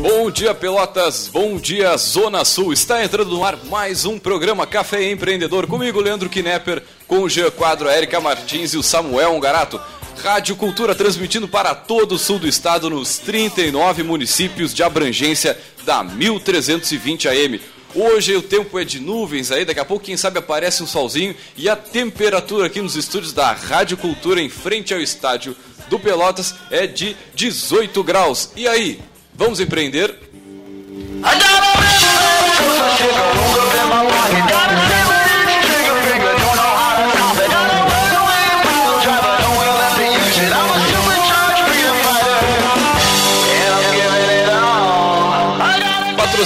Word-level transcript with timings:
Bom 0.00 0.30
dia, 0.30 0.54
Pelotas. 0.54 1.28
Bom 1.32 1.56
dia, 1.56 1.96
Zona 1.96 2.44
Sul. 2.44 2.72
Está 2.72 3.02
entrando 3.02 3.30
no 3.30 3.44
ar 3.44 3.56
mais 3.64 4.04
um 4.04 4.18
programa 4.18 4.66
Café 4.66 5.10
Empreendedor. 5.10 5.66
Comigo, 5.66 6.00
Leandro 6.00 6.28
Knepper, 6.28 6.82
com 7.06 7.20
o 7.20 7.28
Jean 7.28 7.50
Quadro, 7.50 7.88
a 7.88 7.96
Erika 7.96 8.20
Martins 8.20 8.74
e 8.74 8.76
o 8.76 8.82
Samuel 8.82 9.32
Ongarato. 9.32 9.80
Rádio 10.22 10.56
Cultura 10.56 10.94
transmitindo 10.94 11.48
para 11.48 11.74
todo 11.74 12.16
o 12.16 12.18
sul 12.18 12.38
do 12.38 12.48
estado 12.48 12.90
nos 12.90 13.18
39 13.18 14.02
municípios 14.02 14.74
de 14.74 14.82
abrangência 14.82 15.58
da 15.84 16.02
1320 16.02 17.28
AM. 17.28 17.60
Hoje 17.94 18.36
o 18.36 18.42
tempo 18.42 18.78
é 18.78 18.84
de 18.84 19.00
nuvens 19.00 19.50
aí, 19.50 19.64
daqui 19.64 19.80
a 19.80 19.84
pouco 19.84 20.04
quem 20.04 20.16
sabe 20.16 20.38
aparece 20.38 20.82
um 20.82 20.86
solzinho 20.86 21.34
e 21.56 21.68
a 21.68 21.76
temperatura 21.76 22.66
aqui 22.66 22.82
nos 22.82 22.96
estúdios 22.96 23.32
da 23.32 23.52
Rádio 23.52 23.96
Cultura 23.96 24.40
em 24.40 24.48
frente 24.48 24.92
ao 24.92 25.00
estádio 25.00 25.56
do 25.88 25.98
Pelotas 25.98 26.54
é 26.70 26.86
de 26.86 27.16
18 27.34 28.04
graus. 28.04 28.50
E 28.54 28.68
aí, 28.68 29.00
vamos 29.34 29.58
empreender? 29.58 30.14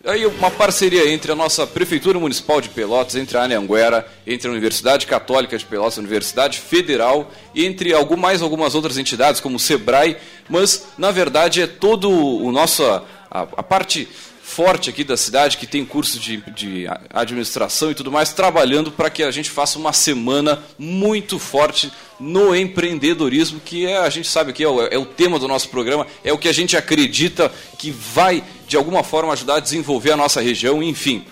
Aí 0.04 0.24
uma 0.24 0.52
parceria 0.52 1.12
entre 1.12 1.32
a 1.32 1.34
nossa 1.34 1.66
Prefeitura 1.66 2.16
Municipal 2.16 2.60
de 2.60 2.68
Pelotas, 2.68 3.16
entre 3.16 3.36
a 3.36 3.42
Anhanguera, 3.42 4.06
entre 4.24 4.46
a 4.46 4.52
Universidade 4.52 5.04
Católica 5.04 5.58
de 5.58 5.64
Pelotas, 5.64 5.98
a 5.98 6.00
Universidade 6.00 6.60
Federal, 6.60 7.28
entre 7.52 7.90
mais 8.16 8.40
algumas 8.40 8.76
outras 8.76 8.96
entidades 8.96 9.40
como 9.40 9.56
o 9.56 9.58
SEBRAE, 9.58 10.16
mas 10.48 10.86
na 10.96 11.10
verdade 11.10 11.60
é 11.60 11.66
todo 11.66 12.08
o 12.08 12.52
nosso 12.52 12.84
a, 12.84 13.02
a 13.28 13.62
parte 13.64 14.08
forte 14.48 14.88
aqui 14.88 15.04
da 15.04 15.16
cidade, 15.16 15.58
que 15.58 15.66
tem 15.66 15.84
curso 15.84 16.18
de, 16.18 16.38
de 16.52 16.86
administração 17.10 17.90
e 17.90 17.94
tudo 17.94 18.10
mais, 18.10 18.32
trabalhando 18.32 18.90
para 18.90 19.10
que 19.10 19.22
a 19.22 19.30
gente 19.30 19.50
faça 19.50 19.78
uma 19.78 19.92
semana 19.92 20.64
muito 20.78 21.38
forte 21.38 21.92
no 22.18 22.56
empreendedorismo, 22.56 23.60
que 23.60 23.86
é, 23.86 23.98
a 23.98 24.08
gente 24.08 24.26
sabe 24.26 24.54
que 24.54 24.64
é 24.64 24.68
o, 24.68 24.80
é 24.80 24.96
o 24.96 25.04
tema 25.04 25.38
do 25.38 25.46
nosso 25.46 25.68
programa, 25.68 26.06
é 26.24 26.32
o 26.32 26.38
que 26.38 26.48
a 26.48 26.52
gente 26.52 26.78
acredita 26.78 27.52
que 27.78 27.90
vai, 27.90 28.42
de 28.66 28.74
alguma 28.74 29.04
forma, 29.04 29.34
ajudar 29.34 29.56
a 29.56 29.60
desenvolver 29.60 30.12
a 30.12 30.16
nossa 30.16 30.40
região, 30.40 30.82
enfim. 30.82 31.26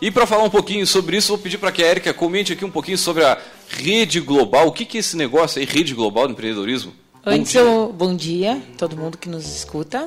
E 0.00 0.10
para 0.10 0.26
falar 0.26 0.44
um 0.44 0.50
pouquinho 0.50 0.86
sobre 0.86 1.16
isso, 1.16 1.28
vou 1.28 1.38
pedir 1.38 1.56
para 1.56 1.72
que 1.72 1.82
a 1.82 1.88
Erika 1.88 2.12
comente 2.12 2.52
aqui 2.52 2.64
um 2.66 2.70
pouquinho 2.70 2.98
sobre 2.98 3.24
a 3.24 3.38
rede 3.66 4.20
global. 4.20 4.68
O 4.68 4.72
que, 4.72 4.84
que 4.84 4.98
é 4.98 5.00
esse 5.00 5.16
negócio 5.16 5.58
aí, 5.58 5.64
rede 5.64 5.94
global 5.94 6.26
do 6.28 6.34
empreendedorismo? 6.34 6.92
Antes 7.24 7.54
bom 7.54 7.62
dia. 7.62 7.70
eu, 7.70 7.92
bom 7.92 8.14
dia, 8.14 8.62
todo 8.78 8.96
mundo 8.96 9.18
que 9.18 9.28
nos 9.28 9.46
escuta. 9.46 10.06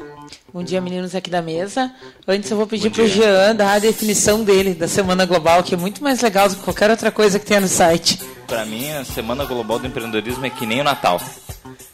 Bom 0.53 0.61
dia, 0.61 0.79
meninos 0.79 1.15
aqui 1.15 1.31
da 1.31 1.41
mesa. 1.41 1.91
Antes 2.27 2.51
eu 2.51 2.55
vou 2.55 2.67
pedir 2.67 2.91
para 2.91 3.01
o 3.01 3.07
Jean 3.07 3.55
dar 3.55 3.73
a 3.73 3.79
definição 3.79 4.43
dele 4.43 4.75
da 4.75 4.87
Semana 4.87 5.25
Global, 5.25 5.63
que 5.63 5.73
é 5.73 5.77
muito 5.77 6.03
mais 6.03 6.21
legal 6.21 6.47
do 6.47 6.55
que 6.55 6.61
qualquer 6.61 6.91
outra 6.91 7.09
coisa 7.09 7.39
que 7.39 7.45
tenha 7.47 7.59
no 7.59 7.67
site. 7.67 8.19
Para 8.45 8.63
mim, 8.63 8.87
a 8.91 9.03
Semana 9.03 9.45
Global 9.45 9.79
do 9.79 9.87
Empreendedorismo 9.87 10.45
é 10.45 10.51
que 10.51 10.67
nem 10.67 10.81
o 10.81 10.83
Natal 10.83 11.19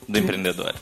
do 0.06 0.20
empreendedor. 0.20 0.76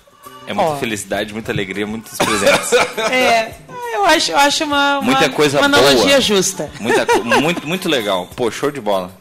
É 0.47 0.55
muita 0.55 0.71
oh. 0.71 0.77
felicidade, 0.77 1.31
muita 1.33 1.51
alegria, 1.51 1.85
muitos 1.85 2.17
presentes. 2.17 2.73
é, 3.11 3.53
eu 3.94 4.05
acho, 4.05 4.31
eu 4.31 4.38
acho 4.39 4.63
uma, 4.63 4.99
muita 4.99 5.27
uma, 5.27 5.29
coisa 5.29 5.59
uma 5.59 5.65
analogia 5.65 6.07
boa. 6.07 6.21
justa. 6.21 6.71
Muita, 6.79 7.05
muito, 7.39 7.67
muito 7.67 7.88
legal. 7.88 8.27
Pô, 8.35 8.49
show 8.49 8.71
de 8.71 8.81
bola. 8.81 9.11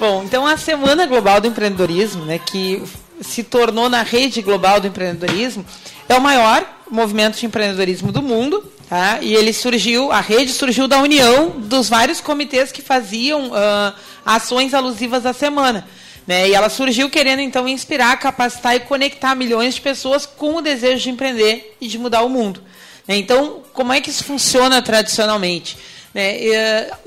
Bom, 0.00 0.24
então 0.24 0.44
a 0.44 0.56
Semana 0.56 1.06
Global 1.06 1.40
do 1.40 1.46
Empreendedorismo, 1.46 2.24
né, 2.24 2.40
que 2.40 2.82
se 3.20 3.44
tornou 3.44 3.88
na 3.88 4.02
rede 4.02 4.42
global 4.42 4.80
do 4.80 4.88
empreendedorismo, 4.88 5.64
é 6.08 6.14
o 6.16 6.20
maior 6.20 6.66
movimento 6.92 7.38
de 7.38 7.46
empreendedorismo 7.46 8.12
do 8.12 8.22
mundo. 8.22 8.70
Tá? 8.88 9.20
E 9.22 9.34
ele 9.34 9.52
surgiu, 9.54 10.12
a 10.12 10.20
rede 10.20 10.52
surgiu 10.52 10.86
da 10.86 10.98
união 10.98 11.48
dos 11.48 11.88
vários 11.88 12.20
comitês 12.20 12.70
que 12.70 12.82
faziam 12.82 13.48
uh, 13.48 13.94
ações 14.24 14.74
alusivas 14.74 15.24
à 15.24 15.32
semana. 15.32 15.88
Né? 16.26 16.50
E 16.50 16.54
ela 16.54 16.68
surgiu 16.68 17.08
querendo 17.08 17.40
então 17.40 17.66
inspirar, 17.66 18.14
capacitar 18.18 18.76
e 18.76 18.80
conectar 18.80 19.34
milhões 19.34 19.76
de 19.76 19.80
pessoas 19.80 20.26
com 20.26 20.56
o 20.56 20.60
desejo 20.60 21.04
de 21.04 21.10
empreender 21.10 21.76
e 21.80 21.88
de 21.88 21.98
mudar 21.98 22.22
o 22.22 22.28
mundo. 22.28 22.62
Né? 23.08 23.16
Então, 23.16 23.62
como 23.72 23.94
é 23.94 24.00
que 24.00 24.10
isso 24.10 24.24
funciona 24.24 24.82
tradicionalmente? 24.82 25.78
Né? 26.12 26.36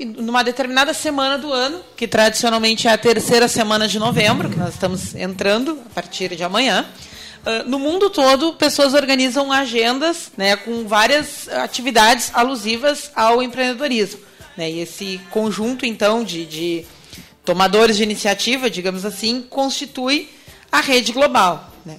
E, 0.00 0.04
numa 0.04 0.42
determinada 0.42 0.92
semana 0.92 1.38
do 1.38 1.52
ano, 1.52 1.80
que 1.96 2.08
tradicionalmente 2.08 2.88
é 2.88 2.92
a 2.92 2.98
terceira 2.98 3.46
semana 3.46 3.86
de 3.86 4.00
novembro, 4.00 4.50
que 4.50 4.58
nós 4.58 4.74
estamos 4.74 5.14
entrando 5.14 5.80
a 5.86 5.94
partir 5.94 6.34
de 6.34 6.42
amanhã, 6.42 6.84
uh, 7.46 7.68
no 7.68 7.78
mundo 7.78 8.10
todo, 8.10 8.54
pessoas 8.54 8.92
organizam 8.92 9.52
agendas 9.52 10.32
né, 10.36 10.56
com 10.56 10.86
várias 10.86 11.48
atividades 11.48 12.30
alusivas 12.34 13.10
ao 13.14 13.42
empreendedorismo. 13.42 14.20
Né? 14.56 14.70
E 14.70 14.80
esse 14.80 15.20
conjunto, 15.30 15.86
então, 15.86 16.24
de, 16.24 16.44
de 16.44 16.86
tomadores 17.44 17.96
de 17.96 18.02
iniciativa, 18.02 18.68
digamos 18.68 19.04
assim, 19.04 19.40
constitui 19.40 20.28
a 20.70 20.80
rede 20.80 21.12
global. 21.12 21.72
Né? 21.84 21.96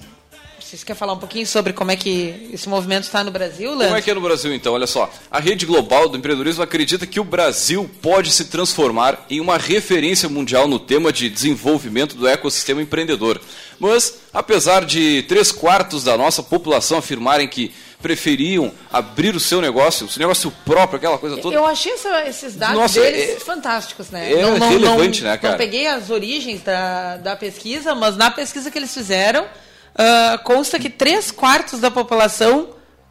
Vocês 0.68 0.84
querem 0.84 0.98
falar 0.98 1.14
um 1.14 1.18
pouquinho 1.18 1.46
sobre 1.46 1.72
como 1.72 1.90
é 1.90 1.96
que 1.96 2.50
esse 2.52 2.68
movimento 2.68 3.04
está 3.04 3.24
no 3.24 3.30
Brasil, 3.30 3.70
Leandro? 3.70 3.86
Como 3.86 3.96
é 3.96 4.02
que 4.02 4.10
é 4.10 4.14
no 4.14 4.20
Brasil, 4.20 4.52
então? 4.52 4.74
Olha 4.74 4.86
só. 4.86 5.10
A 5.30 5.40
rede 5.40 5.64
global 5.64 6.10
do 6.10 6.18
empreendedorismo 6.18 6.62
acredita 6.62 7.06
que 7.06 7.18
o 7.18 7.24
Brasil 7.24 7.88
pode 8.02 8.30
se 8.30 8.44
transformar 8.44 9.24
em 9.30 9.40
uma 9.40 9.56
referência 9.56 10.28
mundial 10.28 10.68
no 10.68 10.78
tema 10.78 11.10
de 11.10 11.30
desenvolvimento 11.30 12.14
do 12.16 12.28
ecossistema 12.28 12.82
empreendedor. 12.82 13.40
Mas, 13.78 14.20
apesar 14.32 14.84
de 14.84 15.22
três 15.28 15.52
quartos 15.52 16.04
da 16.04 16.16
nossa 16.16 16.42
população 16.42 16.98
afirmarem 16.98 17.46
que 17.46 17.72
preferiam 18.00 18.72
abrir 18.92 19.34
o 19.34 19.40
seu 19.40 19.60
negócio, 19.60 20.06
o 20.06 20.08
seu 20.08 20.20
negócio 20.20 20.52
próprio, 20.64 20.98
aquela 20.98 21.18
coisa 21.18 21.36
toda. 21.38 21.54
Eu 21.54 21.66
achei 21.66 21.92
essa, 21.92 22.28
esses 22.28 22.54
dados 22.54 22.76
Nossa, 22.76 23.00
deles 23.00 23.36
é, 23.36 23.40
fantásticos, 23.40 24.10
né? 24.10 24.32
É 24.32 24.42
não, 24.42 24.56
não, 24.56 24.68
relevante, 24.68 25.22
não, 25.22 25.30
né, 25.30 25.36
cara? 25.36 25.52
Não 25.52 25.58
peguei 25.58 25.86
as 25.86 26.08
origens 26.08 26.62
da, 26.62 27.16
da 27.16 27.36
pesquisa, 27.36 27.94
mas 27.94 28.16
na 28.16 28.30
pesquisa 28.30 28.70
que 28.70 28.78
eles 28.78 28.94
fizeram, 28.94 29.44
uh, 29.44 30.38
consta 30.44 30.78
que 30.78 30.88
três 30.88 31.30
quartos 31.32 31.80
da 31.80 31.90
população 31.90 32.68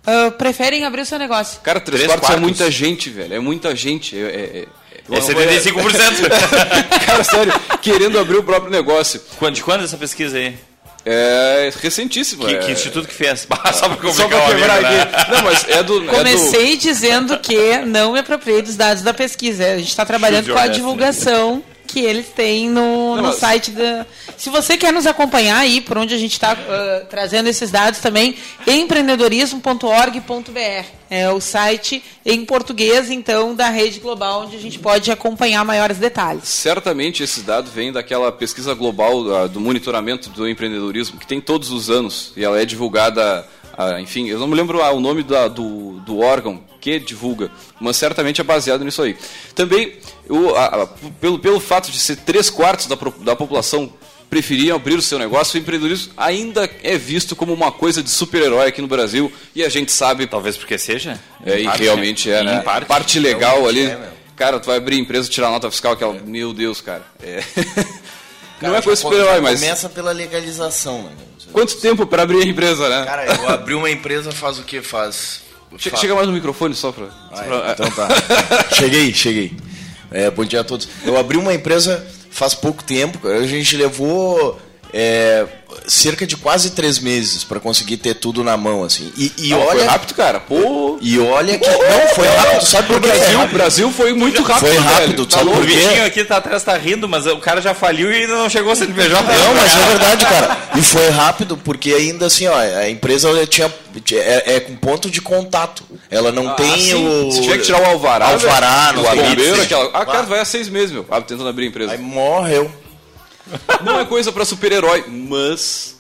uh, 0.08 0.32
preferem 0.34 0.86
abrir 0.86 1.02
o 1.02 1.06
seu 1.06 1.20
negócio. 1.20 1.60
Cara, 1.62 1.82
três, 1.82 2.02
três 2.02 2.12
quartos, 2.12 2.28
quartos, 2.28 2.44
é 2.44 2.46
muita 2.46 2.72
gente, 2.72 3.10
velho. 3.10 3.34
É 3.34 3.40
muita 3.40 3.76
gente. 3.76 4.18
É, 4.18 4.22
é, 4.22 4.68
é... 5.12 5.18
É 5.18 5.22
75%. 5.22 7.04
Cara, 7.06 7.24
sério, 7.24 7.54
querendo 7.82 8.20
abrir 8.20 8.38
o 8.38 8.44
próprio 8.44 8.72
negócio. 8.72 9.22
Quando, 9.38 9.56
de 9.56 9.64
quando 9.64 9.84
essa 9.84 9.98
pesquisa 9.98 10.38
aí? 10.38 10.58
É 11.10 11.72
recentíssimo. 11.82 12.46
Que, 12.46 12.56
é... 12.56 12.60
que 12.60 12.72
instituto 12.72 13.08
que 13.08 13.14
fez? 13.14 13.48
Só 13.74 13.88
pra, 13.88 14.12
Só 14.12 14.28
pra 14.28 14.42
quebrar 14.42 14.84
aqui. 14.84 15.32
Não, 15.32 15.42
mas 15.42 15.66
é 15.70 15.82
do. 15.82 16.00
é 16.00 16.02
do- 16.02 16.12
Comecei 16.12 16.76
dizendo 16.76 17.40
que 17.40 17.78
não 17.86 18.12
me 18.12 18.20
apropriei 18.20 18.62
dos 18.62 18.76
dados 18.76 19.02
da 19.02 19.14
pesquisa. 19.14 19.66
A 19.66 19.78
gente 19.78 19.88
está 19.88 20.06
trabalhando 20.06 20.52
com 20.52 20.60
a 20.60 20.68
divulgação 20.68 21.64
que 21.88 22.00
eles 22.02 22.28
têm 22.30 22.70
no, 22.70 23.16
Não, 23.16 23.24
no 23.24 23.34
site 23.34 23.72
da. 23.72 24.06
Se 24.38 24.52
você 24.52 24.78
quer 24.78 24.94
nos 24.94 25.08
acompanhar 25.08 25.58
aí, 25.58 25.82
por 25.82 25.98
onde 25.98 26.14
a 26.14 26.18
gente 26.18 26.34
está 26.34 26.56
trazendo 27.10 27.50
esses 27.50 27.72
dados 27.72 28.00
também, 28.00 28.36
empreendedorismo.org.br. 28.68 30.86
É 31.10 31.30
o 31.32 31.40
site 31.40 32.04
em 32.26 32.44
português, 32.44 33.10
então, 33.10 33.56
da 33.56 33.70
rede 33.70 33.98
global, 34.00 34.42
onde 34.44 34.58
a 34.58 34.60
gente 34.60 34.78
pode 34.78 35.10
acompanhar 35.10 35.64
maiores 35.64 35.98
detalhes. 35.98 36.44
Certamente 36.50 37.24
esses 37.24 37.44
dados 37.44 37.72
vêm 37.72 37.94
daquela 37.94 38.30
pesquisa 38.32 38.74
global 38.74 39.34
ah, 39.34 39.48
do 39.48 39.60
monitoramento 39.62 40.30
do 40.30 40.48
empreendedorismo 40.50 41.18
que 41.18 41.26
tem 41.26 41.40
todos 41.40 41.72
os 41.72 41.90
anos 41.90 42.34
e 42.36 42.44
ela 42.44 42.60
é 42.62 42.66
divulgada, 42.66 43.48
ah, 43.78 44.02
enfim, 44.02 44.28
eu 44.28 44.38
não 44.38 44.48
me 44.48 44.56
lembro 44.56 44.84
ah, 44.84 44.92
o 44.92 45.00
nome 45.00 45.24
da- 45.24 45.48
do, 45.48 45.94
do 46.02 46.20
órgão 46.20 46.62
que 46.82 47.00
divulga, 47.00 47.50
mas 47.80 47.96
certamente 47.96 48.42
é 48.42 48.44
baseado 48.44 48.84
nisso 48.84 49.02
aí. 49.02 49.16
Também, 49.56 49.94
o- 50.30 50.56
a- 50.56 50.66
a- 50.84 50.88
pelo, 51.20 51.40
pelo 51.40 51.60
fato 51.60 51.92
de 51.92 52.00
ser 52.00 52.18
três 52.18 52.50
quartos 52.50 52.86
da, 52.88 52.98
da 53.22 53.36
população 53.36 53.92
preferiam 54.30 54.76
abrir 54.76 54.96
o 54.96 55.02
seu 55.02 55.18
negócio, 55.18 55.58
o 55.58 55.62
empreendedorismo 55.62 56.12
ainda 56.18 56.70
é 56.84 56.98
visto 56.98 57.34
como 57.36 57.54
uma 57.54 57.72
coisa 57.72 58.04
de 58.04 58.10
super-herói 58.10 58.68
aqui 58.68 58.82
no 58.82 58.88
Brasil 58.88 59.32
e 59.56 59.64
a 59.64 59.70
gente 59.70 59.90
sabe 59.92 60.28
Talvez 60.28 60.58
porque 60.58 60.78
seja. 60.78 61.18
é, 61.46 61.62
e 61.62 61.64
parte, 61.64 61.82
realmente 61.84 62.30
é, 62.30 62.42
Em 62.42 62.46
né? 62.46 62.62
parte. 62.62 63.20
legal 63.20 63.62
realmente 63.62 63.80
ali. 63.80 63.90
é, 63.92 64.10
cara, 64.36 64.60
tu 64.60 64.66
vai 64.68 64.78
abrir 64.78 65.00
empresa, 65.00 65.30
tirar 65.30 65.50
nota 65.50 65.72
fiscal, 65.72 65.94
aquela. 65.94 66.14
Meu 66.14 66.54
Deus, 66.54 66.82
cara. 66.82 67.04
É. 67.24 67.42
Cara, 67.42 67.88
Não 68.74 68.76
é 68.76 68.82
coisa 68.82 69.02
co- 69.02 69.10
super-herói, 69.10 69.40
mas. 69.40 69.62
Começa 69.62 69.88
pela 69.88 70.12
legalização, 70.12 71.04
né? 71.04 71.12
Quanto 71.54 71.78
tempo 71.78 72.06
pra 72.06 72.24
abrir 72.24 72.44
a 72.44 72.46
empresa, 72.46 72.90
né? 72.90 73.06
Cara, 73.06 73.26
eu 73.34 73.48
abri 73.50 73.74
uma 73.76 73.90
empresa 73.90 74.32
faz 74.34 74.60
o 74.60 74.64
que? 74.64 74.82
Faz. 74.82 75.42
Che- 75.78 75.90
fa- 75.90 75.98
Chega 75.98 76.14
mais 76.16 76.28
no 76.28 76.34
microfone 76.34 76.76
só 76.76 76.92
pra. 76.92 77.06
só 77.34 77.44
pra- 77.44 77.70
é, 77.70 77.72
então 77.72 77.92
tá. 77.92 78.08
cheguei, 78.76 79.14
cheguei. 79.14 79.54
É, 80.12 80.30
bom 80.30 80.46
dia 80.46 80.62
a 80.62 80.64
todos. 80.64 80.88
Eu 81.06 81.18
abri 81.18 81.38
uma 81.38 81.54
empresa 81.54 82.06
faz 82.30 82.54
pouco 82.54 82.84
tempo, 82.84 83.28
a 83.28 83.48
gente 83.48 83.76
levou 83.76 84.60
é, 84.94 85.46
cerca 85.88 86.26
de 86.26 86.36
quase 86.38 86.72
três 86.72 87.00
meses 87.00 87.44
para 87.44 87.60
conseguir 87.60 87.98
ter 87.98 88.16
tudo 88.16 88.44
na 88.44 88.56
mão, 88.58 88.84
assim. 88.84 89.12
E, 89.18 89.32
e 89.38 89.50
Não, 89.50 89.60
olha. 89.62 89.80
Foi 89.80 89.88
rápido, 89.88 90.14
cara. 90.14 90.40
Pô. 90.40 90.98
E 91.02 91.20
olha 91.20 91.58
que. 91.58 91.68
Não, 91.70 92.08
foi 92.16 92.28
rápido, 92.28 92.66
sabe 92.66 92.88
por 92.88 92.96
O 92.96 92.98
é 92.98 93.00
Brasil, 93.12 93.40
o? 93.42 93.48
Brasil 93.48 93.92
foi 93.92 94.14
muito 94.14 94.42
rápido, 94.44 94.68
Foi 94.68 94.78
rápido, 94.78 95.24
velho. 95.24 95.32
sabe 95.32 95.50
O 95.50 95.54
por 95.54 95.66
quê? 95.66 95.76
bichinho 95.76 96.06
aqui 96.06 96.24
tá 96.24 96.38
atrás 96.38 96.64
tá 96.64 96.76
rindo, 96.78 97.08
mas 97.08 97.26
o 97.28 97.38
cara 97.38 97.62
já 97.62 97.74
faliu 97.74 98.12
e 98.12 98.16
ainda 98.16 98.36
não 98.36 98.50
chegou 98.50 98.72
a 98.72 98.76
CNPJ. 98.76 99.22
Não, 99.22 99.54
mas 99.54 99.76
é 99.76 99.86
verdade, 99.90 100.26
cara. 100.26 100.58
E 100.76 100.82
foi 100.82 101.10
rápido, 101.10 101.58
porque 101.58 101.94
ainda 101.94 102.26
assim, 102.28 102.48
ó, 102.48 102.56
a 102.58 102.90
empresa 102.90 103.30
tinha, 103.48 103.72
é, 104.14 104.56
é 104.56 104.60
com 104.60 104.76
ponto 104.76 105.10
de 105.10 105.22
contato. 105.22 105.84
Ela 106.10 106.32
não 106.32 106.50
Ah, 106.50 106.54
tem 106.54 106.80
sim. 106.82 106.94
o. 107.28 107.32
Se 107.32 107.42
tiver 107.42 107.58
que 107.58 107.64
tirar 107.66 107.82
o 107.82 107.86
alvará. 107.86 108.28
Alvará, 108.30 108.92
velho, 108.92 109.04
não 109.04 109.12
o 109.12 109.14
tem 109.16 109.30
bombeiro, 109.30 109.62
aquela. 109.62 109.90
Ah, 109.94 110.06
cara, 110.06 110.24
vai 110.24 110.40
há 110.40 110.46
seis 110.46 110.70
meses, 110.70 110.92
meu. 110.92 111.06
Ah, 111.12 111.22
tentando 111.22 111.48
abrir 111.50 111.66
a 111.66 111.68
empresa. 111.68 111.92
Aí 111.94 111.98
morreu. 111.98 112.72
Não 113.84 114.00
é 114.00 114.06
coisa 114.06 114.32
pra 114.32 114.46
super-herói, 114.46 115.06
mas. 115.08 115.96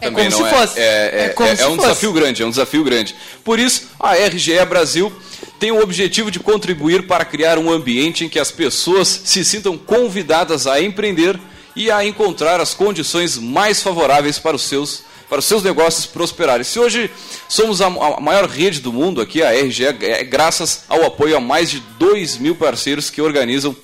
É 0.00 0.06
também 0.06 0.30
como 0.30 0.42
não 0.42 0.48
se 0.50 0.54
é. 0.54 0.58
fosse. 0.58 0.80
É, 0.80 0.82
é, 0.82 1.24
É 1.24 1.28
como 1.30 1.48
é- 1.48 1.56
se 1.56 1.62
é 1.62 1.66
um 1.66 1.76
fosse. 1.76 1.82
desafio 1.88 2.12
grande, 2.12 2.42
é 2.42 2.46
um 2.46 2.50
desafio 2.50 2.84
grande. 2.84 3.14
Por 3.44 3.58
isso, 3.58 3.84
a 4.00 4.14
RGE 4.16 4.64
Brasil 4.64 5.12
tem 5.60 5.70
o 5.70 5.80
objetivo 5.80 6.30
de 6.30 6.40
contribuir 6.40 7.06
para 7.06 7.24
criar 7.24 7.56
um 7.58 7.70
ambiente 7.70 8.24
em 8.24 8.28
que 8.28 8.38
as 8.40 8.50
pessoas 8.50 9.08
se 9.24 9.44
sintam 9.44 9.78
convidadas 9.78 10.66
a 10.66 10.80
empreender 10.80 11.38
e 11.76 11.90
a 11.90 12.04
encontrar 12.04 12.60
as 12.60 12.74
condições 12.74 13.38
mais 13.38 13.80
favoráveis 13.80 14.38
para 14.38 14.56
os 14.56 14.62
seus 14.62 15.02
para 15.28 15.38
os 15.38 15.46
seus 15.46 15.62
negócios 15.62 16.04
prosperarem. 16.04 16.62
Se 16.62 16.78
hoje 16.78 17.10
somos 17.48 17.80
a, 17.80 17.86
a 17.86 18.20
maior 18.20 18.46
rede 18.46 18.80
do 18.80 18.92
mundo 18.92 19.18
aqui, 19.18 19.42
a 19.42 19.50
RGE, 19.50 19.86
é 19.86 20.22
graças 20.24 20.82
ao 20.90 21.06
apoio 21.06 21.34
a 21.34 21.40
mais 21.40 21.70
de 21.70 21.80
2 21.98 22.36
mil 22.36 22.54
parceiros 22.54 23.08
que 23.08 23.22
organizam 23.22 23.74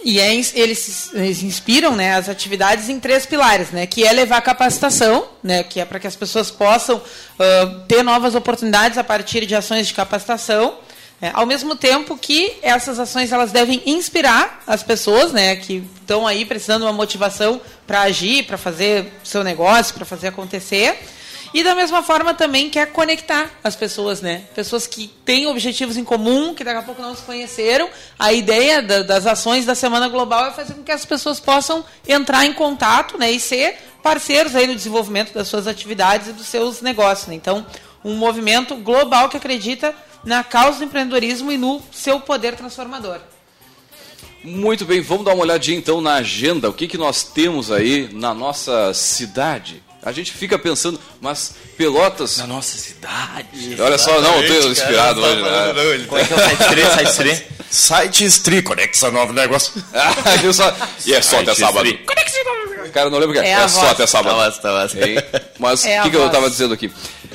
E 0.03 0.19
é 0.19 0.35
eles, 0.35 1.11
eles 1.13 1.43
inspiram 1.43 1.95
né, 1.95 2.15
as 2.15 2.27
atividades 2.29 2.89
em 2.89 2.99
três 2.99 3.27
pilares, 3.27 3.71
né? 3.71 3.87
Que 3.87 4.03
é 4.07 4.11
levar 4.13 4.41
capacitação, 4.41 5.27
né? 5.43 5.63
Que 5.63 5.79
é 5.79 5.85
para 5.85 6.01
que 6.01 6.07
as 6.07 6.17
pessoas 6.17 6.51
possam 6.51 7.01
ah, 7.39 7.85
ter 7.87 8.03
novas 8.03 8.35
oportunidades 8.35 8.97
a 8.97 9.05
partir 9.05 9.45
de 9.45 9.55
ações 9.55 9.87
de 9.89 9.95
capacitação. 9.95 10.77
Né, 11.21 11.31
ao 11.35 11.45
mesmo 11.47 11.77
tempo 11.77 12.17
que 12.17 12.55
essas 12.63 12.99
ações 12.99 13.31
elas 13.33 13.53
devem 13.53 13.83
inspirar 13.87 14.63
as 14.67 14.83
pessoas, 14.83 15.33
né? 15.33 15.57
Que 15.57 15.85
estão 16.01 16.27
aí 16.27 16.45
precisando 16.45 16.81
de 16.83 16.87
uma 16.87 16.93
motivação 16.93 17.61
para 17.87 18.01
agir, 18.03 18.45
para 18.45 18.57
fazer 18.57 19.13
seu 19.23 19.45
negócio, 19.45 19.95
para 19.95 20.05
fazer 20.07 20.29
acontecer. 20.29 20.99
E 21.53 21.65
da 21.65 21.75
mesma 21.75 22.01
forma 22.03 22.33
também 22.33 22.71
quer 22.71 22.93
conectar 22.93 23.51
as 23.65 23.75
pessoas, 23.75 24.21
né? 24.21 24.43
Pessoas 24.55 24.87
que 24.87 25.09
têm 25.25 25.49
objetivos 25.49 25.97
em 25.97 26.05
comum, 26.05 26.55
que 26.55 26.63
daqui 26.63 26.79
a 26.79 26.83
pouco 26.83 27.03
não 27.03 27.15
se 27.17 27.23
conheceram. 27.23 27.89
A 28.19 28.33
ideia 28.33 28.81
da- 28.81 29.03
das 29.03 29.27
ações 29.27 29.67
da 29.67 29.75
Semana 29.75 30.09
Global 30.09 30.47
é 30.47 30.53
fazer 30.53 30.75
com 30.75 30.85
que 30.85 30.93
as 30.93 31.05
pessoas 31.05 31.41
possam 31.41 31.85
entrar 32.07 32.47
em 32.47 32.53
contato, 32.53 33.19
né? 33.19 33.33
E 33.33 33.41
ser 33.41 33.77
parceiros 34.03 34.55
aí 34.55 34.67
no 34.69 34.77
desenvolvimento 34.77 35.35
das 35.35 35.49
suas 35.49 35.67
atividades 35.67 36.29
e 36.29 36.33
dos 36.33 36.47
seus 36.47 36.81
negócios. 36.81 37.27
Né? 37.27 37.35
Então, 37.35 37.67
um 38.05 38.15
movimento 38.15 38.77
global 38.77 39.29
que 39.29 39.37
acredita 39.37 39.93
na 40.25 40.43
causa 40.45 40.79
do 40.79 40.85
empreendedorismo 40.85 41.51
e 41.53 41.57
no 41.57 41.83
seu 41.93 42.21
poder 42.21 42.55
transformador. 42.57 43.21
Muito 44.43 44.85
bem, 44.87 45.01
vamos 45.03 45.25
dar 45.25 45.35
uma 45.35 45.43
olhadinha 45.43 45.77
então 45.77 46.01
na 46.01 46.15
agenda, 46.15 46.69
o 46.69 46.73
que, 46.73 46.89
que 46.89 46.97
nós 46.97 47.23
temos 47.25 47.71
aí 47.71 48.09
na 48.13 48.33
nossa 48.33 48.93
cidade. 48.95 49.83
A 50.03 50.13
gente 50.13 50.33
fica 50.33 50.59
pensando, 50.59 50.99
mas 51.21 51.55
Pelotas. 51.77 52.39
Na 52.39 52.47
nossa 52.47 52.79
cidade. 52.79 53.77
Olha 53.79 53.99
só, 53.99 54.19
não, 54.23 54.43
eu 54.43 54.63
tô 54.63 54.69
inspirado 54.71 55.21
cara, 55.21 55.33
hoje. 55.35 55.43
tá 55.45 55.51
né? 55.51 55.59
falando, 55.59 55.77
não, 55.77 55.85
ele 55.93 56.07
Qual 56.07 56.21
é 56.21 56.25
que 56.25 56.33
é 56.33 56.37
o 56.37 56.39
site 56.41 56.69
3? 56.71 56.89
Site 56.89 57.17
3? 57.17 57.43
Site 57.71 58.25
Stri, 58.25 58.63
conecta 58.63 59.11
novo 59.11 59.33
negócio. 59.35 59.73
Ah, 59.93 60.11
viu 60.41 60.55
só? 60.55 60.75
E 61.05 61.13
é 61.13 61.21
só 61.21 61.41
até 61.41 61.55
sábado. 61.55 61.87
estri- 61.87 62.05
Cara, 62.93 63.11
não 63.11 63.19
lembro 63.19 63.39
o 63.39 63.41
que 63.41 63.47
é. 63.47 63.51
É 63.51 63.53
É, 63.53 63.69
só 63.69 63.91
até 63.91 64.07
sábado. 64.07 64.37
Tá 64.37 64.45
massa, 64.47 64.61
tá 64.63 64.73
massa. 64.73 64.97
Mas 65.59 65.85
o 65.85 65.87
É 65.89 66.01
que, 66.03 66.11
que 66.11 66.17
eu 66.17 66.27
estava 66.27 66.49
dizendo 66.49 66.73
aqui? 66.75 66.91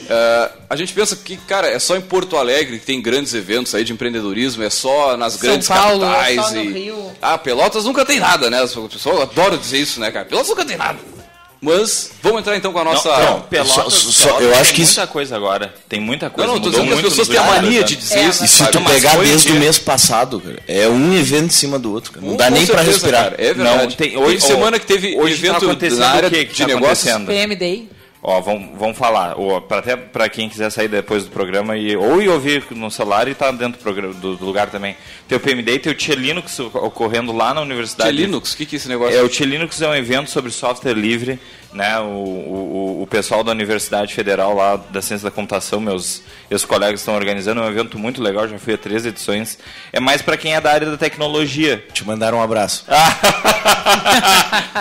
Ah, 0.09 0.51
a 0.69 0.75
gente 0.75 0.93
pensa 0.93 1.15
que, 1.15 1.37
cara, 1.37 1.67
é 1.67 1.79
só 1.79 1.95
em 1.95 2.01
Porto 2.01 2.37
Alegre 2.37 2.79
que 2.79 2.85
tem 2.85 3.01
grandes 3.01 3.33
eventos 3.33 3.73
aí 3.75 3.83
de 3.83 3.91
empreendedorismo, 3.93 4.63
é 4.63 4.69
só 4.69 5.15
nas 5.17 5.33
São 5.33 5.41
grandes 5.41 5.67
Paulo, 5.67 6.03
é 6.05 6.07
capitais. 6.07 6.35
só 6.45 6.51
no 6.51 6.61
e... 6.63 6.73
Rio. 6.73 7.11
Ah, 7.21 7.37
Pelotas 7.37 7.85
nunca 7.85 8.05
tem 8.05 8.19
nada, 8.19 8.49
né? 8.49 8.61
As 8.61 8.73
pessoas 8.73 9.21
adoram 9.21 9.57
dizer 9.57 9.77
isso, 9.79 9.99
né, 9.99 10.11
cara? 10.11 10.25
Pelotas 10.25 10.49
nunca 10.49 10.65
tem 10.65 10.77
nada. 10.77 10.99
Mas 11.61 12.11
vamos 12.21 12.41
entrar 12.41 12.55
então 12.55 12.71
com 12.71 12.77
a 12.77 12.83
nossa. 12.83 13.09
Não, 13.09 13.17
Não, 13.19 13.31
não, 13.37 13.41
Pelotas, 13.41 13.73
só- 13.73 13.89
só- 13.89 14.27
Pelotas 14.27 14.45
eu 14.45 14.51
tem 14.51 14.59
acho 14.61 14.73
que 14.73 14.81
isso- 14.83 14.99
muita 14.99 15.11
coisa 15.11 15.35
agora. 15.35 15.73
Tem 15.89 15.99
muita 15.99 16.29
coisa. 16.29 16.47
não, 16.47 16.59
tô 16.59 16.65
mudou 16.67 16.71
dizendo 16.83 16.87
que 17.01 17.05
as 17.07 17.09
pessoas 17.09 17.27
têm 17.27 17.37
a 17.37 17.43
mania 17.43 17.79
anos, 17.79 17.89
de 17.89 17.95
né? 17.95 18.01
dizer 18.01 18.19
É, 18.19 18.23
isso. 18.27 18.45
E 18.45 18.47
se 18.47 18.57
sabe? 18.57 18.71
tu 18.73 18.81
pegar 18.83 19.17
desde 19.17 19.51
o 19.51 19.55
mês 19.55 19.79
passado, 19.79 20.39
cara, 20.39 20.59
é 20.67 20.87
um 20.87 21.17
evento 21.17 21.45
em 21.45 21.49
cima 21.49 21.79
do 21.79 21.91
outro. 21.91 22.11
Cara. 22.11 22.23
Não 22.23 22.33
Com 22.33 22.37
dá 22.37 22.49
nem 22.51 22.65
pra 22.67 22.75
certeza, 22.83 22.91
respirar. 22.97 23.23
cara, 23.31 23.35
é 23.39 23.53
verdade. 23.53 23.77
Não, 23.83 23.91
tem, 23.91 24.09
Teve 24.11 24.17
hoje, 24.23 24.41
semana 24.41 24.77
que 24.77 24.85
teve 24.85 25.17
hoje 25.17 25.41
tá 25.41 25.47
evento 25.47 25.65
acontecendo 25.65 25.99
na 25.99 26.09
área 26.09 26.27
o 26.27 26.31
que 26.31 26.45
que 26.45 26.53
de 26.53 26.61
tá 26.61 26.67
negócios. 26.67 27.07
acontecendo? 27.07 27.25
Ó, 28.27 28.41
vamos, 28.41 28.69
vamos 28.75 28.97
falar. 28.97 29.35
Pra, 29.67 29.77
até 29.77 29.95
para 29.95 30.27
quem 30.27 30.49
quiser 30.49 30.71
sair 30.71 30.87
depois 30.87 31.25
do 31.25 31.29
programa 31.29 31.77
e 31.77 31.95
ou 31.95 32.19
ir 32.19 32.27
ouvir 32.27 32.65
no 32.71 32.89
celular 32.89 33.27
e 33.27 33.35
tá 33.35 33.51
dentro 33.51 33.77
do, 33.77 33.83
programa, 33.83 34.15
do, 34.15 34.35
do 34.35 34.43
lugar 34.43 34.67
também. 34.71 34.97
Tem 35.27 35.37
o 35.37 35.39
PMD, 35.39 35.77
tem 35.77 35.91
o 35.91 35.95
Tia 35.95 36.15
Linux 36.15 36.59
ocorrendo 36.59 37.31
lá 37.31 37.53
na 37.53 37.61
universidade. 37.61 38.09
Tia 38.09 38.25
Linux, 38.25 38.53
o 38.53 38.57
que, 38.57 38.65
que 38.65 38.75
é 38.75 38.77
esse 38.77 38.87
negócio? 38.87 39.15
É, 39.15 39.21
o 39.21 39.29
Tia 39.29 39.45
Linux 39.45 39.79
é 39.79 39.87
um 39.87 39.93
evento 39.93 40.31
sobre 40.31 40.49
software 40.49 40.95
livre, 40.95 41.39
né? 41.75 41.99
O, 41.99 42.03
o, 42.03 43.01
o 43.03 43.07
pessoal 43.07 43.43
da 43.43 43.51
Universidade 43.51 44.13
Federal 44.13 44.55
lá 44.55 44.75
da 44.77 45.01
Ciência 45.01 45.25
da 45.29 45.31
Computação, 45.35 45.79
meus, 45.79 46.21
meus 46.49 46.63
colegas 46.65 47.01
estão 47.01 47.13
organizando, 47.15 47.61
é 47.61 47.65
um 47.65 47.69
evento 47.69 47.99
muito 47.99 48.21
legal, 48.23 48.47
já 48.47 48.57
fui 48.57 48.73
a 48.73 48.77
três 48.77 49.05
edições. 49.05 49.57
É 49.93 49.99
mais 49.99 50.21
para 50.21 50.37
quem 50.37 50.55
é 50.55 50.61
da 50.61 50.71
área 50.71 50.89
da 50.89 50.97
tecnologia. 50.97 51.83
Te 51.93 52.05
mandaram 52.05 52.37
um 52.39 52.41
abraço. 52.41 52.85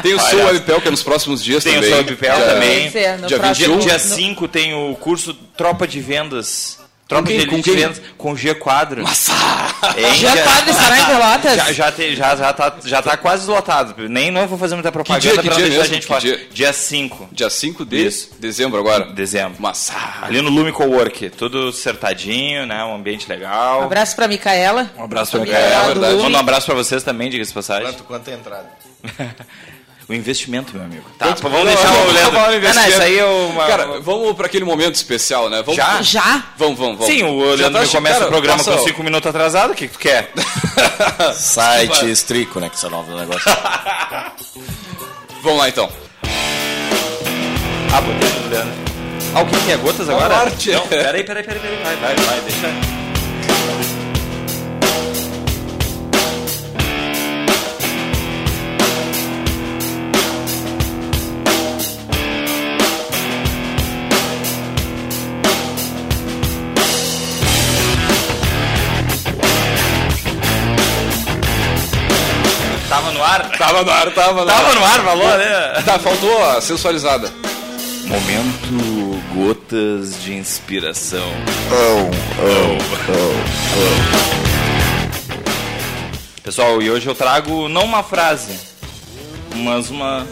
Tem 0.03 0.15
o 0.15 0.19
Olha. 0.19 0.31
Soul 0.31 0.45
Webpel, 0.47 0.81
que 0.81 0.89
é 0.89 0.91
nos 0.91 1.03
próximos 1.03 1.43
dias 1.43 1.63
Tem 1.65 1.73
o 1.73 1.77
também. 1.77 1.91
Soul 1.91 2.03
Webpel 2.05 2.37
Já- 2.39 2.47
também. 2.55 2.81
Vai 2.83 2.91
ser 2.91 3.17
dia 3.27 3.39
próximo- 3.39 3.55
Dia, 3.55 3.69
21. 3.69 3.79
dia 3.79 3.93
no- 3.95 3.99
5 3.99 4.49
tem 4.49 4.75
o 4.75 4.95
curso 4.97 5.35
Tropa 5.57 5.87
de 5.87 6.01
Vendas. 6.01 6.79
Quem? 7.23 7.39
de 7.39 7.47
Com 7.47 7.57
diferença 7.57 8.03
com 8.19 8.37
G 8.37 8.55
Quadro. 8.55 9.03
Massa! 9.03 9.33
Hein, 9.97 10.15
Já 10.15 10.43
quadro 10.43 10.71
estará 10.71 10.99
em 11.01 11.05
Pelotas? 11.05 11.57
Já, 11.57 11.73
já, 11.73 11.93
te- 11.93 12.17
já, 12.17 12.37
já, 12.37 12.53
tá, 12.53 12.75
já 12.85 13.03
tá 13.03 13.17
quase 13.17 13.49
lotado. 13.49 14.09
Nem 14.09 14.31
não 14.31 14.47
vou 14.49 14.59
fazer 14.59 14.75
muita 14.75 14.91
propaganda 14.91 15.21
dia, 15.21 15.31
que 15.33 15.41
pra 15.43 15.51
não 15.51 15.57
dia 15.57 15.67
deixar 15.69 15.83
a 15.83 15.87
gente 15.87 16.03
Que 16.03 16.07
fora. 16.09 16.21
dia? 16.21 16.49
Dia 16.53 16.73
5, 16.73 17.29
Dia 17.33 17.51
5 17.51 17.85
de 17.85 18.07
Isso. 18.07 18.31
dezembro 18.39 18.79
agora. 18.81 19.13
dezembro. 19.13 19.61
Massa! 19.61 19.93
Ali 20.23 20.41
no 20.41 20.51
Lume 20.51 20.73
Cowork, 20.73 21.31
tudo 21.31 21.69
acertadinho, 21.69 22.67
né? 22.67 22.83
Um 22.85 22.95
ambiente 22.97 23.29
legal. 23.29 23.83
Um 23.83 23.85
abraço 23.85 24.17
pra 24.17 24.27
Micaela. 24.27 24.91
Um 24.97 25.05
abraço 25.05 25.33
pra 25.33 25.41
Micaela. 25.41 25.95
Manda 25.95 26.37
um 26.37 26.41
abraço 26.41 26.67
pra 26.67 26.75
vocês 26.75 27.03
também, 27.03 27.29
diga-se 27.31 27.51
de 27.51 27.55
passagem. 27.55 27.85
Quanto, 27.87 28.05
quanto 28.05 28.29
é 28.29 28.33
a 28.33 28.37
entrada? 28.37 28.69
O 30.07 30.13
investimento, 30.13 30.75
meu 30.75 30.85
amigo. 30.85 31.03
Tá, 31.19 31.27
Quanto- 31.29 31.43
vamos 31.45 31.59
Não, 31.61 31.65
deixar 31.67 31.89
vamos 31.89 32.09
o 32.11 32.13
Leandro. 32.13 32.39
Ah, 32.39 32.47
não, 32.49 32.57
investimento. 32.57 32.91
isso 32.91 33.03
aí 33.03 33.19
é 33.19 33.25
uma... 33.25 33.67
Cara, 33.67 34.01
vamos 34.01 34.37
para 34.37 34.47
aquele 34.47 34.65
momento 34.65 34.95
especial, 34.97 35.49
né? 35.49 35.59
Vamos... 35.63 35.77
Já? 35.77 36.03
Já? 36.03 36.43
Vamos, 36.59 36.79
vamos, 36.79 36.99
vamos. 36.99 37.07
Sim, 37.07 37.23
o 37.25 37.41
Já 37.57 37.69
Leandro 37.69 37.81
tá 37.81 37.87
me 37.87 37.89
começa 37.93 38.15
cara, 38.17 38.27
o 38.27 38.29
programa 38.31 38.59
passa- 38.63 38.77
com 38.77 38.85
5 38.87 39.03
minutos 39.03 39.27
atrasado. 39.31 39.71
O 39.73 39.75
que, 39.75 39.89
que 39.89 39.95
tu 39.95 39.99
quer? 39.99 40.31
Site 41.35 42.11
Street 42.11 42.49
Conexão 42.51 42.91
Nova 42.91 43.11
do 43.13 43.19
negócio. 43.19 43.51
Vamos 45.43 45.59
lá 45.59 45.69
então. 45.71 45.89
Ah, 47.93 48.01
botei 48.03 48.29
no 48.43 48.49
Leandro. 48.51 48.75
Ah, 49.35 49.41
o 49.41 49.47
que, 49.47 49.61
que 49.65 49.73
é? 49.73 49.77
Gotas 49.79 50.09
agora? 50.09 50.45
Não, 50.45 50.87
peraí, 50.87 51.25
peraí, 51.25 51.43
peraí, 51.43 51.61
peraí. 51.61 51.79
Vai, 51.83 51.97
vai, 51.97 52.15
vai, 52.17 52.41
deixa. 52.43 52.69
Ar? 73.35 73.51
Tava 73.59 73.83
no 73.83 73.91
ar, 73.91 74.11
tava 74.13 74.41
no 74.41 74.47
Tava 74.47 74.69
ar. 74.69 74.75
no 74.75 74.85
ar, 74.85 75.01
falou, 75.03 75.39
né? 75.39 75.83
Tá, 75.85 75.99
faltou 75.99 76.45
a 76.51 76.61
sensualizada. 76.61 77.31
Momento 78.07 79.23
gotas 79.35 80.23
de 80.23 80.35
inspiração. 80.35 81.27
Pessoal, 86.43 86.83
e 86.83 86.91
hoje 86.91 87.07
eu 87.07 87.15
trago 87.15 87.69
não 87.69 87.85
uma 87.85 88.03
frase, 88.03 88.59
mas 89.57 89.91
uma 89.91 90.27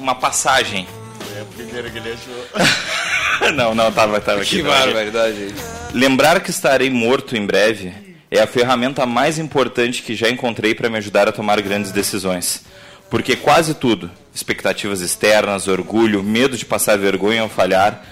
uma 0.00 0.14
passagem. 0.14 0.86
não, 3.54 3.74
não, 3.74 3.92
tava, 3.92 4.20
tava 4.20 4.40
aqui. 4.42 4.56
Que 4.56 4.62
tava 4.62 4.74
aqui. 4.76 4.84
barbaridade. 4.86 5.54
Lembrar 5.92 6.40
que 6.40 6.50
estarei 6.50 6.90
morto 6.90 7.36
em 7.36 7.44
breve 7.46 7.92
é 8.34 8.42
a 8.42 8.48
ferramenta 8.48 9.06
mais 9.06 9.38
importante 9.38 10.02
que 10.02 10.16
já 10.16 10.28
encontrei 10.28 10.74
para 10.74 10.90
me 10.90 10.98
ajudar 10.98 11.28
a 11.28 11.32
tomar 11.32 11.60
grandes 11.62 11.92
decisões. 11.92 12.64
Porque 13.08 13.36
quase 13.36 13.74
tudo, 13.74 14.10
expectativas 14.34 15.00
externas, 15.00 15.68
orgulho, 15.68 16.20
medo 16.20 16.56
de 16.56 16.64
passar 16.64 16.98
vergonha 16.98 17.44
ou 17.44 17.48
falhar, 17.48 18.02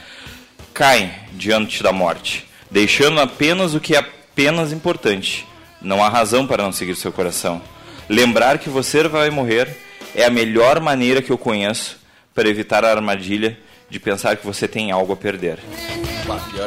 caem 0.72 1.10
diante 1.32 1.82
da 1.82 1.90
morte, 1.92 2.46
deixando 2.70 3.20
apenas 3.20 3.74
o 3.74 3.80
que 3.80 3.96
é 3.96 3.98
apenas 3.98 4.72
importante. 4.72 5.44
Não 5.80 6.02
há 6.04 6.08
razão 6.08 6.46
para 6.46 6.62
não 6.62 6.70
seguir 6.70 6.94
seu 6.94 7.10
coração. 7.10 7.60
Lembrar 8.08 8.58
que 8.58 8.70
você 8.70 9.02
vai 9.08 9.28
morrer 9.28 9.76
é 10.14 10.24
a 10.24 10.30
melhor 10.30 10.78
maneira 10.78 11.20
que 11.20 11.32
eu 11.32 11.38
conheço 11.38 11.98
para 12.32 12.48
evitar 12.48 12.84
a 12.84 12.90
armadilha 12.90 13.58
de 13.90 13.98
pensar 13.98 14.36
que 14.36 14.46
você 14.46 14.68
tem 14.68 14.92
algo 14.92 15.14
a 15.14 15.16
perder. 15.16 15.58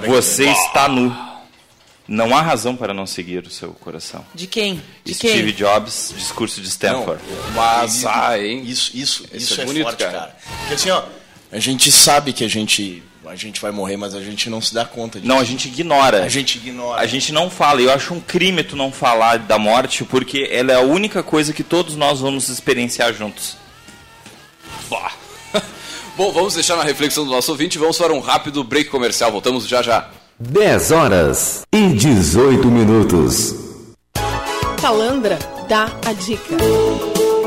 É 0.04 0.08
Você 0.08 0.44
está 0.44 0.90
nu. 0.90 1.35
Não 2.08 2.36
há 2.36 2.42
razão 2.42 2.76
para 2.76 2.94
não 2.94 3.08
seguir 3.08 3.46
o 3.48 3.50
seu 3.50 3.70
coração. 3.74 4.24
De 4.34 4.46
quem? 4.46 4.82
De 5.04 5.14
Steve 5.14 5.54
quem? 5.54 5.54
Jobs, 5.54 6.14
discurso 6.16 6.62
de 6.62 6.68
Stanford. 6.68 7.22
Mas, 7.56 8.06
ah, 8.06 8.40
hein? 8.40 8.64
Isso, 8.64 8.92
isso, 8.94 9.24
Esse 9.34 9.38
isso 9.38 9.60
é 9.60 9.64
é, 9.64 9.66
bonito, 9.66 9.84
forte, 9.86 10.04
cara. 10.04 10.12
cara. 10.12 10.36
Porque 10.60 10.74
assim, 10.76 10.90
ó, 10.92 11.04
a 11.52 11.60
gente 11.60 11.92
sabe 11.92 12.32
que 12.32 12.44
a 12.44 12.48
gente, 12.48 13.02
a 13.26 13.36
gente 13.36 13.60
vai 13.60 13.72
morrer, 13.72 13.98
mas 13.98 14.14
a 14.14 14.22
gente 14.22 14.52
não 14.52 14.62
se 14.62 14.72
dá 14.72 14.86
conta 14.86 15.20
disso. 15.20 15.28
Não, 15.28 15.40
a 15.40 15.44
gente 15.44 15.68
ignora. 15.68 16.24
A 16.24 16.30
gente 16.30 16.58
ignora. 16.60 17.02
A 17.02 17.08
gente 17.08 17.34
não 17.34 17.50
fala. 17.50 17.82
Eu 17.82 17.92
acho 17.92 18.14
um 18.14 18.20
crime 18.20 18.64
tu 18.64 18.76
não 18.76 18.92
falar 18.92 19.40
da 19.40 19.58
morte, 19.58 20.04
porque 20.04 20.48
ela 20.52 20.72
é 20.72 20.76
a 20.76 20.82
única 20.82 21.24
coisa 21.24 21.54
que 21.54 21.64
todos 21.64 21.96
nós 21.96 22.20
vamos 22.20 22.50
experienciar 22.50 23.14
juntos. 23.16 23.58
Bah. 24.92 25.12
Bom, 26.16 26.32
vamos 26.32 26.54
deixar 26.54 26.76
na 26.76 26.84
reflexão 26.84 27.26
do 27.26 27.32
nosso 27.32 27.52
ouvinte. 27.52 27.80
Vamos 27.80 27.98
para 27.98 28.14
um 28.14 28.20
rápido 28.20 28.64
break 28.64 28.92
comercial. 28.92 29.32
Voltamos 29.32 29.68
já 29.68 29.82
já. 29.82 30.12
10 30.38 30.92
horas 30.92 31.64
e 31.72 31.94
18 31.94 32.68
minutos. 32.68 33.56
Calandra 34.82 35.40
dá 35.70 35.86
a 36.06 36.12
dica. 36.12 36.58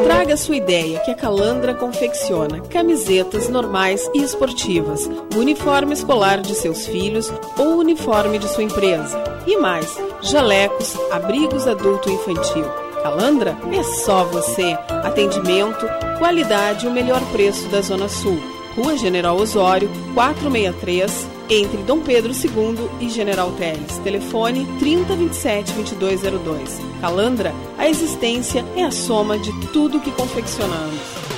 Traga 0.04 0.38
sua 0.38 0.56
ideia 0.56 0.98
que 1.00 1.10
a 1.10 1.14
Calandra 1.14 1.74
confecciona 1.74 2.62
camisetas 2.62 3.50
normais 3.50 4.08
e 4.14 4.22
esportivas, 4.22 5.02
uniforme 5.36 5.92
escolar 5.92 6.40
de 6.40 6.54
seus 6.54 6.86
filhos 6.86 7.30
ou 7.58 7.76
uniforme 7.76 8.38
de 8.38 8.48
sua 8.48 8.62
empresa. 8.62 9.22
E 9.46 9.58
mais, 9.58 9.94
jalecos, 10.22 10.96
abrigos 11.10 11.66
adulto 11.66 12.08
e 12.08 12.14
infantil. 12.14 12.64
Calandra 13.02 13.54
é 13.70 13.82
só 13.82 14.24
você. 14.24 14.72
Atendimento, 15.04 15.86
qualidade 16.18 16.86
e 16.86 16.88
o 16.88 16.92
melhor 16.92 17.20
preço 17.32 17.68
da 17.68 17.82
Zona 17.82 18.08
Sul. 18.08 18.40
Rua 18.74 18.96
General 18.96 19.36
Osório, 19.36 19.90
463, 20.14 21.37
entre 21.50 21.82
Dom 21.82 22.00
Pedro 22.00 22.32
II 22.32 22.88
e 23.00 23.08
General 23.08 23.50
Teles. 23.52 23.98
Telefone 23.98 24.66
3027-2202. 24.80 27.00
Calandra, 27.00 27.54
a 27.76 27.88
existência 27.88 28.64
é 28.76 28.84
a 28.84 28.90
soma 28.90 29.38
de 29.38 29.52
tudo 29.72 30.00
que 30.00 30.10
confeccionamos. 30.10 31.37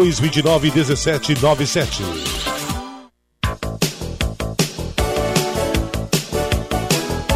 29 0.09 0.71
17 1.35 2.60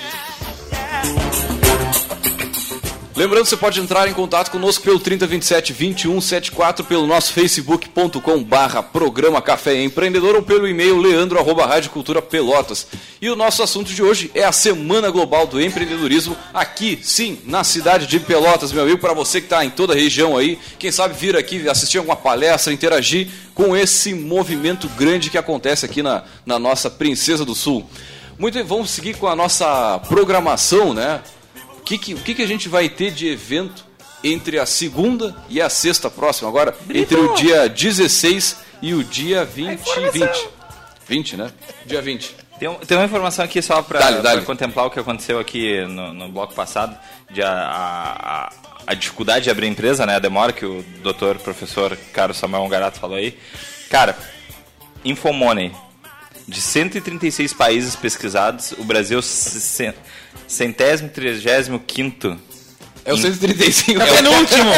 Lembrando, 3.15 3.45
você 3.45 3.56
pode 3.56 3.80
entrar 3.80 4.10
em 4.10 4.13
contato 4.13 4.51
conosco 4.51 4.84
pelo 4.84 4.99
3027 4.99 5.71
2174, 5.71 6.84
pelo 6.84 7.08
nosso 7.08 7.32
facebook.com 7.32 8.43
barra 8.43 8.84
programa 8.84 9.41
Café 9.41 9.82
Empreendedor 9.82 10.36
ou 10.36 10.43
pelo 10.43 10.67
e-mail 10.67 10.97
leandro 10.97 11.39
arroba 11.39 11.65
Rádio 11.65 11.91
Cultura 11.91 12.21
Pelotas. 12.21 12.86
E 13.21 13.30
o 13.30 13.36
nosso 13.38 13.63
assunto 13.63 13.93
de 13.93 14.04
hoje 14.04 14.30
é 14.36 14.43
a 14.43 14.51
Semana 14.51 15.10
Global 15.10 15.47
do 15.47 15.62
Empreendedorismo 15.62 16.36
aqui, 16.54 16.99
sim, 17.01 17.39
na 17.45 17.63
cidade 17.63 18.06
de 18.06 18.19
Pelotas, 18.19 18.73
meu 18.73 18.84
amigo, 18.84 18.99
para 18.99 19.13
você 19.13 19.39
que 19.39 19.45
está 19.45 19.63
em 19.63 19.69
toda 19.69 19.93
a 19.93 19.95
região 19.95 20.36
aí, 20.36 20.60
quem 20.78 20.91
sabe 20.91 21.15
vir 21.17 21.38
aqui 21.38 21.69
assistir 21.69 21.99
alguma 21.99 22.17
palestra, 22.17 22.73
interagir 22.73 23.30
com 23.54 23.78
esse 23.78 24.13
movimento 24.13 24.89
grande 24.89 25.30
que 25.30 25.38
acontece 25.38 25.86
aqui 25.86 26.04
na, 26.04 26.25
na 26.45 26.60
nossa 26.60 26.89
Princesa 26.89 27.45
do 27.45 27.56
Sul. 27.56 27.89
Muito 28.38 28.56
bem, 28.56 28.63
vamos 28.65 28.89
seguir 28.89 29.15
com 29.15 29.28
a 29.28 29.38
nossa 29.38 29.99
programação, 29.99 30.93
né? 30.93 31.21
O 31.86 31.88
que, 31.88 32.00
que, 32.00 32.13
o 32.15 32.17
que, 32.17 32.34
que 32.34 32.41
a 32.41 32.48
gente 32.48 32.67
vai 32.67 32.89
ter 32.89 33.12
de 33.12 33.28
evento 33.28 33.86
entre 34.24 34.58
a 34.58 34.65
segunda 34.65 35.36
e 35.48 35.62
a 35.62 35.69
sexta 35.69 36.10
próxima? 36.10 36.50
Agora, 36.50 36.76
entre 36.91 37.15
o 37.15 37.36
dia 37.36 37.69
16 37.69 38.58
e 38.82 38.95
o 38.95 39.04
dia 39.04 39.45
20. 39.45 39.80
20. 40.12 40.50
20, 41.08 41.38
né? 41.38 41.52
Dia 41.86 42.02
20. 42.02 42.36
Tem, 42.58 42.67
um- 42.67 42.74
tem 42.80 42.98
uma 42.98 43.06
informação 43.06 43.45
aqui 43.45 43.62
só 43.62 43.84
para 43.84 44.00
contemplar 44.45 44.88
o 44.88 44.89
que 44.89 45.00
aconteceu 45.00 45.38
aqui 45.38 45.86
no, 45.86 46.12
no 46.12 46.30
bloco 46.30 46.56
passado, 46.56 46.98
de 47.30 47.43
a, 47.43 47.52
a, 47.52 48.54
a- 48.88 48.93
dificuldade 48.95 49.43
de 49.43 49.52
abrir 49.52 49.67
empresa, 49.67 50.08
né? 50.08 50.15
A 50.15 50.19
demora 50.19 50.52
que 50.52 50.65
o 50.65 50.84
doutor, 51.04 51.38
professor 51.38 51.95
Carlos 52.12 52.38
Samuel 52.38 52.63
Ongarato 52.63 53.00
falou 53.00 53.15
aí. 53.17 53.38
Cara, 53.91 54.17
Infomoney, 55.04 55.71
de 56.48 56.60
136 56.62 57.54
países 57.54 57.95
pesquisados, 57.95 58.71
o 58.71 58.84
Brasil 58.84 59.21
centésimo, 60.48 61.10
trigésimo 61.10 61.80
quinto. 61.80 62.38
É 63.04 63.13
o 63.13 63.17
135. 63.17 64.02
É 64.02 64.04
o 64.04 64.15
penúltimo. 64.15 64.71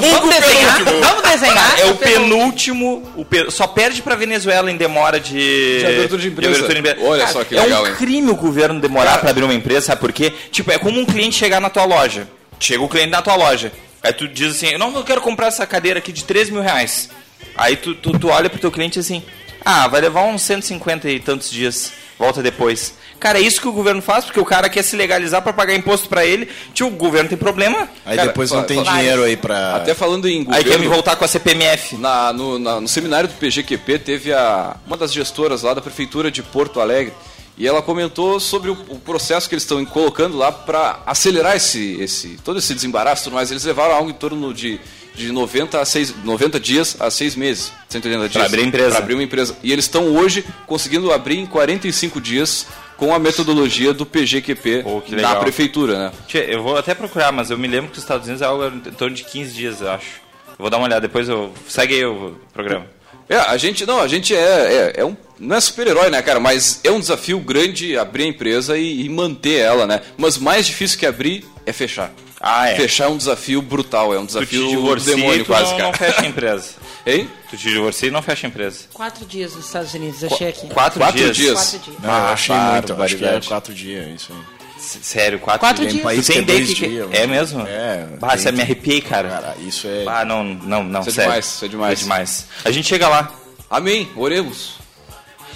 Vamos 0.00 0.34
desenhar? 0.34 0.84
Vamos 0.84 1.22
desenhar? 1.30 1.80
É 1.80 1.84
o 1.86 1.94
penúltimo, 1.96 3.12
o 3.16 3.24
pe- 3.24 3.50
só 3.50 3.66
perde 3.66 4.00
pra 4.02 4.14
Venezuela 4.14 4.70
em 4.70 4.76
demora 4.76 5.20
de, 5.20 5.80
De 5.80 5.86
abertura 5.86 6.22
de 6.22 6.28
empresa. 6.28 6.60
empresa. 6.72 6.96
Olha 7.02 7.26
só 7.28 7.44
que 7.44 7.56
é 7.56 7.62
legal, 7.62 7.84
um 7.84 7.86
hein? 7.88 7.94
crime 7.96 8.30
o 8.30 8.34
governo 8.36 8.80
demorar 8.80 9.18
pra 9.18 9.30
abrir 9.30 9.44
uma 9.44 9.54
empresa, 9.54 9.86
sabe 9.86 10.00
por 10.00 10.12
quê? 10.12 10.32
Tipo, 10.50 10.70
é 10.72 10.78
como 10.78 10.98
um 10.98 11.04
cliente 11.04 11.36
chegar 11.36 11.60
na 11.60 11.68
tua 11.70 11.84
loja. 11.84 12.26
Chega 12.58 12.82
o 12.82 12.88
cliente 12.88 13.10
na 13.10 13.22
tua 13.22 13.36
loja. 13.36 13.70
Aí 14.02 14.12
tu 14.12 14.26
diz 14.26 14.52
assim, 14.56 14.76
não, 14.78 14.94
eu 14.96 15.04
quero 15.04 15.20
comprar 15.20 15.48
essa 15.48 15.66
cadeira 15.66 15.98
aqui 15.98 16.12
de 16.12 16.24
3 16.24 16.50
mil 16.50 16.62
reais. 16.62 17.10
Aí 17.56 17.76
tu, 17.76 17.94
tu, 17.94 18.18
tu 18.18 18.28
olha 18.28 18.48
pro 18.48 18.58
teu 18.58 18.70
cliente 18.70 18.98
assim, 18.98 19.22
ah, 19.64 19.86
vai 19.88 20.00
levar 20.00 20.22
uns 20.22 20.42
150 20.42 21.10
e 21.10 21.20
tantos 21.20 21.50
dias, 21.50 21.92
volta 22.18 22.42
depois. 22.42 22.94
Cara, 23.18 23.38
é 23.38 23.42
isso 23.42 23.60
que 23.60 23.66
o 23.68 23.72
governo 23.72 24.00
faz, 24.00 24.24
porque 24.24 24.38
o 24.38 24.44
cara 24.44 24.68
quer 24.68 24.82
se 24.82 24.94
legalizar 24.96 25.42
pra 25.42 25.52
pagar 25.52 25.74
imposto 25.74 26.08
pra 26.08 26.24
ele. 26.24 26.48
Tio, 26.72 26.86
o 26.86 26.90
governo 26.90 27.28
tem 27.28 27.36
problema. 27.38 27.88
Aí 28.06 28.16
Cara, 28.16 28.28
depois 28.28 28.50
não 28.50 28.62
tem 28.62 28.82
dinheiro 28.82 29.24
aí 29.24 29.36
pra. 29.36 29.76
Até 29.76 29.92
falando 29.94 30.28
em 30.28 30.40
Aí 30.50 30.62
quer 30.62 30.70
me 30.70 30.72
governo, 30.76 30.90
voltar 30.90 31.16
com 31.16 31.24
a 31.24 31.28
CPMF. 31.28 31.96
na, 31.96 32.32
no, 32.32 32.58
na- 32.58 32.80
no 32.80 32.86
seminário 32.88 33.28
do 33.28 33.34
PGQP 33.34 33.98
teve 33.98 34.32
a, 34.32 34.76
uma 34.86 34.96
das 34.96 35.12
gestoras 35.12 35.62
lá 35.62 35.74
da 35.74 35.80
prefeitura 35.80 36.30
de 36.30 36.42
Porto 36.42 36.80
Alegre 36.80 37.12
e 37.56 37.66
ela 37.66 37.82
comentou 37.82 38.38
sobre 38.38 38.70
o, 38.70 38.74
o 38.88 39.00
processo 39.00 39.48
que 39.48 39.54
eles 39.56 39.64
estão 39.64 39.84
colocando 39.84 40.36
lá 40.38 40.52
para 40.52 41.00
acelerar 41.04 41.56
esse, 41.56 42.00
esse 42.00 42.38
todo 42.44 42.60
esse 42.60 42.72
desembaraço 42.72 43.22
e 43.22 43.24
tudo 43.24 43.34
mais. 43.34 43.50
Eles 43.50 43.64
levaram 43.64 43.96
algo 43.96 44.10
em 44.10 44.14
torno 44.14 44.54
de, 44.54 44.78
de 45.16 45.32
90, 45.32 45.80
a 45.80 45.84
6, 45.84 46.14
90 46.24 46.60
dias 46.60 46.96
a 47.00 47.10
6 47.10 47.34
meses, 47.34 47.72
180 47.88 48.28
dias. 48.28 48.44
abrir 48.44 48.62
a 48.62 48.64
empresa. 48.64 48.90
Pra 48.90 48.98
abrir 48.98 49.14
uma 49.14 49.24
empresa. 49.24 49.56
E 49.60 49.72
eles 49.72 49.86
estão 49.86 50.04
hoje 50.14 50.44
conseguindo 50.68 51.12
abrir 51.12 51.36
em 51.38 51.46
45 51.46 52.20
dias 52.20 52.64
com 52.98 53.14
a 53.14 53.18
metodologia 53.18 53.94
do 53.94 54.04
PGQP 54.04 54.82
Pô, 54.82 55.02
na 55.10 55.36
prefeitura, 55.36 55.98
né? 55.98 56.12
Tchê, 56.26 56.46
eu 56.50 56.62
vou 56.62 56.76
até 56.76 56.94
procurar, 56.94 57.32
mas 57.32 57.48
eu 57.48 57.56
me 57.56 57.68
lembro 57.68 57.90
que 57.90 57.96
os 57.96 58.02
Estados 58.02 58.26
Unidos 58.26 58.42
é 58.42 58.44
algo 58.44 58.66
em 58.66 58.80
torno 58.92 59.14
de 59.14 59.24
15 59.24 59.54
dias, 59.54 59.80
eu 59.80 59.90
acho. 59.90 60.20
Eu 60.50 60.56
vou 60.58 60.68
dar 60.68 60.78
uma 60.78 60.86
olhada, 60.86 61.02
depois 61.02 61.28
eu. 61.28 61.54
Segue 61.68 61.94
aí 61.94 62.04
o 62.04 62.36
programa. 62.52 62.86
É, 63.28 63.36
a 63.36 63.56
gente 63.56 63.86
não, 63.86 64.00
a 64.00 64.08
gente 64.08 64.34
é, 64.34 64.38
é, 64.38 64.92
é 64.96 65.04
um, 65.04 65.16
não 65.38 65.54
é 65.54 65.60
super-herói, 65.60 66.10
né, 66.10 66.20
cara? 66.22 66.40
Mas 66.40 66.80
é 66.82 66.90
um 66.90 66.98
desafio 66.98 67.38
grande 67.38 67.96
abrir 67.96 68.24
a 68.24 68.26
empresa 68.26 68.76
e, 68.76 69.04
e 69.04 69.08
manter 69.08 69.60
ela, 69.60 69.86
né? 69.86 70.00
Mas 70.16 70.36
mais 70.38 70.66
difícil 70.66 70.98
que 70.98 71.06
abrir 71.06 71.44
é 71.64 71.72
fechar. 71.72 72.10
Ah, 72.40 72.68
é. 72.68 72.76
Fechar 72.76 73.04
é 73.04 73.08
um 73.08 73.16
desafio 73.16 73.60
brutal, 73.60 74.14
é 74.14 74.18
um 74.18 74.24
Tu 74.24 74.28
desafio 74.28 74.64
te 74.64 74.70
divorcia 74.70 75.14
demônio 75.14 75.44
tu 75.44 75.46
quase, 75.46 75.70
não, 75.70 75.76
cara. 75.76 75.86
não 75.86 75.92
fecha 75.92 76.22
a 76.22 76.26
empresa. 76.26 76.70
Hein? 77.10 77.30
Tu 77.50 77.56
te 77.56 77.70
divorcia 77.70 78.08
e 78.08 78.10
não 78.10 78.20
fecha 78.20 78.46
a 78.46 78.48
empresa. 78.50 78.80
Quatro 78.92 79.24
dias 79.24 79.54
nos 79.54 79.64
Estados 79.66 79.94
Unidos, 79.94 80.22
achei 80.24 80.48
aqui. 80.48 80.66
Quatro, 80.68 80.98
Quatro 81.00 81.16
dias. 81.18 81.36
dias. 81.36 81.54
Quatro 81.54 81.78
dias. 81.78 82.02
Não, 82.02 82.10
eu 82.18 82.26
achei 82.28 82.54
muito, 82.56 83.02
acho 83.02 83.16
que 83.16 83.24
é 83.24 83.40
quatro 83.40 83.74
dias, 83.74 84.20
isso 84.22 84.32
aí. 84.32 84.58
Sério, 84.80 85.38
quatro, 85.40 85.60
Quatro 85.60 85.82
dias. 85.82 85.92
dias. 85.94 86.04
país 86.04 86.26
tem 86.26 86.44
que 86.44 86.52
é 86.52 86.60
que 86.60 86.66
que- 86.74 86.88
dias, 86.88 87.08
É 87.12 87.26
mesmo? 87.26 87.62
É, 87.66 88.06
Bah, 88.20 88.28
tem 88.28 88.38
você 88.38 88.52
me 88.52 88.60
arrepiei, 88.62 89.00
cara. 89.00 89.28
Cara, 89.28 89.56
isso 89.66 89.86
é. 89.88 90.04
Ah, 90.06 90.24
não, 90.24 90.44
não, 90.44 90.84
não, 90.84 91.00
Isso 91.00 91.10
é 91.10 91.12
sério. 91.14 91.28
demais, 91.30 91.46
isso 91.46 91.64
é 91.64 91.68
demais. 91.68 91.98
É 91.98 92.02
demais. 92.02 92.46
A 92.64 92.70
gente 92.70 92.86
chega 92.88 93.08
lá. 93.08 93.32
Amém, 93.70 94.08
oremos. 94.14 94.74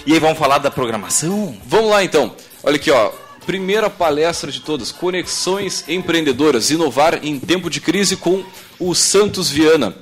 E 0.05 0.13
aí 0.13 0.19
vamos 0.19 0.37
falar 0.37 0.57
da 0.57 0.69
programação? 0.69 1.57
Vamos 1.65 1.89
lá 1.91 2.03
então. 2.03 2.35
Olha 2.63 2.75
aqui, 2.75 2.91
ó. 2.91 3.11
Primeira 3.45 3.89
palestra 3.89 4.51
de 4.51 4.59
todas, 4.61 4.91
Conexões 4.91 5.83
Empreendedoras, 5.87 6.69
inovar 6.71 7.19
em 7.23 7.39
tempo 7.39 7.69
de 7.69 7.79
crise 7.79 8.15
com 8.17 8.43
o 8.79 8.93
Santos 8.95 9.49
Viana. 9.49 9.95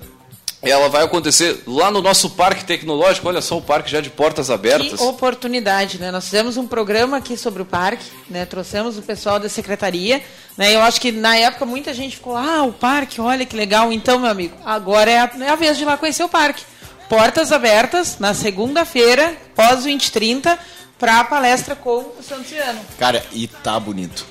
Ela 0.61 0.89
vai 0.89 1.03
acontecer 1.03 1.63
lá 1.65 1.89
no 1.89 2.01
nosso 2.01 2.29
parque 2.31 2.63
tecnológico, 2.63 3.27
olha 3.27 3.41
só 3.41 3.57
o 3.57 3.61
parque 3.61 3.89
já 3.89 3.99
de 3.99 4.11
portas 4.11 4.51
abertas. 4.51 4.99
Que 4.99 5.03
oportunidade, 5.03 5.97
né? 5.97 6.11
Nós 6.11 6.25
fizemos 6.25 6.55
um 6.55 6.67
programa 6.67 7.17
aqui 7.17 7.35
sobre 7.35 7.63
o 7.63 7.65
parque, 7.65 8.05
né? 8.29 8.45
Trouxemos 8.45 8.95
o 8.95 9.01
pessoal 9.01 9.39
da 9.39 9.49
secretaria, 9.49 10.21
né? 10.55 10.75
Eu 10.75 10.81
acho 10.81 11.01
que 11.01 11.11
na 11.11 11.35
época 11.35 11.65
muita 11.65 11.93
gente 11.95 12.17
ficou, 12.17 12.37
ah, 12.37 12.61
o 12.61 12.71
parque, 12.71 13.19
olha 13.19 13.43
que 13.43 13.55
legal. 13.55 13.91
Então, 13.91 14.19
meu 14.19 14.29
amigo, 14.29 14.55
agora 14.63 15.09
é 15.09 15.19
a, 15.19 15.31
é 15.39 15.49
a 15.49 15.55
vez 15.55 15.77
de 15.77 15.83
ir 15.83 15.87
lá 15.87 15.97
conhecer 15.97 16.23
o 16.23 16.29
parque. 16.29 16.63
Portas 17.09 17.51
abertas 17.51 18.19
na 18.19 18.35
segunda-feira, 18.35 19.35
pós 19.55 19.83
2030, 19.83 20.59
para 20.99 21.21
a 21.21 21.23
palestra 21.23 21.75
com 21.75 21.97
o 21.97 22.21
Santiano. 22.21 22.79
Cara, 22.99 23.25
e 23.31 23.47
tá 23.47 23.79
bonito. 23.79 24.30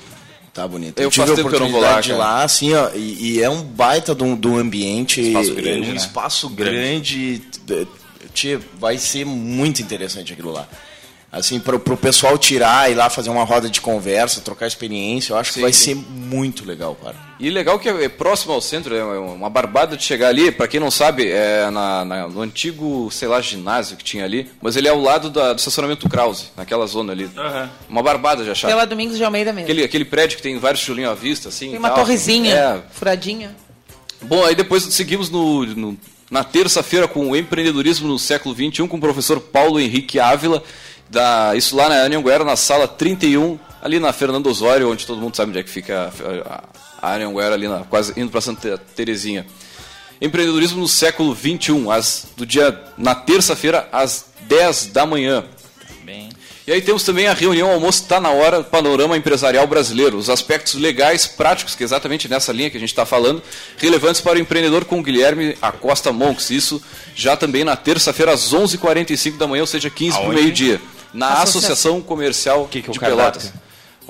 Tá 0.53 0.67
bonito. 0.67 0.99
Eu 0.99 1.09
tive 1.09 1.23
a 1.23 1.27
eu 1.27 1.35
não 1.37 1.43
vou 1.43 1.45
oportunidade 1.53 1.93
lá, 1.95 2.01
de 2.01 2.09
cara. 2.09 2.19
lá, 2.19 2.43
assim, 2.43 2.73
ó, 2.73 2.89
e, 2.93 3.35
e 3.35 3.41
é 3.41 3.49
um 3.49 3.61
baita 3.63 4.13
de 4.13 4.35
de 4.35 4.47
um 4.47 4.57
ambiente. 4.57 5.21
Espaço 5.21 5.53
grande, 5.55 5.87
um 5.87 5.91
né? 5.91 5.95
espaço 5.95 6.49
grande. 6.49 7.37
de- 7.65 7.87
Tia, 8.33 8.59
vai 8.79 8.97
ser 8.97 9.25
muito 9.25 9.81
interessante 9.81 10.31
aquilo 10.33 10.51
lá. 10.51 10.67
Assim, 11.31 11.59
pro, 11.59 11.79
pro 11.79 11.95
pessoal 11.97 12.37
tirar 12.37 12.91
e 12.91 12.95
lá 12.95 13.09
fazer 13.09 13.29
uma 13.29 13.43
roda 13.45 13.69
de 13.69 13.79
conversa, 13.81 14.41
trocar 14.41 14.67
experiência, 14.67 15.33
eu 15.33 15.37
acho 15.37 15.51
Sim, 15.51 15.55
que 15.55 15.61
vai 15.61 15.73
sim. 15.73 15.83
ser 15.83 15.95
muito 15.95 16.65
legal, 16.65 16.95
cara. 16.95 17.15
E 17.41 17.49
legal 17.49 17.79
que 17.79 17.89
é 17.89 18.07
próximo 18.07 18.53
ao 18.53 18.61
centro, 18.61 18.95
é 18.95 19.03
uma 19.03 19.49
barbada 19.49 19.97
de 19.97 20.03
chegar 20.03 20.27
ali. 20.27 20.51
Pra 20.51 20.67
quem 20.67 20.79
não 20.79 20.91
sabe, 20.91 21.27
é 21.27 21.69
na, 21.71 22.05
na- 22.05 22.27
no 22.27 22.39
antigo, 22.41 23.09
sei 23.11 23.27
lá, 23.27 23.41
ginásio 23.41 23.97
que 23.97 24.03
tinha 24.03 24.23
ali. 24.23 24.47
Mas 24.61 24.75
ele 24.75 24.87
é 24.87 24.91
ao 24.91 25.01
lado 25.01 25.29
da- 25.31 25.51
do 25.51 25.57
estacionamento 25.57 26.07
Krause, 26.07 26.45
naquela 26.55 26.85
zona 26.85 27.13
ali. 27.13 27.27
Uma 27.89 28.03
barbada 28.03 28.43
de 28.43 28.51
achar. 28.51 28.67
Pela 28.67 28.85
Domingos 28.85 29.17
de 29.17 29.23
Almeida 29.23 29.51
mesmo. 29.51 29.65
Aquele, 29.65 29.83
aquele 29.83 30.05
prédio 30.05 30.37
que 30.37 30.43
tem 30.43 30.57
vários 30.59 30.81
chulinhos 30.83 31.11
à 31.11 31.15
vista, 31.15 31.49
assim. 31.49 31.71
Tem 31.71 31.79
uma 31.79 31.89
tal. 31.89 31.97
torrezinha 31.99 32.53
É. 32.55 32.81
furadinha. 32.91 33.55
Bom, 34.21 34.45
aí 34.45 34.53
depois 34.53 34.83
seguimos 34.83 35.31
no, 35.31 35.65
no- 35.65 35.97
na 36.29 36.43
terça-feira 36.43 37.07
com 37.07 37.31
o 37.31 37.35
empreendedorismo 37.35 38.07
no 38.07 38.19
século 38.19 38.53
XXI 38.55 38.87
com 38.87 38.97
o 38.97 39.01
professor 39.01 39.39
Paulo 39.39 39.79
Henrique 39.79 40.19
Ávila. 40.19 40.61
Da, 41.09 41.53
isso 41.55 41.75
lá 41.75 41.89
na 41.89 41.95
Anhanguera, 42.03 42.45
na 42.45 42.55
sala 42.55 42.87
31, 42.87 43.59
ali 43.81 43.99
na 43.99 44.13
Fernando 44.13 44.47
Osório, 44.47 44.89
onde 44.89 45.05
todo 45.05 45.19
mundo 45.19 45.35
sabe 45.35 45.49
onde 45.49 45.59
é 45.59 45.63
que 45.63 45.69
fica 45.69 46.09
a, 46.47 46.53
a, 46.53 46.63
a 47.01 47.15
Anhanguera, 47.15 47.55
ali 47.55 47.67
na, 47.67 47.79
quase 47.79 48.13
indo 48.19 48.29
para 48.29 48.41
Santa 48.41 48.77
Terezinha. 48.95 49.45
Empreendedorismo 50.21 50.79
no 50.79 50.87
século 50.87 51.35
XXI, 51.35 51.89
às, 51.89 52.27
do 52.37 52.45
dia, 52.45 52.79
na 52.97 53.15
terça-feira, 53.15 53.89
às 53.91 54.25
10 54.41 54.87
da 54.87 55.05
manhã. 55.05 55.43
Bem. 56.03 56.29
E 56.67 56.71
aí 56.71 56.79
temos 56.79 57.03
também 57.03 57.27
a 57.27 57.33
reunião 57.33 57.71
almoço 57.71 58.03
está 58.03 58.21
na 58.21 58.29
hora, 58.29 58.63
panorama 58.63 59.17
empresarial 59.17 59.65
brasileiro, 59.65 60.15
os 60.17 60.29
aspectos 60.29 60.75
legais, 60.75 61.25
práticos, 61.25 61.73
que 61.73 61.83
é 61.83 61.85
exatamente 61.85 62.27
nessa 62.27 62.53
linha 62.53 62.69
que 62.69 62.77
a 62.77 62.79
gente 62.79 62.89
está 62.89 63.03
falando, 63.03 63.41
relevantes 63.77 64.21
para 64.21 64.37
o 64.37 64.41
empreendedor 64.41 64.85
com 64.85 65.01
Guilherme 65.01 65.57
Acosta 65.59 66.13
Monks. 66.13 66.51
Isso 66.51 66.79
já 67.15 67.35
também 67.35 67.63
na 67.63 67.75
terça-feira 67.75 68.31
às 68.31 68.53
11h45 68.53 69.37
da 69.37 69.47
manhã, 69.47 69.61
ou 69.61 69.67
seja, 69.67 69.89
15 69.89 70.19
para 70.19 70.29
o 70.29 70.33
meio-dia, 70.33 70.79
na 71.11 71.29
Associação. 71.29 71.49
Associação 71.59 72.01
Comercial 72.01 72.67
Que 72.69 72.83
que 72.83 72.89
é 72.89 72.91
o 72.91 72.93
de 72.93 72.99
cardápio? 72.99 73.51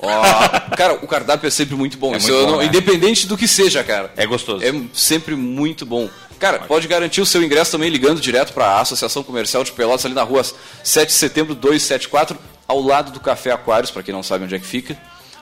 Ó, 0.02 0.76
cara, 0.76 0.94
o 0.94 1.06
cardápio 1.06 1.46
é 1.46 1.50
sempre 1.50 1.76
muito 1.76 1.96
bom, 1.96 2.08
É 2.08 2.18
muito 2.18 2.28
eu 2.28 2.44
bom, 2.44 2.50
não- 2.52 2.58
né? 2.58 2.66
independente 2.66 3.26
do 3.26 3.36
que 3.38 3.46
seja, 3.46 3.84
cara. 3.84 4.12
É 4.16 4.26
gostoso. 4.26 4.62
É 4.64 4.72
sempre 4.92 5.34
muito 5.36 5.86
bom. 5.86 6.10
Cara, 6.40 6.58
pode 6.58 6.88
garantir 6.88 7.20
o 7.20 7.26
seu 7.26 7.40
ingresso 7.42 7.70
também 7.70 7.88
ligando 7.88 8.20
direto 8.20 8.52
para 8.52 8.66
a 8.66 8.80
Associação 8.80 9.22
Comercial 9.22 9.62
de 9.62 9.70
Pelotas, 9.70 10.04
ali 10.04 10.14
na 10.14 10.24
rua 10.24 10.42
7 10.82 11.06
de 11.08 11.14
setembro 11.14 11.54
274, 11.54 12.36
ao 12.66 12.80
lado 12.80 13.12
do 13.12 13.20
Café 13.20 13.52
Aquários, 13.52 13.92
para 13.92 14.02
quem 14.02 14.12
não 14.12 14.24
sabe 14.24 14.44
onde 14.44 14.56
é 14.56 14.58
que 14.58 14.66
fica. 14.66 14.96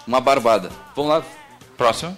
Uma 0.06 0.20
barbada. 0.20 0.70
Vamos 0.94 1.10
lá. 1.10 1.22
Próximo? 1.78 2.14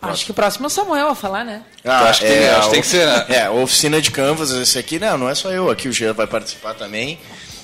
Acho 0.00 0.24
que 0.24 0.30
o 0.30 0.34
próximo 0.34 0.66
é 0.66 0.68
o 0.68 0.70
Samuel 0.70 1.08
a 1.08 1.14
falar, 1.16 1.44
né? 1.44 1.62
acho 1.84 2.20
que 2.20 2.26
tem- 2.26 2.48
acho 2.48 2.66
que 2.68 2.72
tem 2.72 2.80
que 2.80 2.86
ser, 2.86 3.06
né? 3.06 3.26
É, 3.28 3.42
a 3.46 3.50
oficina 3.52 4.00
de 4.00 4.10
Canvas, 4.12 4.50
esse 4.52 4.78
aqui, 4.78 4.98
não, 4.98 5.18
não 5.18 5.28
é 5.28 5.34
só 5.34 5.50
eu, 5.50 5.68
aqui 5.68 5.88
o 5.88 5.92
Jean 5.92 6.12
vai 6.14 6.26
participar 6.26 6.74
também. 6.74 7.18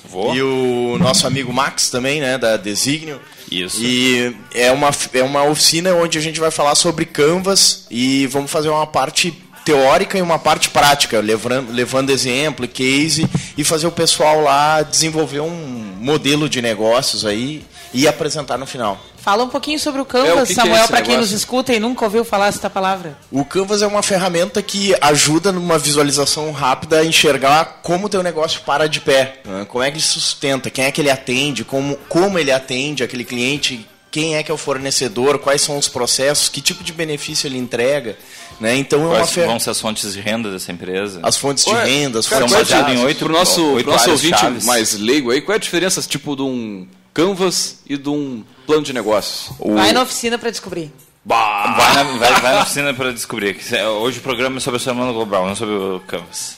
Vou. 0.09 0.35
E 0.35 0.41
o 0.41 0.97
nosso 0.99 1.25
amigo 1.25 1.51
Max 1.51 1.89
também, 1.89 2.19
né, 2.21 2.37
da 2.37 2.55
Designio. 2.57 3.19
Isso. 3.51 3.81
E 3.81 4.35
é 4.53 4.71
uma, 4.71 4.89
é 5.13 5.23
uma 5.23 5.43
oficina 5.43 5.93
onde 5.93 6.17
a 6.17 6.21
gente 6.21 6.39
vai 6.39 6.51
falar 6.51 6.75
sobre 6.75 7.05
Canvas 7.05 7.85
e 7.89 8.27
vamos 8.27 8.51
fazer 8.51 8.69
uma 8.69 8.85
parte 8.85 9.31
teórica 9.67 10.17
e 10.17 10.21
uma 10.21 10.39
parte 10.39 10.69
prática, 10.69 11.19
levando, 11.19 11.73
levando 11.73 12.09
exemplo, 12.09 12.65
case 12.69 13.27
e 13.57 13.65
fazer 13.65 13.85
o 13.85 13.91
pessoal 13.91 14.39
lá 14.39 14.81
desenvolver 14.81 15.41
um 15.41 15.51
modelo 15.99 16.47
de 16.47 16.61
negócios 16.61 17.25
aí 17.25 17.65
e 17.93 18.07
apresentar 18.07 18.57
no 18.57 18.65
final. 18.65 18.97
Fala 19.17 19.43
um 19.43 19.49
pouquinho 19.49 19.77
sobre 19.77 19.99
o 19.99 20.03
É, 20.03 20.05
o 20.05 20.07
Canvas, 20.07 20.47
que 20.47 20.53
que 20.53 20.59
é 20.61 20.63
Samuel, 20.63 20.87
para 20.87 21.01
quem 21.01 21.17
nos 21.17 21.33
escuta 21.33 21.73
e 21.73 21.81
nunca 21.81 22.05
ouviu 22.05 22.23
falar 22.23 22.47
essa 22.47 22.69
palavra. 22.69 23.17
O 23.29 23.43
Canvas 23.43 23.81
é 23.81 23.87
uma 23.87 24.01
ferramenta 24.01 24.61
que 24.61 24.95
ajuda 25.01 25.51
numa 25.51 25.77
visualização 25.77 26.49
rápida 26.53 26.99
a 26.99 27.05
enxergar 27.05 27.81
como 27.83 28.05
o 28.05 28.09
teu 28.09 28.23
negócio 28.23 28.61
para 28.61 28.87
de 28.87 29.01
pé, 29.01 29.41
né? 29.43 29.65
como 29.67 29.83
é 29.83 29.91
que 29.91 29.97
ele 29.97 30.03
sustenta, 30.03 30.69
quem 30.69 30.85
é 30.85 30.91
que 30.93 31.01
ele 31.01 31.11
atende, 31.11 31.65
como, 31.65 31.97
como 32.07 32.39
ele 32.39 32.53
atende 32.53 33.03
aquele 33.03 33.25
cliente, 33.25 33.85
quem 34.09 34.35
é 34.35 34.43
que 34.43 34.49
é 34.49 34.53
o 34.53 34.57
fornecedor, 34.57 35.39
quais 35.39 35.61
são 35.61 35.77
os 35.77 35.89
processos, 35.89 36.47
que 36.47 36.61
tipo 36.61 36.83
de 36.83 36.93
benefício 36.93 37.47
ele 37.47 37.57
entrega. 37.57 38.17
Né? 38.59 38.75
Então 38.77 39.01
é 39.01 39.05
uma 39.05 39.15
Quais 39.17 39.31
fer... 39.31 39.45
vão 39.45 39.59
ser 39.59 39.69
as 39.69 39.79
fontes 39.79 40.13
de 40.13 40.19
renda 40.19 40.49
dessa 40.51 40.71
empresa? 40.71 41.19
as 41.21 41.37
fontes 41.37 41.63
de 41.63 41.71
é- 41.71 41.83
renda, 41.83 42.19
as 42.19 42.25
fontes 42.25 42.43
é 42.45 42.47
de 42.47 42.55
a- 42.55 42.57
baseado 42.81 42.89
em 42.97 43.05
oito- 43.05 43.19
pro 43.25 43.31
nosso, 43.33 43.63
oito 43.73 43.83
pro 43.83 43.91
nosso 43.93 44.05
áreas 44.05 44.19
ouvinte 44.23 44.39
chaves. 44.39 44.65
mais 44.65 44.93
leigo 44.97 45.29
aí, 45.31 45.41
qual 45.41 45.53
é 45.53 45.57
a 45.57 45.59
diferença 45.59 46.01
tipo 46.01 46.35
de 46.35 46.41
um 46.41 46.87
Canvas 47.13 47.79
e 47.87 47.97
de 47.97 48.09
um 48.09 48.43
plano 48.65 48.83
de 48.83 48.93
negócios? 48.93 49.51
O- 49.59 49.73
Vai 49.75 49.91
na 49.91 50.01
oficina 50.01 50.37
para 50.39 50.49
descobrir. 50.51 50.91
Vai 51.25 51.93
na, 51.95 52.03
vai, 52.03 52.41
vai 52.41 52.55
na 52.55 52.61
oficina 52.61 52.93
para 52.93 53.11
descobrir. 53.13 53.57
é- 53.71 53.87
Hoje 53.87 54.19
o 54.19 54.21
programa 54.21 54.57
é 54.57 54.59
sobre 54.59 54.77
a 54.79 54.83
semana 54.83 55.11
global, 55.11 55.45
não 55.47 55.55
sobre 55.55 55.75
o 55.75 55.99
Canvas. 56.07 56.57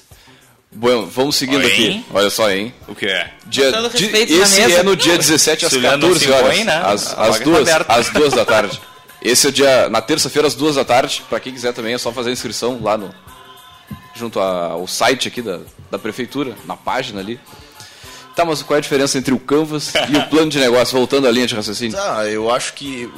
Bom, 0.72 1.06
vamos 1.08 1.36
seguindo 1.36 1.64
Oi. 1.66 1.72
aqui. 1.72 2.06
Olha 2.14 2.30
só, 2.30 2.50
hein? 2.52 2.72
O 2.88 2.94
que 2.94 3.08
é? 3.08 3.32
Dia, 3.48 3.72
di- 3.72 4.06
esse 4.06 4.62
mesa. 4.62 4.80
é 4.80 4.84
no 4.84 4.96
dia 4.96 5.18
17 5.18 5.66
às 5.66 5.72
Se 5.72 5.78
olhando 5.80 6.02
14 6.08 6.26
assim, 6.26 6.34
horas. 6.34 6.56
põe, 6.56 6.64
né? 6.64 6.82
Às, 6.86 7.18
às 7.18 7.38
tá 7.40 7.44
duas, 7.44 7.68
às 7.88 8.10
duas 8.10 8.34
da 8.34 8.46
tarde. 8.46 8.80
Esse 9.22 9.48
é 9.48 9.50
o 9.50 9.54
dia, 9.54 9.90
na 9.90 10.02
terça-feira, 10.02 10.48
às 10.48 10.56
duas 10.56 10.76
da 10.76 10.86
tarde. 10.86 11.24
Pra 11.30 11.40
quem 11.40 11.54
quiser 11.54 11.74
também, 11.74 11.94
é 11.94 11.98
só 11.98 12.12
fazer 12.12 12.30
a 12.30 12.34
inscrição 12.34 12.80
lá 12.82 12.98
no. 12.98 13.14
junto 14.16 14.40
a- 14.40 14.68
ao 14.72 14.88
site 14.88 15.28
aqui 15.28 15.42
da, 15.42 15.60
da 15.92 16.00
prefeitura, 16.00 16.56
na 16.66 16.76
página 16.78 17.20
ali. 17.20 17.40
Tá, 18.36 18.46
mas 18.46 18.62
qual 18.64 18.76
é 18.76 18.80
a 18.80 18.82
diferença 18.82 19.18
entre 19.18 19.34
o 19.34 19.40
Canvas 19.40 19.92
e 20.10 20.16
o 20.18 20.28
plano 20.28 20.50
de 20.50 20.60
negócio? 20.60 20.98
Voltando 20.98 21.28
à 21.28 21.32
linha 21.32 21.48
de 21.48 21.56
raciocínio. 21.56 21.98
Tá, 21.98 22.26
eu 22.28 22.50
acho 22.50 22.74
que 22.74 23.10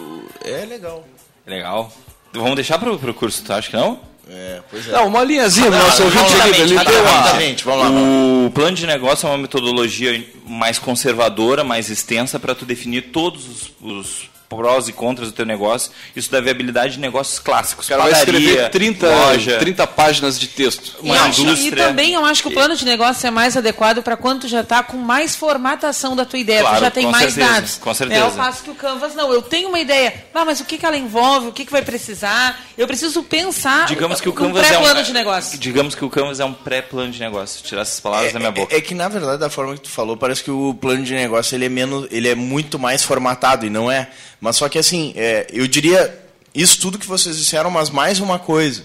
é 0.43 0.65
legal. 0.65 1.05
Legal. 1.45 1.91
Vamos 2.33 2.55
deixar 2.55 2.79
pro, 2.79 2.97
pro 2.97 3.13
curso, 3.13 3.43
tu 3.43 3.53
acha 3.53 3.69
que 3.69 3.75
não? 3.75 3.99
É, 4.29 4.61
pois 4.71 4.87
é. 4.87 4.91
Não, 4.93 5.07
uma 5.07 5.23
linhazinha 5.23 5.67
pro 5.69 5.77
nosso 5.77 6.03
ouvinte 6.03 6.33
aqui. 6.41 6.61
Ele 6.61 6.75
rapidamente, 6.75 7.01
uma... 7.01 7.11
Rapidamente, 7.11 7.63
vamos 7.65 7.79
lá. 7.81 7.85
vamos 7.89 8.01
lá. 8.41 8.47
O 8.47 8.51
plano 8.51 8.77
de 8.77 8.87
negócio 8.87 9.27
é 9.27 9.29
uma 9.29 9.37
metodologia 9.37 10.25
mais 10.47 10.79
conservadora, 10.79 11.63
mais 11.63 11.89
extensa 11.89 12.39
para 12.39 12.55
tu 12.55 12.63
definir 12.65 13.11
todos 13.11 13.45
os, 13.47 13.71
os 13.81 14.30
prós 14.57 14.87
e 14.87 14.93
contras 14.93 15.29
do 15.29 15.33
teu 15.33 15.45
negócio. 15.45 15.91
Isso 16.15 16.31
dá 16.31 16.39
viabilidade 16.41 16.93
de 16.93 16.99
negócios 16.99 17.39
clássicos. 17.39 17.85
O 17.85 17.89
cara 17.89 18.03
vai 18.03 18.11
Padaria, 18.11 18.39
escrever 18.39 18.69
30, 18.69 19.07
loja. 19.07 19.57
30 19.59 19.87
páginas 19.87 20.39
de 20.39 20.47
texto. 20.47 20.95
E, 21.01 21.05
Uma 21.05 21.21
acho- 21.23 21.41
e 21.41 21.43
indústria. 21.43 21.87
também 21.87 22.13
eu 22.13 22.25
acho 22.25 22.41
que 22.41 22.47
o 22.49 22.51
plano 22.51 22.75
de 22.75 22.85
negócio 22.85 23.25
é 23.27 23.31
mais 23.31 23.55
adequado 23.57 24.01
para 24.01 24.15
quando 24.17 24.41
tu 24.41 24.47
já 24.47 24.61
está 24.61 24.83
com 24.83 24.97
mais 24.97 25.35
formatação 25.35 26.15
da 26.15 26.25
tua 26.25 26.39
ideia, 26.39 26.61
Claro, 26.61 26.77
tu 26.77 26.81
já 26.81 26.91
tem 26.91 27.05
com 27.05 27.11
mais 27.11 27.33
certeza, 27.33 27.53
dados. 27.53 27.77
com 27.77 27.93
certeza. 27.93 28.19
É, 28.19 28.23
ao 28.23 28.31
passo 28.31 28.63
que 28.63 28.69
o 28.71 28.75
Canvas 28.75 29.15
não, 29.15 29.31
eu 29.33 29.41
tenho 29.41 29.69
uma 29.69 29.79
ideia, 29.79 30.13
ah, 30.33 30.45
mas 30.45 30.59
o 30.59 30.65
que, 30.65 30.77
que 30.77 30.85
ela 30.85 30.97
envolve, 30.97 31.47
o 31.47 31.51
que, 31.51 31.65
que 31.65 31.71
vai 31.71 31.81
precisar, 31.81 32.59
eu 32.77 32.87
preciso 32.87 33.23
pensar 33.23 33.85
Digamos 33.87 34.19
que 34.21 34.27
o 34.29 34.31
um 34.31 34.35
Canvas 34.35 34.63
é 34.63 34.77
um 34.77 34.81
pré-plano 34.81 35.03
de 35.03 35.13
negócio. 35.13 35.57
Digamos 35.59 35.95
que 35.95 36.03
o 36.05 36.09
Canvas 36.09 36.39
é 36.39 36.45
um 36.45 36.53
pré-plano 36.53 37.11
de 37.11 37.19
negócio. 37.19 37.63
Tirar 37.63 37.81
essas 37.81 37.99
palavras 37.99 38.33
da 38.33 38.39
minha 38.39 38.51
boca. 38.51 38.73
É, 38.73 38.77
é 38.77 38.81
que 38.81 38.93
na 38.93 39.07
verdade, 39.07 39.37
da 39.39 39.49
forma 39.49 39.73
que 39.73 39.81
tu 39.81 39.89
falou, 39.89 40.17
parece 40.17 40.43
que 40.43 40.51
o 40.51 40.73
plano 40.73 41.03
de 41.03 41.13
negócio 41.13 41.55
ele 41.55 41.65
é 41.65 41.69
menos, 41.69 42.07
ele 42.11 42.27
é 42.27 42.35
muito 42.35 42.77
mais 42.79 43.03
formatado 43.03 43.65
e 43.65 43.69
não 43.69 43.91
é. 43.91 44.09
Mas 44.41 44.55
só 44.55 44.67
que 44.67 44.79
assim, 44.79 45.13
é, 45.15 45.45
eu 45.53 45.67
diria 45.67 46.19
isso 46.53 46.81
tudo 46.81 46.97
que 46.97 47.05
vocês 47.07 47.37
disseram, 47.37 47.69
mas 47.69 47.91
mais 47.91 48.19
uma 48.19 48.39
coisa. 48.39 48.83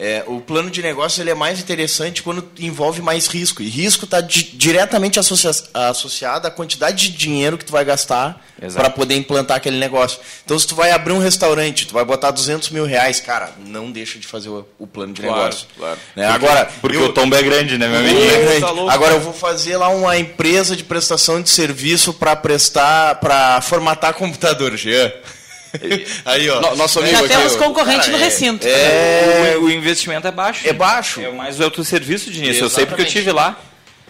É, 0.00 0.22
o 0.28 0.40
plano 0.40 0.70
de 0.70 0.80
negócio 0.80 1.20
ele 1.20 1.30
é 1.30 1.34
mais 1.34 1.58
interessante 1.58 2.22
quando 2.22 2.48
envolve 2.60 3.02
mais 3.02 3.26
risco. 3.26 3.60
E 3.62 3.68
risco 3.68 4.04
está 4.04 4.20
diretamente 4.20 5.18
associa 5.18 5.50
associado 5.74 6.46
à 6.46 6.50
quantidade 6.52 7.10
de 7.10 7.16
dinheiro 7.16 7.58
que 7.58 7.64
tu 7.64 7.72
vai 7.72 7.84
gastar 7.84 8.40
para 8.74 8.88
poder 8.90 9.16
implantar 9.16 9.56
aquele 9.56 9.76
negócio. 9.76 10.20
Então, 10.44 10.56
se 10.56 10.66
tu 10.68 10.76
vai 10.76 10.92
abrir 10.92 11.12
um 11.12 11.18
restaurante, 11.18 11.84
tu 11.86 11.94
vai 11.94 12.04
botar 12.04 12.30
200 12.30 12.70
mil 12.70 12.84
reais, 12.84 13.18
cara, 13.20 13.50
não 13.66 13.90
deixa 13.90 14.20
de 14.20 14.26
fazer 14.28 14.48
o, 14.50 14.64
o 14.78 14.86
plano 14.86 15.12
de 15.12 15.22
Claro, 15.22 15.36
negócio. 15.38 15.66
claro. 15.76 15.98
Né? 16.14 16.26
Agora, 16.26 16.70
Porque 16.80 16.96
eu- 16.96 17.06
o 17.06 17.12
tombo 17.12 17.34
é 17.34 17.42
grande, 17.42 17.76
né, 17.76 17.88
meu 17.88 17.98
amigo? 17.98 18.20
é 18.20 18.40
grande. 18.44 18.60
tá 18.60 18.70
louco. 18.70 18.90
Agora 18.90 19.14
eu 19.14 19.20
vou 19.20 19.32
fazer 19.32 19.76
lá 19.76 19.88
uma 19.88 20.16
empresa 20.16 20.76
de 20.76 20.84
prestação 20.84 21.42
de 21.42 21.50
serviço 21.50 22.12
para 22.14 22.36
prestar, 22.36 23.16
para 23.16 23.60
formatar 23.62 24.14
computador, 24.14 24.76
Jean. 24.76 25.10
Aí, 26.24 26.48
ó. 26.50 26.60
No- 26.60 26.76
nosso 26.76 26.98
amigo 26.98 27.12
Já 27.16 27.20
aqui. 27.24 27.28
temos 27.28 27.54
o- 27.54 27.58
concorrente 27.58 28.06
cara, 28.06 28.12
no 28.12 28.18
é- 28.18 28.24
recinto. 28.24 28.66
O, 29.60 29.64
o 29.64 29.70
investimento 29.70 30.26
é 30.26 30.30
baixo. 30.32 30.66
É 30.66 30.72
baixo. 30.72 31.20
É 31.20 31.30
mais 31.30 31.58
o 31.60 31.64
autosserviço 31.64 32.30
de 32.30 32.38
início. 32.38 32.64
Eu 32.64 32.70
sei 32.70 32.86
porque 32.86 33.02
eu 33.02 33.06
Exatamente. 33.06 33.12
tive 33.12 33.32
lá. 33.32 33.58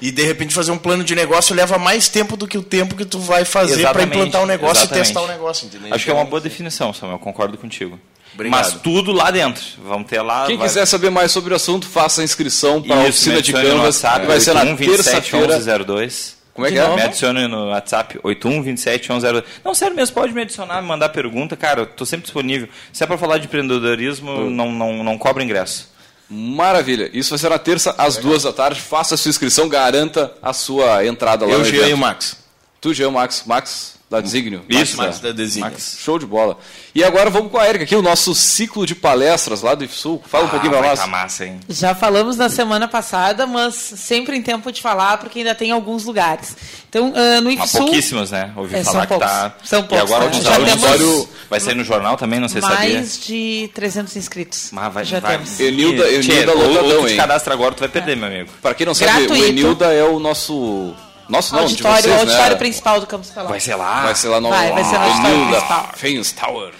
E 0.00 0.12
de 0.12 0.22
repente 0.22 0.54
fazer 0.54 0.70
um 0.70 0.78
plano 0.78 1.02
de 1.02 1.12
negócio 1.16 1.52
leva 1.56 1.76
mais 1.76 2.08
tempo 2.08 2.36
do 2.36 2.46
que 2.46 2.56
o 2.56 2.62
tempo 2.62 2.94
que 2.94 3.04
tu 3.04 3.18
vai 3.18 3.44
fazer 3.44 3.72
para 3.72 3.80
Exatamente, 4.02 4.16
implantar 4.16 4.42
o 4.42 4.46
negócio 4.46 4.82
exatamente. 4.84 5.04
e 5.04 5.12
testar 5.12 5.22
o 5.22 5.26
negócio, 5.26 5.66
entendeu? 5.66 5.92
Acho 5.92 6.04
que 6.04 6.10
é 6.10 6.14
uma 6.14 6.24
boa 6.24 6.40
definição, 6.40 6.92
Samuel. 6.94 7.18
Concordo 7.18 7.58
contigo. 7.58 7.98
Obrigado. 8.32 8.60
Mas 8.60 8.74
tudo 8.80 9.10
lá 9.10 9.32
dentro. 9.32 9.64
Vamos 9.84 10.06
ter 10.06 10.22
lá. 10.22 10.46
Quem 10.46 10.56
vai- 10.56 10.68
quiser 10.68 10.86
saber 10.86 11.10
mais 11.10 11.32
sobre 11.32 11.52
o 11.52 11.56
assunto, 11.56 11.88
faça 11.88 12.20
a 12.20 12.24
inscrição 12.24 12.80
para 12.80 12.94
a 12.94 13.00
oficina 13.08 13.42
de 13.42 13.52
Canvas. 13.52 13.96
Que 14.00 14.26
vai 14.26 14.38
ser 14.38 14.54
na 14.54 14.60
8127 14.60 15.30
terça-feira. 15.32 16.37
1102. 16.58 16.60
Como 16.60 16.66
é 16.66 16.68
que 16.70 16.74
De 16.74 16.80
é? 16.80 16.82
novo? 16.82 16.96
Me 16.96 17.02
adicione 17.02 17.46
no 17.46 17.68
WhatsApp 17.68 18.18
8127 18.22 19.10
1102. 19.10 19.44
Não, 19.64 19.74
sério 19.74 19.94
mesmo, 19.94 20.14
pode 20.14 20.32
me 20.32 20.42
adicionar, 20.42 20.82
me 20.82 20.88
mandar 20.88 21.08
pergunta. 21.10 21.56
Cara, 21.56 21.82
eu 21.82 21.86
tô 21.86 22.04
sempre 22.04 22.24
disponível. 22.24 22.68
Se 22.92 23.04
é 23.04 23.06
para 23.06 23.16
falar 23.16 23.38
de 23.38 23.46
empreendedorismo, 23.46 24.50
não, 24.50 24.72
não, 24.72 25.04
não 25.04 25.16
cobra 25.16 25.42
ingresso. 25.42 25.90
Maravilha. 26.30 27.08
Isso 27.12 27.30
vai 27.30 27.38
ser 27.38 27.48
na 27.48 27.58
terça, 27.58 27.94
às 27.96 28.16
duas 28.16 28.42
da 28.42 28.52
tarde. 28.52 28.80
Faça 28.80 29.14
a 29.14 29.18
sua 29.18 29.30
inscrição, 29.30 29.68
garanta 29.68 30.32
a 30.42 30.52
sua 30.52 31.06
entrada 31.06 31.46
lá 31.46 31.52
Eu, 31.52 31.64
Jean 31.64 31.88
e 31.88 31.94
o. 31.94 31.98
Max. 31.98 32.36
Tu, 32.80 32.92
Jean, 32.92 33.10
Max. 33.10 33.44
Max 33.46 33.97
da 34.10 34.20
Desígnio. 34.22 34.64
Isso, 34.68 34.96
Max 34.96 35.20
da 35.20 35.32
Design. 35.32 35.76
Show 35.78 36.18
de 36.18 36.24
bola. 36.24 36.56
E 36.94 37.04
agora 37.04 37.28
vamos 37.28 37.50
com 37.52 37.58
a 37.58 37.68
Erika 37.68 37.84
aqui, 37.84 37.94
o 37.94 38.00
nosso 38.00 38.34
ciclo 38.34 38.86
de 38.86 38.94
palestras 38.94 39.60
lá 39.60 39.74
do 39.74 39.84
IFSUL. 39.84 40.22
Fala 40.26 40.46
um 40.46 40.48
pouquinho 40.48 40.74
ah, 40.74 40.78
pra 40.78 40.88
nós. 40.88 40.98
tá 41.00 41.06
massa, 41.06 41.44
hein? 41.44 41.60
Já 41.68 41.94
falamos 41.94 42.36
na 42.38 42.48
semana 42.48 42.88
passada, 42.88 43.46
mas 43.46 43.74
sempre 43.74 44.34
em 44.36 44.40
tempo 44.42 44.72
de 44.72 44.80
falar, 44.80 45.18
porque 45.18 45.40
ainda 45.40 45.54
tem 45.54 45.70
alguns 45.72 46.04
lugares. 46.06 46.56
Então, 46.88 47.12
ah, 47.14 47.40
no 47.42 47.50
Mas 47.54 47.64
IFSUL, 47.66 47.80
pouquíssimos, 47.82 48.30
né? 48.30 48.50
Ouvi 48.56 48.76
É, 48.76 48.82
são 48.82 48.94
falar 48.94 49.06
que 49.06 49.18
tá. 49.18 49.54
São 49.62 49.80
E 49.80 49.84
poucos, 49.84 50.10
agora 50.10 50.24
né? 50.24 50.30
o 50.38 50.42
Já 50.42 50.54
auditório 50.54 50.80
temos 51.04 51.28
vai 51.50 51.60
sair 51.60 51.74
no 51.74 51.84
jornal 51.84 52.16
também, 52.16 52.40
não 52.40 52.48
sei 52.48 52.62
se 52.62 52.66
sabia. 52.68 52.94
mais 52.94 53.20
de 53.20 53.70
300 53.74 54.16
inscritos. 54.16 54.70
Mas 54.72 54.92
vai, 54.94 55.04
Já 55.04 55.20
vai. 55.20 55.32
temos. 55.36 55.60
Enilda- 55.60 56.04
Tchê, 56.22 56.32
Enilda 56.32 56.52
ou 56.54 56.72
lotadão, 56.72 57.08
hein? 57.08 57.16
cadastra 57.18 57.52
agora, 57.52 57.74
tu 57.74 57.80
vai 57.80 57.88
perder, 57.90 58.16
meu 58.16 58.26
amigo. 58.28 58.50
Pra 58.62 58.72
quem 58.72 58.86
não 58.86 58.94
sabe, 58.94 59.26
Gratuito. 59.26 59.34
o 59.42 59.46
Enilda 59.46 59.92
é 59.92 60.02
o 60.04 60.18
nosso... 60.18 60.94
Nosso 61.28 61.54
não, 61.54 61.60
de 61.66 61.72
auditório, 61.72 62.02
vocês, 62.02 62.14
o 62.14 62.18
auditório 62.20 62.52
né? 62.52 62.58
principal 62.58 63.00
do 63.00 63.06
Campus 63.06 63.30
Pelotas. 63.30 63.50
Vai 63.50 63.60
ser 63.60 63.74
lá. 63.74 64.02
Vai 64.04 64.14
ser 64.14 64.28
lá 64.28 64.40
no 64.40 64.48
Vai, 64.48 64.72
vai 64.72 64.84
ser 64.84 64.98
no 64.98 65.04
auditório 65.04 65.46
principal. 65.48 65.90
Fans 65.94 66.32
Tower. 66.32 66.72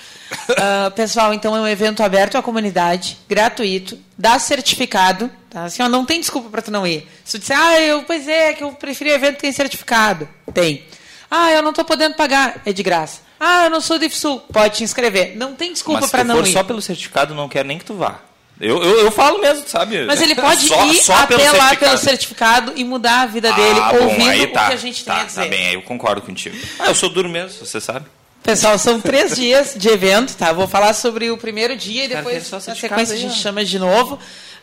Ah, 0.56 0.90
pessoal, 0.94 1.32
então 1.32 1.56
é 1.56 1.60
um 1.60 1.66
evento 1.66 2.02
aberto 2.02 2.36
à 2.36 2.42
comunidade, 2.42 3.18
gratuito, 3.28 3.98
dá 4.16 4.38
certificado, 4.38 5.30
tá? 5.48 5.64
Assim, 5.64 5.82
ó, 5.82 5.88
não 5.88 6.04
tem 6.04 6.20
desculpa 6.20 6.50
para 6.50 6.62
tu 6.62 6.70
não 6.70 6.86
ir. 6.86 7.08
Se 7.24 7.38
tu 7.38 7.40
disser, 7.40 7.58
ah, 7.58 7.80
eu, 7.80 8.02
pois 8.02 8.28
é, 8.28 8.52
que 8.52 8.62
eu 8.62 8.72
preferi 8.72 9.10
evento 9.10 9.36
que 9.36 9.42
tem 9.42 9.52
certificado. 9.52 10.28
Tem. 10.52 10.84
Ah, 11.30 11.50
eu 11.52 11.62
não 11.62 11.70
estou 11.70 11.84
podendo 11.84 12.14
pagar, 12.14 12.60
é 12.64 12.72
de 12.72 12.82
graça. 12.82 13.20
Ah, 13.40 13.64
eu 13.64 13.70
não 13.70 13.80
sou 13.80 13.98
do 13.98 14.04
IFSUL, 14.04 14.40
pode 14.52 14.76
te 14.76 14.84
inscrever. 14.84 15.36
Não 15.36 15.54
tem 15.54 15.72
desculpa 15.72 16.00
Mas 16.00 16.10
se 16.10 16.12
para 16.12 16.24
tu 16.24 16.28
não 16.28 16.36
for 16.36 16.46
ir. 16.46 16.52
só 16.52 16.64
pelo 16.64 16.82
certificado, 16.82 17.34
não 17.34 17.48
quero 17.48 17.68
nem 17.68 17.78
que 17.78 17.84
tu 17.84 17.94
vá. 17.94 18.20
Eu, 18.60 18.82
eu, 18.82 19.00
eu 19.04 19.10
falo 19.12 19.40
mesmo, 19.40 19.64
sabe? 19.68 20.04
Mas 20.04 20.20
ele 20.20 20.34
pode 20.34 20.66
Só- 20.66 20.84
ir 20.86 20.94
só 21.02 21.14
até 21.14 21.36
pelo 21.36 21.44
lá 21.44 21.50
certificado. 21.68 21.78
pelo 21.78 21.98
certificado 21.98 22.72
e 22.76 22.84
mudar 22.84 23.20
a 23.22 23.26
vida 23.26 23.52
dele, 23.52 23.78
Ah, 23.80 23.92
bom, 23.92 24.02
ouvindo 24.04 24.28
aí 24.30 24.46
tá, 24.48 24.64
o 24.64 24.68
que 24.68 24.74
a 24.74 24.76
gente 24.76 25.04
tá, 25.04 25.14
tem 25.14 25.22
a 25.22 25.26
dizer. 25.26 25.42
Tá 25.42 25.48
bem, 25.48 25.66
aí 25.68 25.74
eu 25.74 25.82
concordo 25.82 26.22
contigo. 26.22 26.56
Ah, 26.78 26.86
eu 26.88 26.94
sou 26.94 27.08
duro 27.08 27.28
mesmo, 27.28 27.64
você 27.64 27.80
sabe. 27.80 28.06
Pessoal, 28.42 28.78
são 28.78 29.00
três 29.00 29.36
dias 29.36 29.74
de 29.76 29.88
evento, 29.88 30.34
tá? 30.36 30.52
Vou 30.52 30.66
falar 30.66 30.92
sobre 30.94 31.30
o 31.30 31.36
primeiro 31.36 31.76
dia 31.76 32.06
e 32.06 32.08
depois, 32.08 32.50
na 32.50 32.60
sequência, 32.60 33.14
a 33.14 33.18
gente 33.18 33.32
ó. 33.32 33.42
chama 33.42 33.64
de 33.64 33.78
novo. 33.78 34.18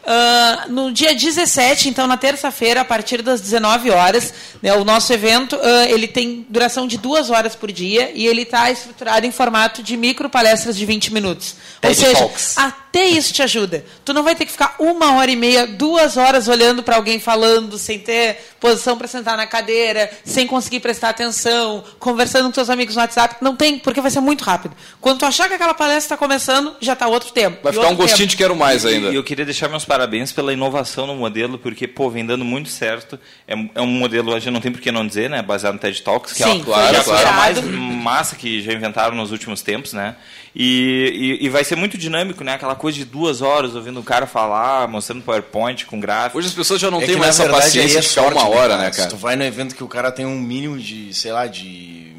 Ah, 0.05 0.65
no 0.69 0.91
dia 0.91 1.15
17, 1.15 1.89
então, 1.89 2.05
na 2.05 2.17
terça-feira, 2.17 2.81
a 2.81 2.85
partir 2.85 3.21
das 3.21 3.41
19 3.41 3.89
horas, 3.89 4.33
né, 4.61 4.73
o 4.73 4.83
nosso 4.83 5.11
evento 5.11 5.57
ah, 5.61 5.85
ele 5.89 6.07
tem 6.07 6.45
duração 6.49 6.85
de 6.87 6.97
duas 6.97 7.29
horas 7.29 7.55
por 7.55 7.71
dia 7.71 8.11
e 8.13 8.27
ele 8.27 8.43
está 8.43 8.69
estruturado 8.69 9.25
em 9.25 9.31
formato 9.31 9.81
de 9.81 9.97
micro 9.97 10.29
palestras 10.29 10.77
de 10.77 10.85
20 10.85 11.13
minutos. 11.13 11.55
Ou 11.83 11.89
TED 11.89 11.95
seja, 11.95 12.19
Talks. 12.19 12.57
até 12.57 13.05
isso 13.05 13.33
te 13.33 13.41
ajuda. 13.41 13.83
Tu 14.03 14.13
não 14.13 14.23
vai 14.23 14.35
ter 14.35 14.45
que 14.45 14.51
ficar 14.51 14.75
uma 14.79 15.15
hora 15.15 15.31
e 15.31 15.35
meia, 15.35 15.65
duas 15.65 16.17
horas 16.17 16.47
olhando 16.47 16.83
para 16.83 16.95
alguém 16.95 17.19
falando, 17.19 17.77
sem 17.77 17.97
ter 17.99 18.37
posição 18.59 18.97
para 18.97 19.07
sentar 19.07 19.37
na 19.37 19.45
cadeira, 19.45 20.09
sem 20.23 20.47
conseguir 20.47 20.79
prestar 20.79 21.09
atenção, 21.09 21.83
conversando 21.99 22.45
com 22.45 22.51
teus 22.51 22.69
amigos 22.69 22.95
no 22.95 23.01
WhatsApp. 23.01 23.37
Não 23.41 23.55
tem, 23.55 23.77
porque 23.77 24.01
vai 24.01 24.09
ser 24.09 24.21
muito 24.21 24.43
rápido. 24.43 24.75
Quando 24.99 25.19
tu 25.19 25.25
achar 25.25 25.47
que 25.47 25.53
aquela 25.53 25.73
palestra 25.73 26.15
está 26.15 26.17
começando, 26.17 26.75
já 26.79 26.93
está 26.93 27.07
outro 27.07 27.31
tempo. 27.31 27.59
Vai 27.61 27.73
ficar 27.73 27.87
um 27.89 27.95
gostinho 27.95 28.19
tempo. 28.19 28.29
de 28.31 28.37
quero 28.37 28.55
mais 28.55 28.85
ainda. 28.85 29.09
E 29.09 29.15
eu 29.15 29.23
queria 29.23 29.45
deixar 29.45 29.69
meus 29.69 29.85
parabéns 29.95 30.33
pela 30.33 30.51
inovação 30.51 31.07
no 31.07 31.15
modelo, 31.15 31.57
porque, 31.57 31.87
pô, 31.87 32.09
vem 32.09 32.25
dando 32.25 32.43
muito 32.43 32.67
certo. 32.67 33.17
É, 33.47 33.53
é 33.75 33.81
um 33.81 33.87
modelo, 33.87 34.33
a 34.33 34.39
gente 34.39 34.51
não 34.51 34.59
tem 34.59 34.71
por 34.71 34.81
que 34.81 34.91
não 34.91 35.07
dizer, 35.07 35.29
né? 35.29 35.41
Baseado 35.41 35.75
no 35.75 35.79
TED 35.79 36.01
Talks, 36.01 36.33
que 36.33 36.43
é 36.43 36.47
Sim, 36.47 36.61
a, 36.61 36.65
claro, 36.65 36.89
que 36.89 36.95
é 36.95 36.99
a 36.99 37.03
coisa 37.03 37.21
claro. 37.21 37.37
mais 37.37 37.61
massa 37.63 38.35
que 38.35 38.61
já 38.61 38.73
inventaram 38.73 39.15
nos 39.15 39.31
últimos 39.31 39.61
tempos, 39.61 39.93
né? 39.93 40.15
E, 40.53 41.39
e, 41.41 41.45
e 41.45 41.49
vai 41.49 41.63
ser 41.63 41.75
muito 41.75 41.97
dinâmico, 41.97 42.43
né? 42.43 42.53
Aquela 42.53 42.75
coisa 42.75 42.97
de 42.97 43.05
duas 43.05 43.41
horas 43.41 43.73
ouvindo 43.73 43.99
o 43.99 44.03
cara 44.03 44.27
falar, 44.27 44.87
mostrando 44.87 45.21
PowerPoint 45.21 45.85
com 45.85 45.99
gráfico. 45.99 46.37
Hoje 46.37 46.47
as 46.47 46.53
pessoas 46.53 46.79
já 46.81 46.91
não 46.91 47.01
É 47.01 47.05
têm 47.05 47.15
mais 47.15 47.39
essa 47.39 47.49
paciência 47.49 47.99
é 47.99 48.01
de 48.01 48.07
ficar 48.07 48.27
uma 48.27 48.47
hora, 48.49 48.77
né, 48.77 48.91
Se 48.91 48.97
cara? 48.99 49.09
tu 49.09 49.17
vai 49.17 49.35
no 49.35 49.43
evento 49.43 49.75
que 49.75 49.83
o 49.83 49.87
cara 49.87 50.11
tem 50.11 50.25
um 50.25 50.39
mínimo 50.39 50.77
de, 50.77 51.13
sei 51.13 51.31
lá, 51.31 51.47
de. 51.47 52.14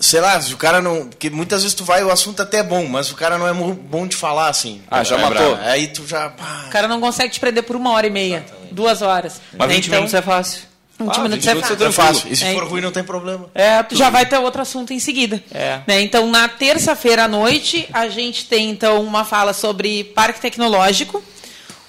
Sei 0.00 0.20
lá, 0.20 0.40
se 0.40 0.52
o 0.54 0.56
cara 0.56 0.80
não. 0.80 1.06
Porque 1.06 1.28
muitas 1.30 1.62
vezes 1.62 1.74
tu 1.74 1.84
vai, 1.84 2.02
o 2.02 2.10
assunto 2.10 2.40
até 2.42 2.58
é 2.58 2.62
bom, 2.62 2.86
mas 2.86 3.10
o 3.10 3.14
cara 3.14 3.38
não 3.38 3.46
é 3.46 3.52
bom 3.52 4.06
de 4.06 4.16
falar, 4.16 4.48
assim. 4.48 4.80
Ah, 4.90 5.04
já 5.04 5.18
matou. 5.18 5.56
Aí 5.62 5.88
tu 5.88 6.06
já. 6.06 6.30
pá. 6.30 6.64
O 6.66 6.70
cara 6.70 6.88
não 6.88 7.00
consegue 7.00 7.32
te 7.32 7.38
prender 7.40 7.62
por 7.62 7.76
uma 7.76 7.90
hora 7.92 8.06
e 8.06 8.10
meia, 8.10 8.44
duas 8.70 9.02
horas. 9.02 9.40
Mas 9.56 9.68
20 9.68 9.86
Então, 9.86 9.94
minutos 9.98 10.14
é 10.14 10.22
fácil. 10.22 10.60
20 10.98 11.08
Ah, 11.16 11.18
minutos 11.22 11.44
20 11.44 11.48
é 11.50 11.54
minutos 11.54 11.70
é 11.70 11.76
fácil. 11.76 11.86
É 11.86 11.92
fácil. 12.14 12.32
E 12.32 12.36
se 12.36 12.44
É. 12.44 12.52
for 12.54 12.64
ruim, 12.64 12.80
não 12.80 12.92
tem 12.92 13.02
problema. 13.02 13.50
É, 13.54 13.82
tu 13.82 13.96
já 13.96 14.08
vai 14.10 14.24
ter 14.26 14.38
outro 14.38 14.62
assunto 14.62 14.92
em 14.92 14.98
seguida. 15.00 15.42
É. 15.52 15.80
Né? 15.86 16.00
Então, 16.02 16.28
na 16.30 16.48
terça-feira 16.48 17.24
à 17.24 17.28
noite, 17.28 17.88
a 17.92 18.08
gente 18.08 18.46
tem 18.46 18.70
então 18.70 19.02
uma 19.02 19.24
fala 19.24 19.52
sobre 19.52 20.04
parque 20.04 20.40
tecnológico, 20.40 21.22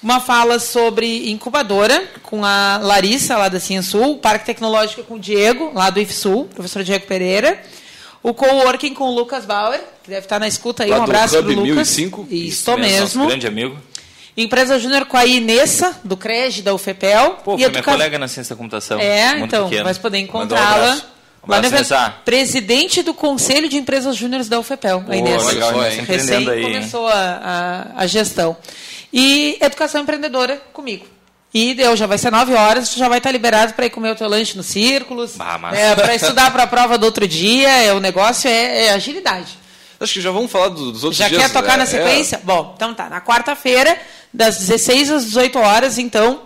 uma 0.02 0.20
fala 0.20 0.58
sobre 0.58 1.30
incubadora 1.30 2.06
com 2.22 2.44
a 2.44 2.78
Larissa, 2.82 3.36
lá 3.36 3.48
da 3.48 3.60
Ciensul, 3.60 4.18
parque 4.18 4.44
tecnológico 4.46 5.02
com 5.04 5.14
o 5.14 5.18
Diego, 5.18 5.70
lá 5.74 5.90
do 5.90 6.00
IFSUL, 6.00 6.46
professor 6.46 6.82
Diego 6.82 7.06
Pereira, 7.06 7.62
o 8.24 8.34
coworking 8.34 8.92
com 8.94 9.04
o 9.04 9.14
Lucas 9.14 9.44
Bauer, 9.44 9.80
que 10.02 10.10
deve 10.10 10.26
estar 10.26 10.40
na 10.40 10.48
escuta 10.48 10.82
aí, 10.82 10.90
Lá 10.90 10.98
um 10.98 11.02
abraço 11.04 11.38
Hub 11.38 11.44
pro 11.44 11.54
Lucas. 11.62 11.74
1005. 11.96 12.26
Isso, 12.30 12.68
Nosso 12.70 12.80
mesmo. 12.82 13.26
grande 13.28 13.46
amigo. 13.46 13.76
Empresa 14.36 14.80
Júnior 14.80 15.04
com 15.06 15.16
a 15.16 15.24
Inessa, 15.24 16.00
do 16.02 16.16
CREG, 16.16 16.60
da 16.62 16.74
UFEPEL. 16.74 17.38
Pô, 17.44 17.52
e 17.54 17.58
foi 17.62 17.68
minha 17.68 17.68
educa- 17.68 17.92
colega 17.92 18.18
na 18.18 18.26
ciência 18.26 18.56
da 18.56 18.58
computação. 18.58 18.98
é, 18.98 19.34
muito 19.36 19.44
então, 19.54 19.68
pequeno. 19.68 19.84
vai 19.84 19.94
poder 19.94 20.18
um 20.18 20.20
encontrá-la. 20.22 20.74
abraço. 20.74 21.06
Um 21.46 21.50
Lá 21.50 21.60
no 21.60 21.66
evento, 21.66 21.94
presidente 22.24 23.02
do 23.02 23.12
Conselho 23.12 23.68
de 23.68 23.76
Empresas 23.76 24.16
Júniores 24.16 24.48
da 24.48 24.58
UFEPEL, 24.58 24.98
a 24.98 25.00
Pô, 25.02 25.12
Inês. 25.12 25.44
legal, 25.44 25.70
empreendendo 25.72 26.06
Recém 26.10 26.48
aí. 26.48 26.62
começou 26.62 27.06
a, 27.06 27.12
a, 27.94 28.00
a 28.02 28.06
gestão. 28.06 28.56
E 29.12 29.58
educação 29.60 30.00
empreendedora 30.00 30.60
comigo. 30.72 31.04
E 31.56 31.72
deu, 31.72 31.94
já 31.96 32.06
vai 32.08 32.18
ser 32.18 32.32
9 32.32 32.52
horas, 32.54 32.88
tu 32.88 32.98
já 32.98 33.08
vai 33.08 33.18
estar 33.18 33.30
liberado 33.30 33.74
para 33.74 33.86
ir 33.86 33.90
comer 33.90 34.10
o 34.10 34.16
teu 34.16 34.28
lanche 34.28 34.56
nos 34.56 34.66
círculos, 34.66 35.34
Ah, 35.38 35.60
é, 35.72 35.94
para 35.94 36.12
estudar 36.14 36.50
para 36.50 36.64
a 36.64 36.66
prova 36.66 36.98
do 36.98 37.04
outro 37.06 37.28
dia. 37.28 37.68
É, 37.68 37.92
o 37.92 38.00
negócio 38.00 38.48
é, 38.50 38.86
é 38.86 38.90
agilidade. 38.90 39.56
Acho 40.00 40.14
que 40.14 40.20
já 40.20 40.32
vamos 40.32 40.50
falar 40.50 40.68
do- 40.70 40.90
dos 40.90 41.04
outros 41.04 41.16
Já 41.16 41.28
dias. 41.28 41.40
quer 41.40 41.52
tocar 41.52 41.74
é, 41.74 41.76
na 41.76 41.86
sequência? 41.86 42.40
Bom, 42.42 42.72
então 42.74 42.92
tá. 42.92 43.08
Na 43.08 43.20
quarta-feira, 43.20 43.96
das 44.32 44.56
16 44.58 45.10
às 45.12 45.24
18 45.26 45.56
horas, 45.60 45.96
então, 45.96 46.42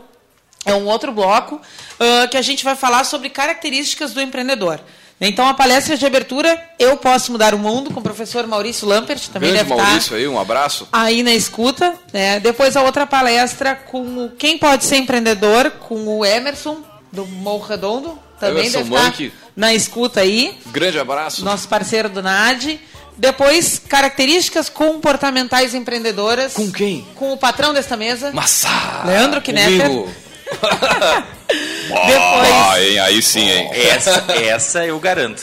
é 0.66 0.74
um 0.74 0.84
outro 0.84 1.10
bloco 1.10 1.58
ah, 1.98 2.28
que 2.30 2.36
a 2.36 2.42
gente 2.42 2.62
vai 2.62 2.76
falar 2.76 3.04
sobre 3.04 3.30
características 3.30 4.12
do 4.12 4.20
empreendedor. 4.20 4.78
Então, 5.20 5.46
a 5.48 5.54
palestra 5.54 5.96
de 5.96 6.06
abertura, 6.06 6.56
Eu 6.78 6.96
Posso 6.96 7.32
Mudar 7.32 7.52
o 7.54 7.58
Mundo, 7.58 7.90
com 7.90 7.98
o 7.98 8.02
professor 8.02 8.46
Maurício 8.46 8.86
Lampert, 8.86 9.28
também 9.28 9.50
grande 9.50 9.68
deve 9.68 9.80
Maurício 9.82 9.98
estar 10.00 10.16
aí, 10.16 10.28
um 10.28 10.38
abraço. 10.38 10.86
aí 10.92 11.22
na 11.24 11.32
escuta. 11.34 11.94
né? 12.12 12.38
Depois, 12.38 12.76
a 12.76 12.82
outra 12.82 13.04
palestra 13.06 13.74
com 13.74 14.00
o 14.26 14.30
Quem 14.38 14.56
Pode 14.58 14.84
Ser 14.84 14.96
Empreendedor, 14.98 15.70
com 15.88 16.06
o 16.18 16.24
Emerson, 16.24 16.78
do 17.12 17.26
Morro 17.26 17.66
Redondo. 17.66 18.18
Também 18.38 18.66
Emerson 18.66 18.78
deve 18.78 18.94
estar 18.94 19.04
Monkey. 19.06 19.32
na 19.56 19.74
escuta 19.74 20.20
aí 20.20 20.56
Grande 20.66 20.98
abraço. 21.00 21.44
nosso 21.44 21.66
parceiro 21.68 22.08
do 22.08 22.22
NAD. 22.22 22.78
Depois, 23.16 23.80
características 23.80 24.68
comportamentais 24.68 25.74
empreendedoras. 25.74 26.52
Com 26.52 26.70
quem? 26.70 27.04
Com 27.16 27.32
o 27.32 27.36
patrão 27.36 27.74
desta 27.74 27.96
mesa. 27.96 28.30
Massa! 28.32 28.68
Leandro 29.04 29.40
Knepper. 29.42 29.88
Comigo. 29.90 30.08
Depois. 31.88 32.50
Ah, 32.52 32.82
hein, 32.82 32.98
aí 33.00 33.22
sim, 33.22 33.40
hein? 33.48 33.70
Essa, 33.72 34.24
essa 34.32 34.84
eu 34.84 34.98
garanto. 34.98 35.42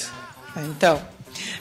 Então. 0.58 1.02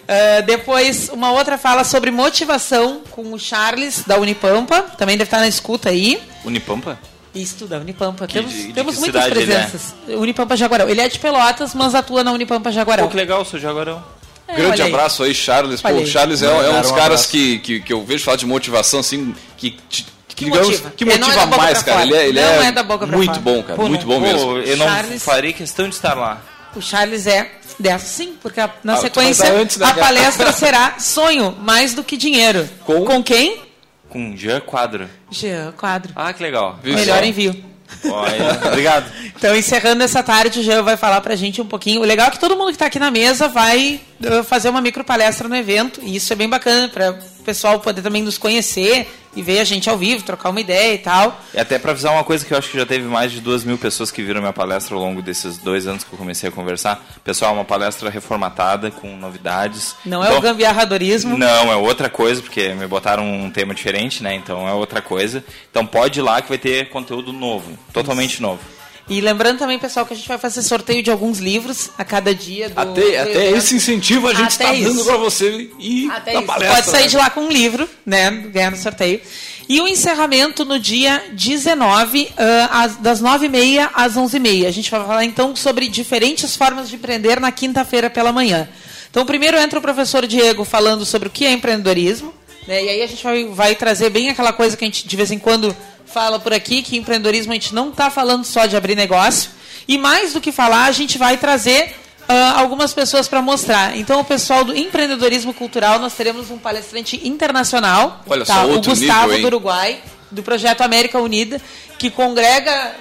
ah, 0.06 0.40
depois, 0.42 1.08
uma 1.08 1.32
outra 1.32 1.56
fala 1.58 1.84
sobre 1.84 2.10
motivação 2.10 3.02
com 3.10 3.32
o 3.32 3.38
Charles, 3.38 4.04
da 4.06 4.18
Unipampa. 4.18 4.82
Também 4.98 5.16
deve 5.16 5.28
estar 5.28 5.38
na 5.40 5.48
escuta 5.48 5.88
aí. 5.90 6.22
Unipampa? 6.44 6.98
Isso, 7.34 7.66
da 7.66 7.78
Unipampa. 7.78 8.26
Que- 8.26 8.34
temos 8.34 8.52
de- 8.52 8.66
de 8.68 8.72
temos 8.72 8.98
muitas 8.98 9.24
cidade 9.24 9.40
ele 9.42 9.52
é? 9.52 9.56
presenças. 9.60 9.94
Unipampa 10.08 10.56
Jaguarão. 10.56 10.88
Ele 10.88 11.00
é 11.00 11.08
de 11.08 11.18
Pelotas, 11.18 11.74
mas 11.74 11.94
atua 11.94 12.22
na 12.22 12.30
Unipampa 12.32 12.70
Jaguarão. 12.70 13.04
Pô, 13.04 13.10
que 13.10 13.16
legal, 13.16 13.44
sou 13.44 13.58
Jaguarão. 13.58 14.04
É, 14.46 14.54
Grande 14.56 14.82
abraço 14.82 15.22
aí, 15.22 15.34
Charles. 15.34 15.80
Pô, 15.80 15.88
o. 15.88 16.06
Charles 16.06 16.42
é, 16.42 16.46
é 16.46 16.70
um 16.70 16.80
dos 16.82 16.90
um 16.90 16.94
caras 16.94 17.24
que, 17.26 17.58
que, 17.60 17.80
que 17.80 17.92
eu 17.92 18.04
vejo 18.04 18.22
falar 18.22 18.36
de 18.36 18.44
motivação, 18.46 19.00
assim, 19.00 19.34
que, 19.56 19.70
que, 19.88 20.04
que, 20.34 20.44
digamos, 20.46 20.68
motiva. 20.68 20.92
que 20.96 21.04
é 21.04 21.18
motiva 21.18 21.46
boca 21.46 21.62
mais, 21.62 21.82
cara. 21.82 21.98
fora. 22.00 22.08
Ele 22.10 22.16
é, 22.16 22.28
ele 22.28 22.40
Não 22.40 22.62
é 22.62 22.66
é 22.66 22.72
da 22.72 22.82
boca 22.82 23.06
pra 23.06 23.16
muito 23.16 23.28
fora. 23.30 23.40
bom, 23.42 23.62
cara. 23.62 23.76
Pô, 23.76 23.88
muito 23.88 24.06
bom 24.06 24.20
mesmo. 24.20 24.40
Pô, 24.40 24.58
eu 24.58 24.76
não 24.76 24.86
Charles- 24.86 25.22
farei 25.22 25.52
questão 25.52 25.88
de 25.88 25.94
estar 25.94 26.14
lá. 26.14 26.40
O 26.74 26.80
Charles 26.82 27.26
é 27.26 27.50
Dessa 27.78 28.06
sim, 28.06 28.34
porque 28.40 28.60
a- 28.60 28.70
na 28.84 28.94
Ah, 28.94 28.96
sequência 28.98 29.52
antes, 29.52 29.76
né, 29.78 29.86
a 29.86 29.88
cara? 29.90 30.00
palestra 30.06 30.52
será 30.54 30.94
Sonho 31.00 31.56
mais 31.60 31.92
do 31.92 32.04
que 32.04 32.16
dinheiro. 32.16 32.68
Com? 32.84 33.04
Com 33.04 33.20
quem? 33.22 33.62
Com 34.08 34.36
Jean 34.36 34.60
Quadro. 34.60 35.08
Jean 35.30 35.72
Quadro. 35.72 36.12
Ah, 36.14 36.32
que 36.32 36.40
legal. 36.42 36.78
Viu 36.82 36.94
Melhor 36.94 37.24
envio. 37.24 37.64
Olha, 38.04 38.60
obrigado. 38.66 39.06
Então, 39.36 39.54
encerrando 39.54 40.02
essa 40.02 40.22
tarde, 40.22 40.60
o 40.60 40.62
Jean 40.62 40.82
vai 40.82 40.96
falar 40.96 41.20
pra 41.20 41.34
gente 41.34 41.60
um 41.60 41.66
pouquinho. 41.66 42.00
O 42.00 42.04
legal 42.04 42.28
é 42.28 42.30
que 42.30 42.38
todo 42.38 42.56
mundo 42.56 42.68
que 42.68 42.74
está 42.74 42.86
aqui 42.86 42.98
na 43.00 43.10
mesa 43.10 43.46
vai 43.48 44.00
eh, 44.22 44.42
fazer 44.44 44.70
uma 44.70 44.80
micro 44.80 45.04
palestra 45.04 45.48
no 45.48 45.56
evento, 45.56 46.00
e 46.02 46.16
isso 46.16 46.32
é 46.32 46.36
bem 46.36 46.48
bacana 46.48 46.88
para 46.88 47.10
o 47.10 47.42
pessoal 47.44 47.78
poder 47.80 48.00
também 48.00 48.22
nos 48.22 48.38
conhecer 48.38 49.06
e 49.36 49.42
ver 49.42 49.58
a 49.60 49.64
gente 49.64 49.88
ao 49.90 49.96
vivo, 49.98 50.22
trocar 50.24 50.50
uma 50.50 50.60
ideia 50.60 50.94
e 50.94 50.98
tal. 50.98 51.40
E 51.52 51.58
até 51.58 51.78
para 51.78 51.90
avisar 51.92 52.12
uma 52.12 52.24
coisa 52.24 52.44
que 52.44 52.52
eu 52.52 52.58
acho 52.58 52.70
que 52.70 52.78
já 52.78 52.86
teve 52.86 53.04
mais 53.06 53.32
de 53.32 53.40
duas 53.40 53.64
mil 53.64 53.76
pessoas 53.78 54.10
que 54.10 54.22
viram 54.22 54.40
minha 54.40 54.52
palestra 54.52 54.94
ao 54.94 55.00
longo 55.00 55.20
desses 55.22 55.58
dois 55.58 55.86
anos 55.86 56.04
que 56.04 56.12
eu 56.12 56.18
comecei 56.18 56.48
a 56.48 56.52
conversar. 56.52 57.04
Pessoal, 57.24 57.52
é 57.52 57.54
uma 57.54 57.64
palestra 57.64 58.08
reformatada, 58.10 58.90
com 58.90 59.16
novidades. 59.16 59.94
Não 60.04 60.22
é 60.22 60.26
Então- 60.28 60.38
o 60.38 60.42
gambiarradorismo. 60.42 61.36
Não, 61.38 61.72
é 61.72 61.76
outra 61.76 62.08
coisa, 62.08 62.40
porque 62.42 62.68
me 62.74 62.86
botaram 62.86 63.24
um 63.24 63.50
tema 63.50 63.74
diferente, 63.74 64.22
né? 64.22 64.34
Então 64.34 64.68
é 64.68 64.72
outra 64.72 65.00
coisa. 65.02 65.44
Então 65.70 65.86
pode 65.86 66.20
ir 66.20 66.22
lá 66.22 66.40
que 66.42 66.48
vai 66.48 66.58
ter 66.58 66.88
conteúdo 66.90 67.32
novo, 67.32 67.78
totalmente 67.92 68.40
novo. 68.40 68.60
E 69.08 69.20
lembrando 69.20 69.58
também, 69.58 69.78
pessoal, 69.78 70.06
que 70.06 70.14
a 70.14 70.16
gente 70.16 70.26
vai 70.26 70.38
fazer 70.38 70.62
sorteio 70.62 71.02
de 71.02 71.10
alguns 71.10 71.38
livros 71.38 71.90
a 71.98 72.04
cada 72.04 72.34
dia 72.34 72.70
do 72.70 72.80
Até, 72.80 73.24
do 73.24 73.30
até 73.30 73.50
esse 73.50 73.74
incentivo 73.74 74.28
a 74.28 74.32
gente 74.34 74.50
está 74.52 74.72
dando 74.72 75.04
para 75.04 75.16
você 75.18 75.68
ir 75.78 76.10
Até 76.10 76.32
na 76.32 76.38
isso. 76.38 76.46
palestra. 76.46 76.74
Pode 76.76 76.90
sair 76.90 77.02
né? 77.02 77.08
de 77.08 77.16
lá 77.18 77.28
com 77.28 77.42
um 77.42 77.50
livro, 77.50 77.88
né? 78.06 78.30
Ganhar 78.30 78.70
no 78.70 78.78
sorteio. 78.78 79.20
E 79.68 79.78
o 79.80 79.86
encerramento 79.88 80.64
no 80.64 80.78
dia 80.78 81.22
19, 81.32 82.28
ah, 82.36 82.82
às- 82.82 82.96
das 82.96 83.20
9h30 83.20 83.90
às 83.94 84.16
11h30. 84.16 84.66
A 84.66 84.70
gente 84.70 84.90
vai 84.90 85.00
falar 85.00 85.24
então 85.24 85.54
sobre 85.54 85.86
diferentes 85.88 86.56
formas 86.56 86.88
de 86.88 86.96
empreender 86.96 87.38
na 87.40 87.52
quinta-feira 87.52 88.08
pela 88.08 88.32
manhã. 88.32 88.68
Então, 89.10 89.24
primeiro 89.26 89.56
entra 89.58 89.78
o 89.78 89.82
professor 89.82 90.26
Diego 90.26 90.64
falando 90.64 91.04
sobre 91.04 91.28
o 91.28 91.30
que 91.30 91.44
é 91.44 91.52
empreendedorismo. 91.52 92.32
Né? 92.66 92.84
E 92.84 92.88
aí 92.88 93.02
a 93.02 93.06
gente 93.06 93.22
vai, 93.22 93.44
vai 93.44 93.74
trazer 93.74 94.08
bem 94.08 94.30
aquela 94.30 94.52
coisa 94.52 94.76
que 94.76 94.84
a 94.84 94.86
gente 94.88 95.06
de 95.06 95.16
vez 95.16 95.30
em 95.30 95.38
quando 95.38 95.76
fala 96.14 96.38
por 96.38 96.54
aqui, 96.54 96.80
que 96.80 96.96
empreendedorismo 96.96 97.50
a 97.50 97.56
gente 97.56 97.74
não 97.74 97.88
está 97.88 98.08
falando 98.08 98.44
só 98.44 98.66
de 98.66 98.76
abrir 98.76 98.94
negócio. 98.94 99.50
E 99.88 99.98
mais 99.98 100.32
do 100.32 100.40
que 100.40 100.52
falar, 100.52 100.84
a 100.84 100.92
gente 100.92 101.18
vai 101.18 101.36
trazer 101.36 101.92
ah, 102.28 102.60
algumas 102.60 102.94
pessoas 102.94 103.26
para 103.26 103.42
mostrar. 103.42 103.96
Então, 103.98 104.20
o 104.20 104.24
pessoal 104.24 104.64
do 104.64 104.76
empreendedorismo 104.76 105.52
cultural, 105.52 105.98
nós 105.98 106.14
teremos 106.14 106.52
um 106.52 106.56
palestrante 106.56 107.20
internacional, 107.26 108.22
Olha 108.28 108.46
tá? 108.46 108.54
só, 108.54 108.70
o 108.70 108.80
Gustavo 108.80 109.32
nível, 109.32 109.40
do 109.40 109.56
Uruguai, 109.56 110.00
do 110.30 110.40
projeto 110.40 110.82
América 110.82 111.18
Unida, 111.18 111.60
que 111.98 112.08
congrega, 112.12 112.94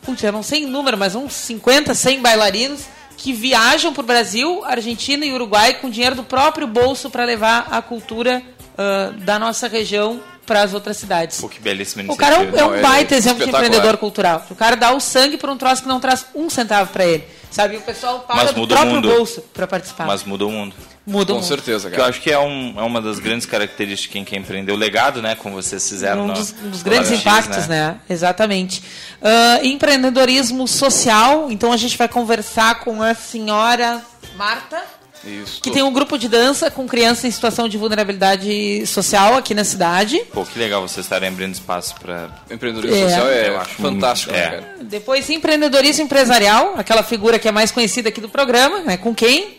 putz, 0.00 0.22
eu 0.22 0.32
não 0.32 0.42
sei 0.42 0.62
em 0.62 0.66
número, 0.66 0.96
mas 0.96 1.14
uns 1.14 1.34
50, 1.34 1.94
100 1.94 2.22
bailarinos 2.22 2.80
que 3.18 3.30
viajam 3.30 3.92
para 3.92 4.02
o 4.02 4.06
Brasil, 4.06 4.64
Argentina 4.64 5.26
e 5.26 5.34
Uruguai 5.34 5.74
com 5.74 5.90
dinheiro 5.90 6.16
do 6.16 6.24
próprio 6.24 6.66
bolso 6.66 7.10
para 7.10 7.26
levar 7.26 7.68
a 7.70 7.82
cultura 7.82 8.42
ah, 8.78 9.12
da 9.18 9.38
nossa 9.38 9.68
região 9.68 10.18
para 10.48 10.62
as 10.62 10.74
outras 10.74 10.96
cidades. 10.96 11.40
Pô, 11.40 11.48
que 11.48 11.60
belíssima 11.60 12.12
O 12.12 12.16
cara 12.16 12.36
é 12.36 12.38
um, 12.40 12.42
é 12.42 12.46
um 12.64 12.68
Não, 12.70 12.74
é 12.74 12.80
baita 12.80 13.14
exemplo 13.14 13.44
de 13.44 13.50
empreendedor 13.50 13.96
cultural. 13.98 14.44
O 14.50 14.54
cara 14.56 14.74
dá 14.76 14.92
o 14.92 14.98
sangue 14.98 15.36
por 15.36 15.48
um 15.50 15.56
troço 15.56 15.82
que 15.82 15.88
não 15.88 16.00
traz 16.00 16.26
um 16.34 16.50
centavo 16.50 16.90
para 16.92 17.04
ele. 17.04 17.24
Sabe? 17.50 17.74
E 17.74 17.78
o 17.78 17.80
pessoal 17.80 18.20
paga 18.20 18.44
Mas 18.44 18.52
do 18.52 18.66
próprio 18.68 18.90
mundo. 18.94 19.08
bolso 19.08 19.40
para 19.54 19.66
participar. 19.66 20.06
Mas 20.06 20.22
muda 20.24 20.44
o 20.44 20.50
mundo. 20.50 20.74
Muda 21.06 21.32
o 21.32 21.36
Com 21.36 21.40
mundo. 21.40 21.48
certeza, 21.48 21.88
Que 21.88 21.94
eu 21.94 21.98
cara. 22.00 22.10
acho 22.10 22.20
que 22.20 22.30
é, 22.30 22.38
um, 22.38 22.74
é 22.76 22.82
uma 22.82 23.00
das 23.00 23.18
grandes 23.18 23.46
características 23.46 24.02
de 24.02 24.08
quem 24.10 24.22
quer 24.24 24.36
empreender. 24.36 24.70
O 24.72 24.76
legado, 24.76 25.22
né? 25.22 25.34
Como 25.34 25.54
vocês 25.54 25.88
fizeram 25.88 26.24
um 26.24 26.26
no- 26.26 26.34
dos, 26.34 26.54
um 26.62 26.68
dos 26.68 26.82
grandes 26.82 27.10
impactos, 27.10 27.66
né? 27.66 27.96
Exatamente. 28.10 28.82
Ah, 29.22 29.60
empreendedorismo 29.62 30.68
social. 30.68 31.50
Então 31.50 31.72
a 31.72 31.76
gente 31.78 31.96
vai 31.96 32.08
conversar 32.08 32.80
com 32.80 33.02
a 33.02 33.14
senhora 33.14 34.02
Marta, 34.36 34.82
Isso. 35.28 35.60
que 35.60 35.70
tem 35.70 35.82
um 35.82 35.92
grupo 35.92 36.18
de 36.18 36.28
dança 36.28 36.70
com 36.70 36.86
crianças 36.86 37.24
em 37.24 37.30
situação 37.30 37.68
de 37.68 37.76
vulnerabilidade 37.76 38.86
social 38.86 39.36
aqui 39.36 39.54
na 39.54 39.64
cidade. 39.64 40.18
Pô, 40.32 40.44
que 40.44 40.58
legal 40.58 40.82
vocês 40.82 41.04
estarem 41.06 41.28
abrindo 41.28 41.54
espaço 41.54 41.94
para 42.00 42.28
Empreendedorismo 42.50 42.96
É. 42.96 43.08
social 43.08 43.28
é 43.28 43.48
Eu 43.48 43.60
acho 43.60 43.74
fantástico, 43.74 44.32
né, 44.32 44.64
é. 44.80 44.84
Depois 44.84 45.28
empreendedorismo 45.30 46.04
empresarial, 46.04 46.74
aquela 46.76 47.02
figura 47.02 47.38
que 47.38 47.48
é 47.48 47.52
mais 47.52 47.70
conhecida 47.70 48.08
aqui 48.08 48.20
do 48.20 48.28
programa, 48.28 48.80
né? 48.80 48.96
Com 48.96 49.14
quem? 49.14 49.58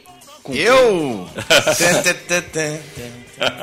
Eu? 0.52 1.28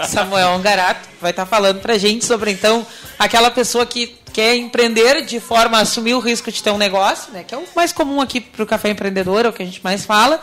Samuel 0.09 0.55
Angarato 0.55 1.09
vai 1.21 1.31
estar 1.31 1.47
falando 1.47 1.81
pra 1.81 1.99
gente 1.99 2.25
sobre 2.25 2.51
então 2.51 2.87
aquela 3.19 3.51
pessoa 3.51 3.85
que 3.85 4.15
quer 4.33 4.55
empreender 4.57 5.23
de 5.23 5.41
forma 5.41 5.79
a 5.79 5.81
assumir 5.81 6.15
o 6.15 6.21
risco 6.21 6.51
de 6.53 6.63
ter 6.63 6.71
um 6.71 6.79
negócio, 6.79 7.33
né, 7.33 7.43
que 7.47 7.55
é 7.55 7.59
o 7.59 7.65
mais 7.75 7.93
comum 7.93 8.21
aqui 8.21 8.41
para 8.41 8.63
o 8.63 8.67
café 8.67 8.91
empreendedor, 8.91 9.47
é 9.47 9.49
o 9.49 9.53
que 9.53 9.63
a 9.63 9.67
gente 9.67 9.81
mais 9.83 10.05
fala. 10.05 10.41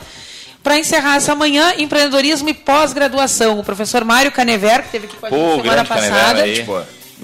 Para 0.64 0.80
encerrar 0.80 1.18
essa 1.18 1.36
manhã, 1.36 1.74
empreendedorismo 1.78 2.48
e 2.50 2.54
pós-graduação. 2.54 3.60
O 3.60 3.64
professor 3.64 4.04
Mário 4.06 4.32
Canever, 4.32 4.80
que 4.80 4.86
esteve 4.86 5.08
aqui 5.08 5.18
com 5.18 5.26
a 5.26 5.30
gente 5.30 5.40
Pô, 5.40 5.50
semana 5.62 5.84
grande 5.84 5.90
passada, 5.90 6.44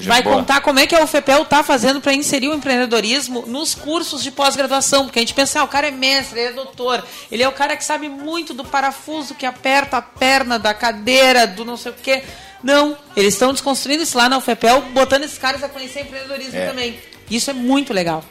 vai 0.04 0.22
boa. 0.22 0.36
contar 0.36 0.62
como 0.62 0.80
é 0.80 0.86
que 0.86 0.94
a 0.96 1.04
UFPEL 1.04 1.44
está 1.44 1.64
fazendo 1.64 2.02
para 2.02 2.14
inserir 2.14 2.50
o 2.50 2.54
empreendedorismo 2.54 3.46
nos 3.48 3.74
cursos 3.74 4.22
de 4.22 4.30
pós-graduação. 4.32 5.06
Porque 5.06 5.20
a 5.20 5.22
gente 5.22 5.34
pensa, 5.34 5.62
ah, 5.62 5.64
o 5.64 5.68
cara 5.70 5.88
é 5.88 5.92
mestre, 5.92 6.40
ele 6.40 6.50
é 6.50 6.54
doutor, 6.54 7.04
ele 7.32 7.42
é 7.42 7.48
o 7.48 7.52
cara 7.54 7.78
que 7.78 7.84
sabe 7.86 8.10
muito 8.10 8.54
do 8.54 8.66
parafuso 8.66 9.34
que 9.34 9.46
aperta 9.46 9.98
a 9.98 10.02
perna 10.02 10.60
da 10.60 10.74
cadeira, 10.74 11.48
do 11.48 11.64
não 11.64 11.78
sei 11.78 11.92
o 11.94 11.96
quê. 11.96 12.24
Não, 12.62 12.98
eles 13.16 13.36
estão 13.36 13.54
desconstruindo 13.54 14.04
isso 14.04 14.18
lá 14.18 14.28
na 14.28 14.38
UFPEL, 14.38 14.82
botando 14.94 15.24
esses 15.24 15.38
caras 15.38 15.64
a 15.64 15.70
conhecer 15.70 16.02
empreendedorismo 16.02 16.58
É. 16.58 16.68
também. 16.68 17.00
Isso 17.32 17.50
é 17.50 17.54
muito 17.54 17.94
legal. 17.94 18.24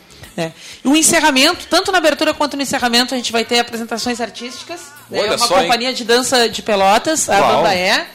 E 0.85 0.89
o 0.89 0.97
encerramento, 0.97 1.67
tanto 1.69 1.91
na 1.91 1.99
abertura 1.99 2.33
quanto 2.33 2.57
no 2.57 2.63
encerramento, 2.63 3.15
a 3.15 3.17
gente 3.17 3.33
vai 3.33 3.45
ter 3.45 3.59
apresentações 3.59 4.21
artísticas. 4.21 4.81
né? 5.11 5.21
Olha 5.21 5.37
uma 5.37 5.39
só, 5.47 5.57
hein? 5.57 5.63
companhia 5.63 5.93
de 5.93 6.05
dança 6.05 6.49
de 6.49 6.63
Pelotas, 6.63 7.29
a 7.29 7.39
Uau. 7.39 7.57
banda 7.57 7.75
é. 7.75 8.07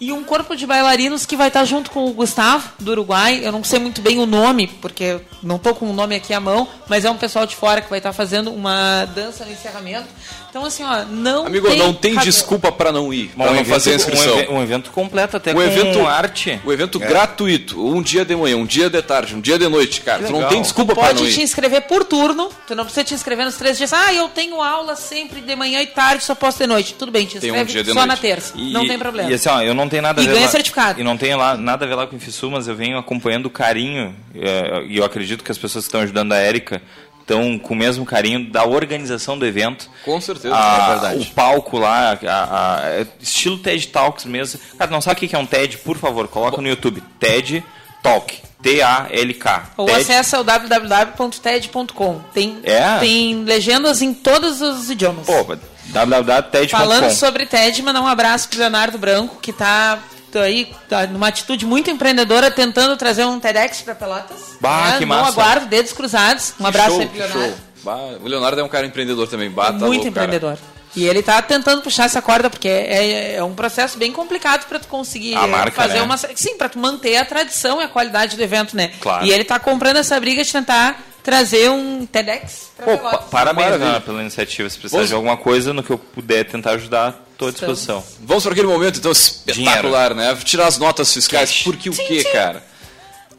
E 0.00 0.12
um 0.12 0.22
corpo 0.22 0.54
de 0.54 0.64
bailarinos 0.64 1.26
que 1.26 1.36
vai 1.36 1.48
estar 1.48 1.64
junto 1.64 1.90
com 1.90 2.06
o 2.06 2.12
Gustavo, 2.12 2.70
do 2.78 2.92
Uruguai. 2.92 3.40
Eu 3.42 3.50
não 3.50 3.64
sei 3.64 3.80
muito 3.80 4.00
bem 4.00 4.20
o 4.20 4.26
nome, 4.26 4.68
porque 4.80 5.20
não 5.42 5.56
estou 5.56 5.74
com 5.74 5.90
o 5.90 5.92
nome 5.92 6.14
aqui 6.14 6.32
à 6.32 6.38
mão, 6.38 6.68
mas 6.86 7.04
é 7.04 7.10
um 7.10 7.16
pessoal 7.16 7.44
de 7.46 7.56
fora 7.56 7.80
que 7.80 7.90
vai 7.90 7.98
estar 7.98 8.12
fazendo 8.12 8.52
uma 8.52 9.04
dança 9.06 9.44
no 9.44 9.50
encerramento. 9.50 10.06
Então, 10.50 10.64
assim, 10.64 10.82
ó, 10.82 11.04
não 11.04 11.46
Amigo, 11.46 11.68
tem 11.68 11.78
não 11.78 11.92
tem 11.92 12.14
cabelo. 12.14 12.30
desculpa 12.32 12.72
para 12.72 12.90
não 12.90 13.12
ir, 13.12 13.28
para 13.36 13.44
um 13.44 13.46
não 13.54 13.60
evento- 13.60 13.68
fazer 13.70 13.92
a 13.92 13.94
inscrição. 13.96 14.34
Um, 14.34 14.38
eve- 14.38 14.52
um 14.52 14.62
evento 14.62 14.90
completo, 14.90 15.36
até 15.36 15.50
O 15.52 15.54
com 15.56 15.62
evento, 15.62 16.06
arte. 16.06 16.60
o 16.64 16.72
evento 16.72 16.98
gratuito, 16.98 17.86
um 17.86 18.00
dia 18.02 18.24
de 18.24 18.34
manhã, 18.34 18.56
um 18.56 18.64
dia 18.66 18.88
de 18.88 19.00
tarde, 19.02 19.34
um 19.34 19.40
dia 19.40 19.58
de 19.58 19.68
noite, 19.68 20.00
cara. 20.00 20.24
Tu 20.24 20.32
não 20.32 20.48
tem 20.48 20.62
desculpa 20.62 20.94
para 20.94 21.12
não 21.12 21.20
pode 21.20 21.32
te 21.34 21.40
ir. 21.40 21.44
inscrever 21.44 21.82
por 21.82 22.02
turno, 22.04 22.48
tu 22.66 22.74
não 22.74 22.84
precisa 22.84 23.04
te 23.04 23.14
inscrever 23.14 23.44
nos 23.44 23.56
três 23.56 23.76
dias. 23.76 23.92
Ah, 23.92 24.12
eu 24.14 24.28
tenho 24.30 24.62
aula 24.62 24.96
sempre 24.96 25.40
de 25.40 25.54
manhã 25.54 25.82
e 25.82 25.86
tarde, 25.86 26.24
só 26.24 26.34
posso 26.34 26.58
de 26.58 26.66
noite. 26.66 26.94
Tudo 26.94 27.12
bem, 27.12 27.26
te 27.26 27.38
Tem 27.38 27.50
um 27.50 27.54
inscreve 27.54 27.72
dia 27.72 27.84
de 27.84 27.90
só 27.90 27.94
noite. 27.96 28.08
na 28.08 28.16
terça. 28.16 28.52
E- 28.56 28.72
não 28.72 28.86
tem 28.86 28.98
problema. 28.98 29.30
E 29.30 29.34
assim, 29.34 29.48
ó, 29.50 29.60
eu 29.60 29.74
não 29.74 29.88
tenho 29.88 30.02
nada 30.02 30.20
a 30.20 30.24
E 30.24 30.26
ver 30.26 30.32
ganha 30.34 30.46
lá- 30.46 30.50
certificado. 30.52 31.00
E 31.00 31.04
não 31.04 31.16
tenho 31.18 31.36
lá, 31.36 31.56
nada 31.56 31.84
a 31.84 31.88
ver 31.88 31.94
lá 31.94 32.06
com 32.06 32.14
o 32.14 32.16
Infisul, 32.16 32.50
mas 32.50 32.66
eu 32.66 32.74
venho 32.74 32.96
acompanhando 32.98 33.46
o 33.46 33.50
carinho, 33.50 34.14
é, 34.34 34.84
e 34.88 34.96
eu 34.96 35.04
acredito 35.04 35.44
que 35.44 35.52
as 35.52 35.58
pessoas 35.58 35.84
que 35.84 35.88
estão 35.88 36.00
ajudando 36.00 36.32
a 36.32 36.36
Érica 36.38 36.80
estão 37.28 37.58
com 37.58 37.74
o 37.74 37.76
mesmo 37.76 38.06
carinho 38.06 38.50
da 38.50 38.64
organização 38.64 39.38
do 39.38 39.44
evento. 39.44 39.88
Com 40.04 40.18
certeza, 40.20 40.54
A- 40.56 40.84
é 40.86 40.88
verdade. 40.92 41.20
O 41.30 41.34
palco 41.34 41.78
lá, 41.78 42.12
a- 42.26 42.78
a- 42.80 42.88
é 42.88 43.06
estilo 43.20 43.58
TED 43.58 43.88
Talks 43.88 44.24
mesmo. 44.24 44.58
Cara, 44.78 44.90
não 44.90 45.00
sabe 45.00 45.24
o 45.24 45.28
que 45.28 45.36
é 45.36 45.38
um 45.38 45.46
TED? 45.46 45.78
Por 45.78 45.98
favor, 45.98 46.26
coloca 46.28 46.60
no 46.62 46.68
YouTube. 46.68 47.02
TED 47.20 47.62
Talk. 48.02 48.40
T-A-L-K. 48.62 49.70
Ou 49.76 49.86
TED. 49.86 50.00
acessa 50.00 50.40
o 50.40 50.44
www.ted.com. 50.44 52.20
Tem, 52.32 52.58
É? 52.64 52.98
tem 52.98 53.44
legendas 53.44 54.02
em 54.02 54.12
todos 54.14 54.60
os 54.60 54.90
idiomas. 54.90 55.26
Pô, 55.26 55.56
www.ted.com. 55.86 56.76
Falando 56.76 57.10
sobre 57.12 57.46
TED, 57.46 57.82
mandar 57.82 58.00
um 58.00 58.06
abraço 58.06 58.48
pro 58.48 58.58
Leonardo 58.58 58.98
Branco, 58.98 59.36
que 59.40 59.52
tá, 59.52 59.98
tá 60.30 60.40
aí 60.42 60.72
tá 60.88 61.06
numa 61.06 61.28
atitude 61.28 61.64
muito 61.66 61.90
empreendedora, 61.90 62.50
tentando 62.50 62.96
trazer 62.96 63.24
um 63.24 63.38
TEDx 63.40 63.82
para 63.82 63.94
Pelotas. 63.94 64.56
Bah, 64.60 64.92
né? 64.92 64.98
que 64.98 65.06
massa. 65.06 65.28
aguardo, 65.30 65.66
dedos 65.66 65.92
cruzados. 65.92 66.54
Um 66.60 66.66
abraço 66.66 66.90
show, 66.90 67.00
aí 67.00 67.06
pro 67.06 67.14
que 67.16 67.22
Leonardo. 67.22 67.44
show. 67.50 67.58
Bah, 67.84 67.96
o 68.22 68.26
Leonardo 68.28 68.60
é 68.60 68.64
um 68.64 68.68
cara 68.68 68.86
empreendedor 68.86 69.28
também. 69.28 69.50
Bah, 69.50 69.66
tá 69.66 69.72
muito 69.72 69.84
louco, 70.02 70.12
cara. 70.12 70.26
empreendedor. 70.26 70.58
E 70.96 71.04
ele 71.06 71.22
tá 71.22 71.40
tentando 71.42 71.82
puxar 71.82 72.04
essa 72.06 72.20
corda, 72.20 72.48
porque 72.50 72.66
é, 72.68 73.34
é 73.36 73.44
um 73.44 73.54
processo 73.54 73.98
bem 73.98 74.10
complicado 74.10 74.66
para 74.66 74.78
tu 74.78 74.88
conseguir 74.88 75.34
marca, 75.46 75.70
fazer 75.72 75.94
né? 75.98 76.02
uma. 76.02 76.16
Sim, 76.16 76.56
para 76.56 76.68
tu 76.70 76.78
manter 76.78 77.16
a 77.16 77.24
tradição 77.24 77.80
e 77.80 77.84
a 77.84 77.88
qualidade 77.88 78.36
do 78.36 78.42
evento, 78.42 78.74
né? 78.76 78.90
Claro. 79.00 79.24
E 79.24 79.30
ele 79.30 79.44
tá 79.44 79.58
comprando 79.60 79.98
essa 79.98 80.18
briga 80.18 80.42
de 80.42 80.50
tentar 80.50 80.98
trazer 81.22 81.70
um 81.70 82.06
TEDx 82.06 82.70
pra 82.74 82.86
Pô, 82.86 82.92
pa- 82.98 83.08
Pelotas. 83.10 83.30
parabéns 83.30 83.78
né, 83.78 84.00
pela 84.00 84.22
iniciativa. 84.22 84.68
Se 84.68 84.78
precisar 84.78 84.96
Vamos- 84.96 85.08
de 85.10 85.14
alguma 85.14 85.36
coisa 85.36 85.72
no 85.74 85.82
que 85.82 85.90
eu 85.90 85.98
puder 85.98 86.44
tentar 86.44 86.70
ajudar, 86.72 87.22
estou 87.38 87.48
à 87.48 87.50
disposição. 87.52 88.04
Vamos 88.20 88.42
para 88.42 88.52
aquele 88.52 88.66
momento, 88.66 88.98
então, 88.98 89.12
espetacular, 89.12 90.14
né? 90.14 90.36
Tirar 90.44 90.66
as 90.66 90.76
notas 90.76 91.12
fiscais. 91.14 91.50
Cash. 91.50 91.62
Porque 91.62 91.88
o 91.88 91.92
quê, 91.92 92.24
cara? 92.24 92.64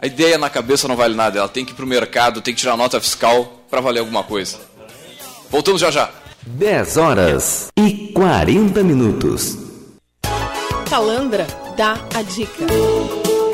A 0.01 0.07
ideia 0.07 0.37
na 0.37 0.49
cabeça 0.49 0.87
não 0.87 0.95
vale 0.95 1.13
nada. 1.13 1.37
Ela 1.37 1.49
tem 1.49 1.65
que 1.65 1.73
ir 1.73 1.75
pro 1.75 1.85
mercado, 1.85 2.41
tem 2.41 2.53
que 2.53 2.61
tirar 2.61 2.73
a 2.73 2.77
nota 2.77 2.99
fiscal 3.01 3.65
para 3.69 3.81
valer 3.81 3.99
alguma 3.99 4.23
coisa. 4.23 4.57
Voltamos 5.49 5.81
já 5.81 5.91
já. 5.91 6.09
10 6.47 6.97
horas 6.97 7.67
e 7.77 8.11
40 8.13 8.81
minutos. 8.83 9.57
Calandra 10.89 11.45
dá 11.75 11.99
a 12.15 12.21
dica. 12.21 12.65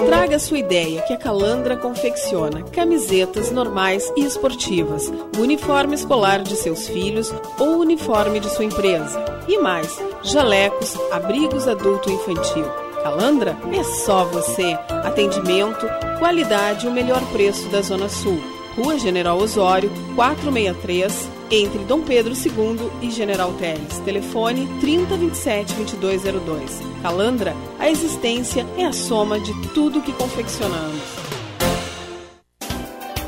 Traga 0.06 0.38
sua 0.38 0.60
ideia 0.60 1.02
que 1.02 1.14
a 1.14 1.18
Calandra 1.18 1.76
confecciona 1.76 2.62
camisetas 2.62 3.52
normais 3.52 4.12
e 4.16 4.24
esportivas, 4.24 5.12
o 5.36 5.42
uniforme 5.42 5.96
escolar 5.96 6.44
de 6.44 6.56
seus 6.56 6.88
filhos 6.88 7.34
ou 7.60 7.78
o 7.78 7.80
uniforme 7.80 8.40
de 8.40 8.48
sua 8.50 8.66
empresa. 8.66 9.24
E 9.48 9.58
mais, 9.58 10.00
jalecos, 10.22 10.96
abrigos 11.12 11.68
adulto 11.68 12.10
e 12.10 12.14
infantil. 12.14 12.66
Calandra 13.02 13.58
é 13.74 13.84
só 13.84 14.26
você. 14.26 14.78
Atendimento, 15.04 15.88
qualidade 16.20 16.86
e 16.86 16.90
o 16.90 16.94
melhor 16.94 17.22
preço 17.32 17.68
da 17.70 17.82
Zona 17.82 18.08
Sul. 18.08 18.55
Rua 18.76 18.98
General 19.00 19.38
Osório, 19.38 19.90
463, 20.16 21.30
entre 21.50 21.80
Dom 21.86 22.02
Pedro 22.02 22.34
II 22.34 22.92
e 23.02 23.10
General 23.10 23.54
Teles. 23.54 24.00
Telefone 24.00 24.68
3027 24.82 25.74
2202. 25.76 26.82
Calandra, 27.02 27.56
a 27.80 27.90
existência 27.90 28.66
é 28.78 28.86
a 28.86 28.92
soma 28.92 29.40
de 29.40 29.54
tudo 29.70 30.02
que 30.02 30.12
confeccionamos. 30.12 31.35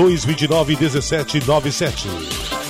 229 0.00 0.88
1797. 0.88 2.69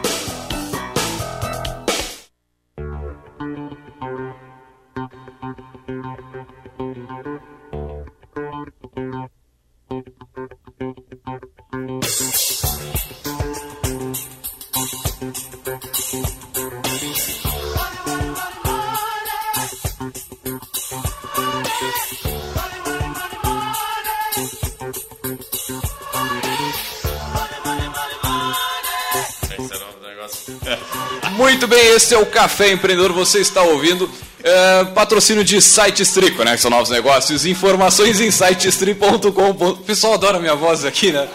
Muito 31.41 31.65
bem, 31.65 31.95
esse 31.95 32.13
é 32.13 32.19
o 32.19 32.25
Café 32.27 32.71
Empreendedor. 32.71 33.11
Você 33.13 33.39
está 33.39 33.63
ouvindo 33.63 34.07
é, 34.43 34.83
patrocínio 34.93 35.43
de 35.43 35.59
Site 35.59 36.03
Strico, 36.03 36.43
né? 36.43 36.53
Que 36.55 36.61
são 36.61 36.69
novos 36.69 36.91
negócios. 36.91 37.47
Informações 37.47 38.21
em 38.21 38.29
sitestri.com. 38.29 39.49
O 39.49 39.77
pessoal 39.77 40.13
adora 40.13 40.39
minha 40.39 40.53
voz 40.53 40.85
aqui, 40.85 41.11
né? 41.11 41.27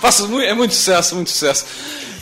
Faço 0.00 0.28
muito, 0.28 0.46
é 0.46 0.54
muito 0.54 0.74
sucesso, 0.74 1.14
muito 1.14 1.30
sucesso. 1.30 1.64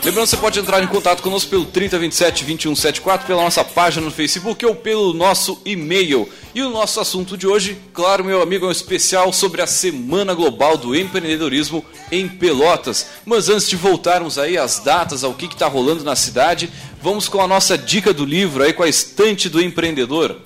Lembrando, 0.05 0.26
você 0.26 0.36
pode 0.36 0.59
entrar 0.59 0.82
em 0.82 0.86
contato 0.88 1.22
conosco 1.22 1.48
pelo 1.48 1.64
3027 1.64 2.44
2174, 2.44 3.24
pela 3.24 3.40
nossa 3.40 3.62
página 3.62 4.05
no 4.05 4.11
Facebook 4.11 4.66
ou 4.66 4.74
pelo 4.74 5.14
nosso 5.14 5.62
e-mail. 5.64 6.28
E 6.53 6.61
o 6.61 6.70
nosso 6.70 6.98
assunto 6.98 7.36
de 7.36 7.46
hoje, 7.46 7.78
claro, 7.94 8.24
meu 8.24 8.42
amigo, 8.42 8.64
é 8.64 8.68
um 8.68 8.72
especial 8.72 9.32
sobre 9.32 9.62
a 9.62 9.66
Semana 9.66 10.34
Global 10.34 10.76
do 10.76 10.96
Empreendedorismo 10.96 11.84
em 12.11 12.28
Pelotas. 12.28 13.11
Mas 13.24 13.48
antes 13.48 13.68
de 13.68 13.76
voltarmos 13.76 14.38
aí 14.38 14.59
às 14.59 14.80
datas, 14.80 15.22
ao 15.22 15.34
que 15.34 15.46
está 15.46 15.68
rolando 15.68 16.03
na 16.03 16.16
cidade, 16.16 16.68
vamos 17.00 17.28
com 17.28 17.40
a 17.40 17.46
nossa 17.46 17.78
dica 17.78 18.12
do 18.12 18.24
livro 18.24 18.64
aí 18.64 18.72
com 18.72 18.82
a 18.82 18.88
estante 18.88 19.48
do 19.48 19.62
empreendedor. 19.62 20.36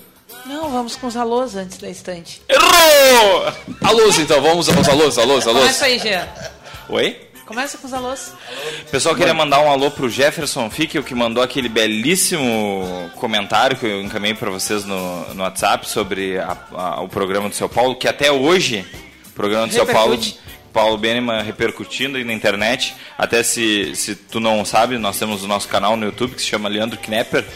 Não, 0.45 0.71
vamos 0.71 0.97
com 0.97 1.07
os 1.07 1.17
alôs 1.17 1.57
antes 1.57 1.79
da 1.79 1.89
estante. 1.89 2.43
Errou! 2.47 3.55
Alôs 3.83 4.19
então, 4.19 4.43
vamos 4.43 4.69
aos 4.69 4.87
alôs, 4.87 5.17
alôs, 5.17 5.47
alôs. 5.47 5.63
Começa 5.63 5.87
aí, 5.87 5.99
Jean. 5.99 6.29
Oi? 6.91 7.26
Começa 7.47 7.79
com 7.79 7.87
os 7.87 7.95
alôs. 7.95 8.33
Pessoal, 8.91 9.15
queria 9.15 9.33
mandar 9.33 9.61
um 9.61 9.71
alô 9.71 9.89
pro 9.91 10.09
Jefferson 10.11 10.69
Fick, 10.69 11.01
que 11.03 11.15
mandou 11.15 11.43
aquele 11.43 11.69
belíssimo 11.69 13.09
comentário 13.15 13.77
que 13.77 13.87
eu 13.87 14.03
encaminhei 14.03 14.35
para 14.35 14.51
vocês 14.51 14.85
no, 14.85 15.33
no 15.35 15.43
WhatsApp 15.45 15.89
sobre 15.89 16.39
a- 16.39 16.57
a- 16.75 17.01
o 17.03 17.09
programa 17.09 17.49
do 17.49 17.55
São 17.55 17.69
Paulo, 17.69 17.95
que 17.95 18.09
até 18.09 18.33
hoje, 18.33 18.85
o 19.27 19.31
programa 19.31 19.69
do 19.69 19.73
São 19.73 19.87
Paulo. 19.95 20.15
Paulo 20.73 20.99
Beneman 20.99 21.41
repercutindo 21.43 22.19
aí 22.19 22.25
na 22.25 22.35
internet. 22.35 22.95
Até 23.17 23.43
se, 23.43 23.95
se 23.95 24.15
tu 24.15 24.39
não 24.41 24.63
sabe, 24.63 24.99
nós 24.99 25.19
temos 25.19 25.43
o 25.43 25.49
nosso 25.49 25.69
canal 25.69 25.97
no 25.97 26.05
YouTube 26.05 26.35
que 26.35 26.43
se 26.43 26.49
chama 26.49 26.69
Leandro 26.69 26.99
Knepper. 26.99 27.47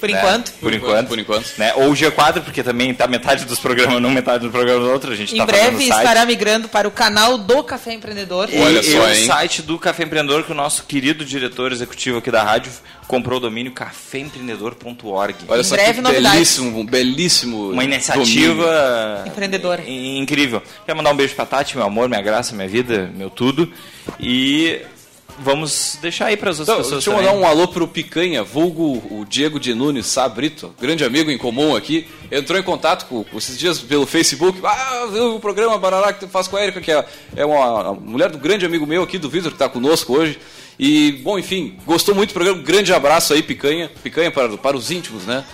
Por 0.00 0.08
né? 0.08 0.18
enquanto. 0.18 0.52
Por 0.52 0.72
enquanto. 0.72 1.08
Por 1.08 1.18
enquanto. 1.18 1.46
Né? 1.58 1.72
Ou 1.76 1.90
o 1.90 1.92
G4, 1.94 2.40
porque 2.42 2.62
também 2.62 2.92
tá 2.94 3.06
metade 3.06 3.44
dos 3.44 3.58
programas 3.60 4.00
num, 4.00 4.10
metade 4.10 4.44
do 4.44 4.50
programa 4.50 4.80
do 4.80 4.90
outro. 4.90 5.12
A 5.12 5.16
gente 5.16 5.34
Em 5.34 5.38
tá 5.38 5.46
breve 5.46 5.84
estará 5.84 6.24
migrando 6.24 6.68
para 6.68 6.88
o 6.88 6.90
canal 6.90 7.36
do 7.38 7.62
Café 7.62 7.92
Empreendedor. 7.92 8.48
E, 8.50 8.58
Olha 8.58 8.80
e 8.80 8.82
só, 8.82 8.98
o 9.04 9.08
hein? 9.08 9.26
site 9.26 9.62
do 9.62 9.78
Café 9.78 10.04
Empreendedor, 10.04 10.42
que 10.44 10.52
o 10.52 10.54
nosso 10.54 10.84
querido 10.84 11.24
diretor 11.24 11.70
executivo 11.70 12.18
aqui 12.18 12.30
da 12.30 12.42
rádio 12.42 12.72
comprou 13.06 13.38
o 13.38 13.40
domínio 13.40 13.72
caféempreendedor.org. 13.72 15.34
Olha 15.48 15.60
Em 15.60 15.64
só 15.64 15.74
breve, 15.74 15.94
que 15.94 16.00
novidades. 16.00 16.32
belíssimo, 16.32 16.78
um 16.80 16.86
belíssimo 16.86 17.56
Uma 17.56 17.68
domínio. 17.82 17.94
iniciativa 17.94 19.24
Empreendedora. 19.26 19.82
in- 19.86 20.18
incrível. 20.18 20.62
Quero 20.86 20.96
mandar 20.96 21.10
um 21.12 21.16
beijo 21.16 21.34
pra 21.34 21.44
Tati, 21.46 21.76
meu 21.76 21.86
amor, 21.86 22.08
minha 22.08 22.22
graça, 22.22 22.54
minha 22.54 22.68
vida, 22.68 23.10
meu 23.14 23.28
tudo. 23.30 23.70
E 24.18 24.80
vamos 25.40 25.98
deixar 26.00 26.26
aí 26.26 26.36
para 26.36 26.50
as 26.50 26.60
outras 26.60 26.76
Então, 26.76 26.84
pessoas 26.84 27.04
deixa 27.04 27.10
eu 27.10 27.14
também. 27.24 27.34
mandar 27.40 27.46
um 27.46 27.50
alô 27.50 27.68
pro 27.68 27.88
Picanha, 27.88 28.42
vulgo 28.44 29.02
o 29.10 29.24
Diego 29.28 29.58
de 29.58 29.74
Nunes 29.74 30.06
Sabrito, 30.06 30.74
grande 30.80 31.04
amigo 31.04 31.30
em 31.30 31.38
comum 31.38 31.74
aqui. 31.74 32.06
Entrou 32.30 32.58
em 32.58 32.62
contato 32.62 33.06
com, 33.06 33.24
com 33.24 33.38
esses 33.38 33.58
dias 33.58 33.78
pelo 33.80 34.06
Facebook. 34.06 34.60
Ah, 34.64 35.08
viu 35.12 35.34
o 35.36 35.40
programa 35.40 35.76
Barará 35.78 36.12
que 36.12 36.20
tu 36.20 36.28
faz 36.28 36.46
com 36.46 36.56
a 36.56 36.62
Erika, 36.62 36.80
que 36.80 36.92
é, 36.92 37.04
é 37.36 37.44
uma, 37.44 37.90
uma 37.90 37.94
mulher 37.94 38.30
do 38.30 38.38
grande 38.38 38.64
amigo 38.64 38.86
meu 38.86 39.02
aqui, 39.02 39.18
do 39.18 39.28
Vitor, 39.28 39.50
que 39.50 39.56
está 39.56 39.68
conosco 39.68 40.12
hoje. 40.16 40.38
E, 40.78 41.12
bom, 41.22 41.38
enfim, 41.38 41.76
gostou 41.84 42.14
muito 42.14 42.30
do 42.30 42.34
programa. 42.34 42.62
Grande 42.62 42.92
abraço 42.92 43.34
aí, 43.34 43.42
Picanha. 43.42 43.90
Picanha 44.02 44.30
para, 44.30 44.56
para 44.56 44.76
os 44.76 44.90
íntimos, 44.90 45.24
né? 45.24 45.44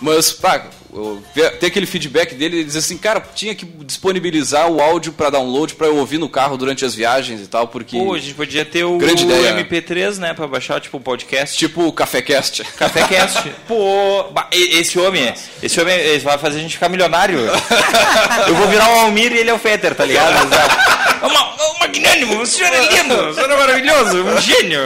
Mas, 0.00 0.32
pá, 0.32 0.66
eu 0.94 1.22
ter 1.60 1.66
aquele 1.66 1.86
feedback 1.86 2.34
dele, 2.34 2.56
ele 2.58 2.64
diz 2.64 2.76
assim, 2.76 2.96
cara, 2.96 3.20
tinha 3.34 3.54
que 3.54 3.64
disponibilizar 3.64 4.70
o 4.70 4.80
áudio 4.80 5.12
para 5.12 5.30
download 5.30 5.74
para 5.74 5.86
eu 5.88 5.96
ouvir 5.96 6.18
no 6.18 6.28
carro 6.28 6.56
durante 6.56 6.84
as 6.84 6.94
viagens 6.94 7.40
e 7.40 7.46
tal, 7.46 7.68
porque. 7.68 7.98
Pô, 7.98 8.14
a 8.14 8.18
gente 8.18 8.34
podia 8.34 8.64
ter 8.64 8.84
o, 8.84 8.98
Grande 8.98 9.24
o 9.24 9.26
ideia. 9.26 9.54
MP3, 9.64 10.18
né, 10.18 10.34
pra 10.34 10.46
baixar, 10.46 10.80
tipo, 10.80 10.96
o 10.96 11.00
podcast. 11.00 11.56
Tipo 11.56 11.86
o 11.86 11.92
Cafécast. 11.92 12.64
Cafécast. 12.76 13.50
Pô, 13.66 14.26
e- 14.52 14.78
esse 14.78 14.98
homem, 14.98 15.32
esse 15.62 15.80
homem 15.80 16.18
vai 16.20 16.38
fazer 16.38 16.58
a 16.58 16.62
gente 16.62 16.74
ficar 16.74 16.88
milionário. 16.88 17.40
Eu 18.46 18.54
vou 18.54 18.68
virar 18.68 18.88
o 18.88 19.00
Almir 19.00 19.32
e 19.32 19.38
ele 19.38 19.50
é 19.50 19.54
o 19.54 19.58
Fetter, 19.58 19.94
tá 19.94 20.04
ligado? 20.04 20.34
É 21.24 21.26
uma, 21.26 21.40
é 21.40 21.70
um 21.70 21.78
magnânimo, 21.78 22.42
o 22.42 22.46
senhor 22.46 22.70
é 22.70 22.80
lindo, 22.86 23.14
o 23.14 23.34
senhor 23.34 23.50
é 23.50 23.56
maravilhoso, 23.56 24.22
um 24.22 24.40
gênio. 24.42 24.78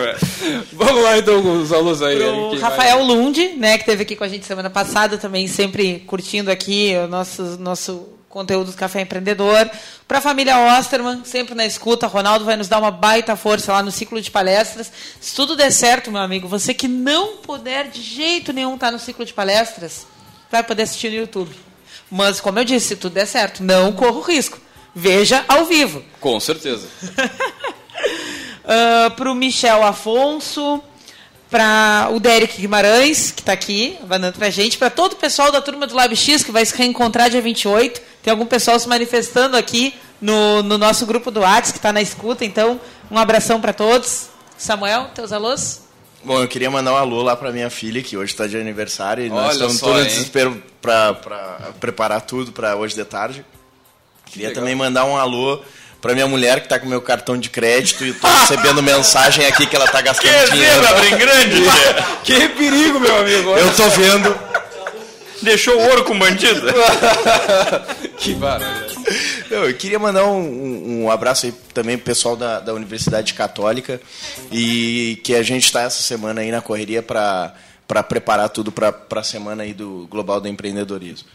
Vamos 0.72 1.02
lá 1.02 1.18
então 1.18 1.42
com 1.42 1.60
os 1.62 1.72
alunos 1.72 2.00
aí. 2.00 2.16
O 2.16 2.50
Quem 2.50 2.60
vai? 2.60 2.70
Rafael 2.70 3.02
Lund, 3.02 3.54
né, 3.56 3.76
que 3.76 3.82
esteve 3.82 4.02
aqui 4.04 4.14
com 4.14 4.22
a 4.22 4.28
gente 4.28 4.46
semana 4.46 4.70
passada, 4.70 5.18
também 5.18 5.48
sempre 5.48 5.97
curtindo 6.00 6.50
aqui 6.50 6.94
o 7.04 7.08
nosso, 7.08 7.42
nosso 7.58 8.08
conteúdo 8.28 8.70
do 8.70 8.76
Café 8.76 9.00
Empreendedor. 9.00 9.70
Para 10.06 10.18
a 10.18 10.20
família 10.20 10.58
Osterman, 10.78 11.24
sempre 11.24 11.54
na 11.54 11.66
escuta, 11.66 12.06
Ronaldo 12.06 12.44
vai 12.44 12.56
nos 12.56 12.68
dar 12.68 12.78
uma 12.78 12.90
baita 12.90 13.36
força 13.36 13.72
lá 13.72 13.82
no 13.82 13.90
ciclo 13.90 14.20
de 14.20 14.30
palestras. 14.30 14.92
Se 15.20 15.34
tudo 15.34 15.56
der 15.56 15.72
certo, 15.72 16.10
meu 16.10 16.20
amigo, 16.20 16.46
você 16.48 16.74
que 16.74 16.88
não 16.88 17.38
puder 17.38 17.88
de 17.88 18.02
jeito 18.02 18.52
nenhum 18.52 18.74
estar 18.74 18.90
no 18.90 18.98
ciclo 18.98 19.24
de 19.24 19.32
palestras, 19.32 20.06
vai 20.50 20.62
poder 20.62 20.82
assistir 20.82 21.10
no 21.10 21.16
YouTube. 21.16 21.54
Mas, 22.10 22.40
como 22.40 22.58
eu 22.58 22.64
disse, 22.64 22.88
se 22.88 22.96
tudo 22.96 23.14
der 23.14 23.26
certo, 23.26 23.62
não 23.62 23.92
corra 23.92 24.18
o 24.18 24.22
risco. 24.22 24.58
Veja 24.94 25.44
ao 25.46 25.64
vivo. 25.66 26.02
Com 26.20 26.40
certeza. 26.40 26.88
para 29.16 29.30
o 29.30 29.34
Michel 29.34 29.82
Afonso, 29.82 30.82
para 31.50 32.08
o 32.12 32.20
Derek 32.20 32.60
Guimarães, 32.60 33.30
que 33.30 33.40
está 33.40 33.52
aqui, 33.52 33.98
mandando 34.06 34.36
para 34.36 34.48
a 34.48 34.50
gente, 34.50 34.76
para 34.76 34.90
todo 34.90 35.14
o 35.14 35.16
pessoal 35.16 35.50
da 35.50 35.60
turma 35.60 35.86
do 35.86 35.94
Lab 35.94 36.14
X, 36.14 36.42
que 36.42 36.52
vai 36.52 36.64
se 36.64 36.76
reencontrar 36.76 37.30
dia 37.30 37.40
28. 37.40 38.00
Tem 38.22 38.30
algum 38.30 38.46
pessoal 38.46 38.78
se 38.78 38.88
manifestando 38.88 39.56
aqui 39.56 39.94
no, 40.20 40.62
no 40.62 40.76
nosso 40.76 41.06
grupo 41.06 41.30
do 41.30 41.40
Whats, 41.40 41.70
que 41.70 41.78
está 41.78 41.92
na 41.92 42.02
escuta. 42.02 42.44
Então, 42.44 42.80
um 43.10 43.16
abração 43.16 43.60
para 43.60 43.72
todos. 43.72 44.28
Samuel, 44.58 45.10
teus 45.14 45.32
alôs? 45.32 45.82
Bom, 46.22 46.40
eu 46.40 46.48
queria 46.48 46.70
mandar 46.70 46.92
um 46.92 46.96
alô 46.96 47.22
lá 47.22 47.36
pra 47.36 47.52
minha 47.52 47.70
filha, 47.70 48.02
que 48.02 48.16
hoje 48.16 48.32
está 48.32 48.46
de 48.46 48.56
aniversário, 48.56 49.24
e 49.24 49.30
Olha 49.30 49.42
nós 49.42 49.52
estamos 49.52 49.80
todos 49.80 50.02
em 50.02 50.06
desespero 50.06 50.62
para 50.82 51.14
preparar 51.80 52.20
tudo 52.22 52.52
para 52.52 52.76
hoje 52.76 52.94
de 52.94 53.04
tarde. 53.04 53.44
Queria 54.26 54.48
legal. 54.48 54.62
também 54.62 54.74
mandar 54.74 55.04
um 55.04 55.16
alô 55.16 55.62
pra 56.00 56.14
minha 56.14 56.26
mulher, 56.26 56.60
que 56.62 56.68
tá 56.68 56.78
com 56.78 56.86
meu 56.86 57.00
cartão 57.02 57.36
de 57.38 57.50
crédito, 57.50 58.04
e 58.04 58.12
tô 58.12 58.26
recebendo 58.26 58.82
mensagem 58.82 59.44
aqui 59.46 59.66
que 59.66 59.74
ela 59.76 59.86
tá 59.88 60.00
gastando 60.00 60.50
dinheiro. 60.52 60.82
bem 61.00 61.16
grande. 61.16 61.62
Que 62.24 62.48
perigo, 62.50 63.00
meu 63.00 63.16
amigo. 63.20 63.50
Eu 63.56 63.74
tô 63.74 63.88
vendo. 63.90 64.38
Deixou 65.42 65.76
o 65.76 65.88
ouro 65.88 66.04
com 66.04 66.18
bandido. 66.18 66.62
Que 68.18 68.34
barulho. 68.34 68.88
Eu 69.50 69.72
queria 69.74 69.98
mandar 69.98 70.24
um, 70.24 70.38
um- 70.40 71.04
um 71.04 71.10
abraço 71.10 71.46
aí 71.46 71.54
também 71.72 71.96
pro 71.96 72.06
pessoal 72.06 72.36
da, 72.36 72.58
da 72.60 72.74
Universidade 72.74 73.32
Católica 73.34 74.00
e 74.52 75.20
que 75.24 75.34
a 75.34 75.42
gente 75.42 75.64
está 75.64 75.82
essa 75.82 76.02
semana 76.02 76.40
aí 76.40 76.50
na 76.50 76.60
correria 76.60 77.02
para 77.02 77.54
para 77.88 78.02
preparar 78.02 78.50
tudo 78.50 78.70
para 78.70 78.94
a 79.10 79.22
semana 79.22 79.62
aí 79.62 79.72
do 79.72 80.06
Global 80.10 80.40
do 80.40 80.46
Empreendedorismo. 80.46 81.26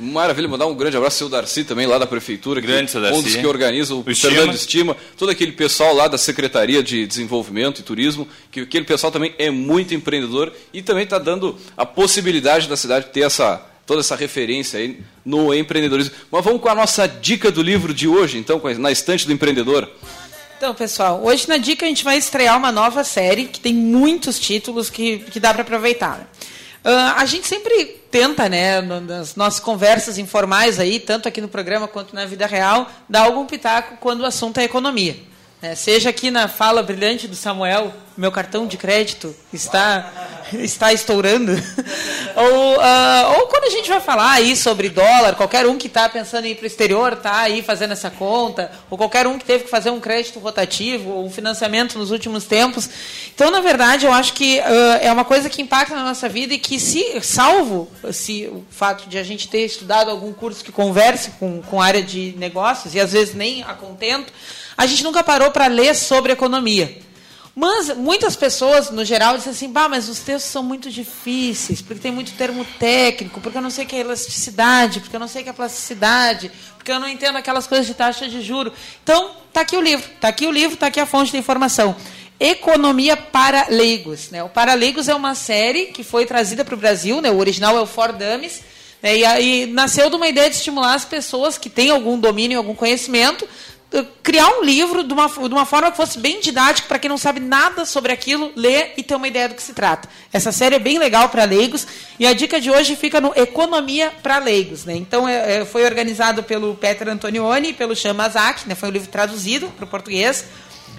Maravilha, 0.00 0.48
mandar 0.48 0.64
um 0.66 0.74
grande 0.74 0.96
abraço 0.96 1.22
ao 1.22 1.28
seu 1.30 1.38
Darcy 1.38 1.62
também, 1.62 1.86
lá 1.86 1.98
da 1.98 2.06
Prefeitura. 2.06 2.58
que- 2.60 2.66
Grande, 2.66 2.90
seu 2.90 3.02
Darcy. 3.02 3.18
Um 3.18 3.22
dos 3.22 3.36
que 3.36 3.46
organiza 3.46 3.94
o, 3.94 4.00
O 4.00 4.14
Fernando 4.16 4.54
Estima. 4.54 4.96
Todo 5.18 5.28
aquele 5.30 5.52
pessoal 5.52 5.94
lá 5.94 6.08
da 6.08 6.16
Secretaria 6.16 6.82
de 6.82 7.06
Desenvolvimento 7.06 7.80
e 7.80 7.82
Turismo, 7.84 8.26
que 8.50 8.60
aquele 8.60 8.86
pessoal 8.86 9.12
também 9.12 9.34
é 9.38 9.50
muito 9.50 9.92
empreendedor 9.94 10.50
e 10.72 10.80
também 10.80 11.04
está 11.04 11.18
dando 11.18 11.56
a 11.76 11.84
possibilidade 11.84 12.66
da 12.66 12.76
cidade 12.78 13.06
ter 13.12 13.20
essa, 13.20 13.60
toda 13.86 14.00
essa 14.00 14.16
referência 14.16 14.80
aí 14.80 14.98
no 15.22 15.52
empreendedorismo. 15.54 16.14
Mas 16.32 16.42
vamos 16.42 16.62
com 16.62 16.68
a 16.70 16.74
nossa 16.74 17.06
dica 17.06 17.50
do 17.52 17.60
livro 17.62 17.92
de 17.92 18.08
hoje, 18.08 18.38
então, 18.38 18.60
na 18.78 18.90
estante 18.90 19.26
do 19.26 19.32
empreendedor. 19.34 19.86
Então, 20.56 20.72
pessoal, 20.72 21.20
hoje 21.22 21.48
na 21.48 21.56
Dica 21.56 21.84
a 21.84 21.88
gente 21.88 22.04
vai 22.04 22.16
estrear 22.16 22.56
uma 22.56 22.70
nova 22.70 23.02
série 23.02 23.46
que 23.46 23.58
tem 23.58 23.74
muitos 23.74 24.38
títulos 24.38 24.88
que, 24.88 25.18
que 25.18 25.40
dá 25.40 25.52
para 25.52 25.62
aproveitar. 25.62 26.28
Ah, 26.84 27.14
a 27.18 27.24
gente 27.24 27.46
sempre 27.46 28.00
tenta, 28.10 28.48
né, 28.48 28.80
nas 28.80 29.34
nossas 29.34 29.58
conversas 29.58 30.16
informais 30.16 30.78
aí, 30.78 31.00
tanto 31.00 31.26
aqui 31.26 31.40
no 31.40 31.48
programa 31.48 31.88
quanto 31.88 32.14
na 32.14 32.24
vida 32.24 32.46
real, 32.46 32.88
dar 33.08 33.22
algum 33.22 33.46
pitaco 33.46 33.96
quando 34.00 34.20
o 34.20 34.26
assunto 34.26 34.58
é 34.58 34.64
economia. 34.64 35.16
né? 35.60 35.74
seja 35.74 36.10
aqui 36.10 36.30
na 36.30 36.46
fala 36.46 36.82
brilhante 36.82 37.26
do 37.26 37.34
Samuel, 37.34 37.92
meu 38.16 38.30
cartão 38.30 38.66
de 38.66 38.76
crédito 38.76 39.34
está, 39.52 40.12
está 40.62 40.92
estourando, 40.92 41.52
ou, 42.36 42.80
ah, 42.80 43.34
ou 43.38 43.46
quando 43.46 43.64
a 43.64 43.70
gente 43.70 43.88
vai 43.88 44.00
falar 44.00 44.32
aí 44.32 44.56
sobre 44.56 44.88
dólar, 44.88 45.34
qualquer 45.34 45.66
um 45.66 45.76
que 45.76 45.86
está 45.86 46.08
pensando 46.08 46.46
em 46.46 46.50
ir 46.50 46.54
para 46.54 46.64
o 46.64 46.66
exterior 46.66 47.14
está 47.14 47.40
aí 47.40 47.62
fazendo 47.62 47.92
essa 47.92 48.10
conta, 48.10 48.70
ou 48.90 48.98
qualquer 48.98 49.26
um 49.26 49.38
que 49.38 49.44
teve 49.44 49.64
que 49.64 49.70
fazer 49.70 49.90
um 49.90 50.00
crédito 50.00 50.38
rotativo, 50.38 51.10
ou 51.10 51.26
um 51.26 51.30
financiamento 51.30 51.98
nos 51.98 52.10
últimos 52.10 52.44
tempos. 52.44 52.88
Então, 53.34 53.50
na 53.50 53.60
verdade, 53.60 54.06
eu 54.06 54.12
acho 54.12 54.32
que 54.32 54.60
ah, 54.60 54.98
é 55.00 55.10
uma 55.10 55.24
coisa 55.24 55.48
que 55.48 55.62
impacta 55.62 55.94
na 55.94 56.04
nossa 56.04 56.28
vida 56.28 56.54
e 56.54 56.58
que, 56.58 56.78
se 56.78 57.20
salvo 57.22 57.90
se, 58.12 58.46
o 58.46 58.64
fato 58.70 59.08
de 59.08 59.18
a 59.18 59.22
gente 59.22 59.48
ter 59.48 59.64
estudado 59.64 60.10
algum 60.10 60.32
curso 60.32 60.64
que 60.64 60.72
converse 60.72 61.30
com, 61.38 61.62
com 61.62 61.80
a 61.80 61.84
área 61.84 62.02
de 62.02 62.34
negócios, 62.36 62.94
e 62.94 63.00
às 63.00 63.12
vezes 63.12 63.34
nem 63.34 63.62
a 63.62 63.74
contento, 63.74 64.32
a 64.76 64.86
gente 64.86 65.04
nunca 65.04 65.22
parou 65.22 65.50
para 65.50 65.66
ler 65.66 65.94
sobre 65.94 66.32
economia. 66.32 66.98
Mas 67.54 67.96
muitas 67.96 68.34
pessoas, 68.34 68.90
no 68.90 69.04
geral, 69.04 69.36
dizem 69.36 69.52
assim, 69.52 69.70
bah, 69.70 69.88
mas 69.88 70.08
os 70.08 70.18
textos 70.18 70.50
são 70.50 70.62
muito 70.62 70.90
difíceis, 70.90 71.80
porque 71.80 72.02
tem 72.02 72.10
muito 72.10 72.32
termo 72.32 72.64
técnico, 72.80 73.40
porque 73.40 73.56
eu 73.56 73.62
não 73.62 73.70
sei 73.70 73.84
o 73.84 73.86
que 73.86 73.94
é 73.94 74.00
elasticidade, 74.00 74.98
porque 74.98 75.14
eu 75.14 75.20
não 75.20 75.28
sei 75.28 75.42
o 75.42 75.44
que 75.44 75.50
é 75.50 75.52
plasticidade, 75.52 76.50
porque 76.76 76.90
eu 76.90 76.98
não 76.98 77.08
entendo 77.08 77.36
aquelas 77.36 77.66
coisas 77.68 77.86
de 77.86 77.94
taxa 77.94 78.28
de 78.28 78.42
juro. 78.42 78.72
Então, 79.04 79.30
tá 79.52 79.60
aqui 79.60 79.76
o 79.76 79.80
livro, 79.80 80.04
tá 80.20 80.28
aqui 80.28 80.48
o 80.48 80.50
livro, 80.50 80.76
tá 80.76 80.88
aqui 80.88 80.98
a 80.98 81.06
fonte 81.06 81.30
de 81.30 81.38
informação. 81.38 81.94
Economia 82.40 83.16
para 83.16 83.68
leigos. 83.68 84.30
Né? 84.30 84.42
O 84.42 84.48
Para 84.48 84.74
Leigos 84.74 85.08
é 85.08 85.14
uma 85.14 85.36
série 85.36 85.86
que 85.86 86.02
foi 86.02 86.26
trazida 86.26 86.64
para 86.64 86.74
o 86.74 86.78
Brasil, 86.78 87.20
né? 87.20 87.30
o 87.30 87.38
original 87.38 87.76
é 87.78 87.80
o 87.80 87.86
For 87.86 88.12
Dummies, 88.12 88.62
né? 89.00 89.16
e 89.16 89.24
aí 89.24 89.66
nasceu 89.66 90.10
de 90.10 90.16
uma 90.16 90.26
ideia 90.26 90.50
de 90.50 90.56
estimular 90.56 90.94
as 90.94 91.04
pessoas 91.04 91.56
que 91.56 91.70
têm 91.70 91.90
algum 91.90 92.18
domínio, 92.18 92.58
algum 92.58 92.74
conhecimento, 92.74 93.48
criar 94.22 94.48
um 94.58 94.64
livro 94.64 95.04
de 95.04 95.12
uma, 95.12 95.28
de 95.28 95.54
uma 95.54 95.64
forma 95.64 95.90
que 95.90 95.96
fosse 95.96 96.18
bem 96.18 96.40
didática 96.40 96.88
para 96.88 96.98
quem 96.98 97.08
não 97.08 97.16
sabe 97.18 97.38
nada 97.38 97.84
sobre 97.84 98.12
aquilo, 98.12 98.50
ler 98.56 98.94
e 98.96 99.02
ter 99.02 99.14
uma 99.14 99.28
ideia 99.28 99.48
do 99.48 99.54
que 99.54 99.62
se 99.62 99.72
trata. 99.72 100.08
Essa 100.32 100.50
série 100.50 100.74
é 100.74 100.78
bem 100.78 100.98
legal 100.98 101.28
para 101.28 101.44
leigos 101.44 101.86
e 102.18 102.26
a 102.26 102.32
dica 102.32 102.60
de 102.60 102.70
hoje 102.70 102.96
fica 102.96 103.20
no 103.20 103.32
Economia 103.36 104.12
para 104.22 104.38
Leigos. 104.38 104.84
Né? 104.84 104.96
Então, 104.96 105.28
é, 105.28 105.58
é, 105.58 105.64
foi 105.64 105.84
organizado 105.84 106.42
pelo 106.42 106.74
Peter 106.74 107.08
Antonioni 107.08 107.68
e 107.68 107.72
pelo 107.72 107.94
Chamazak, 107.94 108.68
né? 108.68 108.74
foi 108.74 108.88
um 108.88 108.92
livro 108.92 109.08
traduzido 109.08 109.68
para 109.68 109.84
o 109.84 109.88
português. 109.88 110.44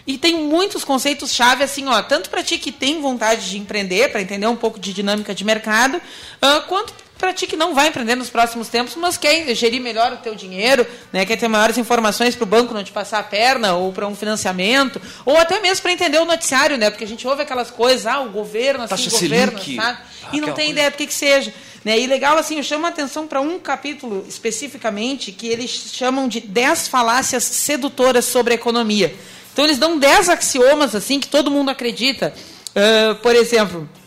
E 0.08 0.20
tem 0.20 0.44
muitos 0.44 0.84
conceitos-chave, 0.84 1.64
assim, 1.64 1.88
ó, 1.88 2.02
tanto 2.04 2.30
para 2.30 2.44
ti 2.44 2.60
que 2.60 2.72
tem 2.72 3.02
vontade 3.02 3.50
de 3.50 3.58
empreender, 3.58 4.12
para 4.12 4.22
entender 4.22 4.46
um 4.46 4.56
pouco 4.56 4.80
de 4.80 4.94
dinâmica 4.94 5.34
de 5.34 5.44
mercado, 5.44 5.98
uh, 5.98 6.62
quanto 6.68 6.94
para 7.18 7.34
ti 7.34 7.48
que 7.48 7.56
não 7.56 7.74
vai 7.74 7.88
empreender 7.88 8.16
nos 8.16 8.30
próximos 8.30 8.68
tempos, 8.68 8.96
mas 8.96 9.18
quer 9.18 9.54
gerir 9.56 9.82
melhor 9.82 10.14
o 10.14 10.18
teu 10.18 10.36
dinheiro, 10.36 10.86
né, 11.14 11.26
quer 11.26 11.38
ter 11.38 11.48
maiores 11.48 11.78
informações 11.78 12.36
para 12.36 12.44
o 12.44 12.48
banco 12.48 12.74
não 12.74 12.84
te 12.84 12.92
passar 12.92 13.20
a 13.20 13.24
perna, 13.24 13.74
ou 13.74 13.92
para 13.94 14.08
um 14.08 14.16
financiamento, 14.16 15.02
ou 15.26 15.38
até 15.38 15.60
mesmo 15.60 15.82
para 15.82 15.92
entender 15.92 16.20
o 16.20 16.26
noticiário, 16.26 16.78
né, 16.78 16.90
porque 16.90 17.04
a 17.04 17.08
gente 17.08 17.28
ouve 17.28 17.42
aquelas 17.42 17.72
coisas, 17.72 18.06
ah, 18.06 18.20
o 18.20 18.30
governo, 18.30 18.84
assim, 18.84 19.04
Taxa 19.04 19.10
o 19.10 19.20
governo, 19.20 19.58
sabe? 19.58 19.98
E 20.34 20.42
não 20.42 20.50
aquela 20.50 20.56
tem 20.56 20.66
coisa. 20.66 20.72
ideia 20.72 20.92
do 20.92 20.98
que 20.98 21.08
que 21.08 21.14
seja. 21.14 21.54
Né? 21.84 22.00
E 22.00 22.08
legal, 22.08 22.36
assim, 22.36 22.58
eu 22.58 22.64
chamo 22.64 22.88
a 22.88 22.90
atenção 22.90 23.28
para 23.28 23.40
um 23.40 23.60
capítulo 23.60 24.26
especificamente 24.28 25.32
que 25.32 25.48
eles 25.48 25.70
chamam 25.94 26.28
de 26.28 26.40
10 26.40 26.88
falácias 26.88 27.44
sedutoras 27.44 28.26
sobre 28.26 28.54
a 28.54 28.56
economia. 28.56 29.14
Então 29.54 29.64
eles 29.64 29.78
dão 29.78 29.98
10 29.98 30.30
axiomas 30.30 30.96
assim 30.96 31.20
que 31.20 31.28
todo 31.28 31.52
mundo 31.52 31.70
acredita. 31.70 32.34
Ah, 32.76 33.16
por 33.22 33.36
exemplo, 33.36 33.88
ah, 33.94 34.05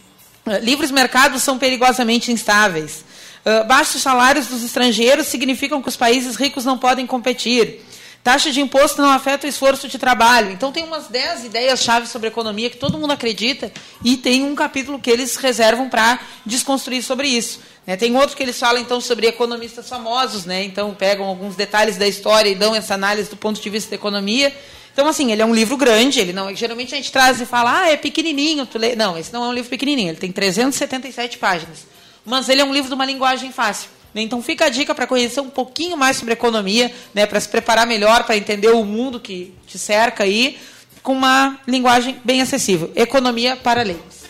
livres 0.60 0.90
mercados 0.90 1.42
são 1.42 1.58
perigosamente 1.58 2.32
instáveis. 2.32 3.04
Ah, 3.44 3.64
baixos 3.64 4.02
salários 4.02 4.48
dos 4.48 4.62
estrangeiros 4.62 5.26
significam 5.26 5.80
que 5.80 5.88
os 5.88 5.96
países 5.96 6.36
ricos 6.36 6.64
não 6.64 6.76
podem 6.76 7.06
competir. 7.06 7.84
Taxa 8.22 8.50
de 8.50 8.60
imposto 8.60 9.00
não 9.00 9.08
afeta 9.08 9.46
o 9.46 9.48
esforço 9.48 9.88
de 9.88 9.96
trabalho. 9.96 10.50
Então 10.50 10.70
tem 10.70 10.84
umas 10.84 11.06
10 11.06 11.44
ideias-chave 11.44 12.06
sobre 12.06 12.28
economia 12.28 12.68
que 12.68 12.76
todo 12.76 12.98
mundo 12.98 13.12
acredita 13.12 13.72
e 14.04 14.18
tem 14.18 14.44
um 14.44 14.54
capítulo 14.54 14.98
que 14.98 15.10
eles 15.10 15.36
reservam 15.36 15.88
para 15.88 16.20
desconstruir 16.44 17.02
sobre 17.02 17.28
isso. 17.28 17.60
né? 17.86 17.96
Tem 17.96 18.14
outro 18.16 18.36
que 18.36 18.42
eles 18.42 18.58
falam 18.58 18.82
então 18.82 19.00
sobre 19.00 19.28
economistas 19.28 19.88
famosos, 19.88 20.44
né? 20.44 20.64
então 20.64 20.94
pegam 20.94 21.24
alguns 21.24 21.56
detalhes 21.56 21.96
da 21.96 22.06
história 22.06 22.50
e 22.50 22.54
dão 22.54 22.74
essa 22.74 22.92
análise 22.92 23.30
do 23.30 23.36
ponto 23.36 23.62
de 23.62 23.70
vista 23.70 23.88
da 23.88 23.96
economia. 23.96 24.54
Então, 24.98 25.06
assim, 25.06 25.30
ele 25.30 25.40
é 25.40 25.46
um 25.46 25.54
livro 25.54 25.76
grande, 25.76 26.18
ele 26.18 26.32
não. 26.32 26.52
Geralmente 26.56 26.92
a 26.92 26.96
gente 26.96 27.12
traz 27.12 27.40
e 27.40 27.46
fala, 27.46 27.82
ah, 27.82 27.88
é 27.88 27.96
pequenininho, 27.96 28.66
tu 28.66 28.78
lê. 28.78 28.96
Não, 28.96 29.16
esse 29.16 29.32
não 29.32 29.44
é 29.44 29.48
um 29.48 29.52
livro 29.52 29.70
pequenininho, 29.70 30.08
ele 30.08 30.18
tem 30.18 30.32
377 30.32 31.38
páginas. 31.38 31.86
Mas 32.26 32.48
ele 32.48 32.62
é 32.62 32.64
um 32.64 32.74
livro 32.74 32.88
de 32.88 32.94
uma 32.96 33.04
linguagem 33.04 33.52
fácil. 33.52 33.90
Então 34.12 34.42
fica 34.42 34.64
a 34.64 34.68
dica 34.68 34.92
para 34.96 35.06
conhecer 35.06 35.40
um 35.40 35.50
pouquinho 35.50 35.96
mais 35.96 36.16
sobre 36.16 36.32
economia, 36.32 36.92
né, 37.14 37.26
para 37.26 37.38
se 37.38 37.48
preparar 37.48 37.86
melhor, 37.86 38.24
para 38.24 38.36
entender 38.36 38.70
o 38.70 38.82
mundo 38.82 39.20
que 39.20 39.54
te 39.68 39.78
cerca 39.78 40.24
aí, 40.24 40.58
com 41.00 41.12
uma 41.12 41.60
linguagem 41.64 42.16
bem 42.24 42.42
acessível. 42.42 42.90
Economia 42.96 43.54
para 43.54 43.84
leigos. 43.84 44.24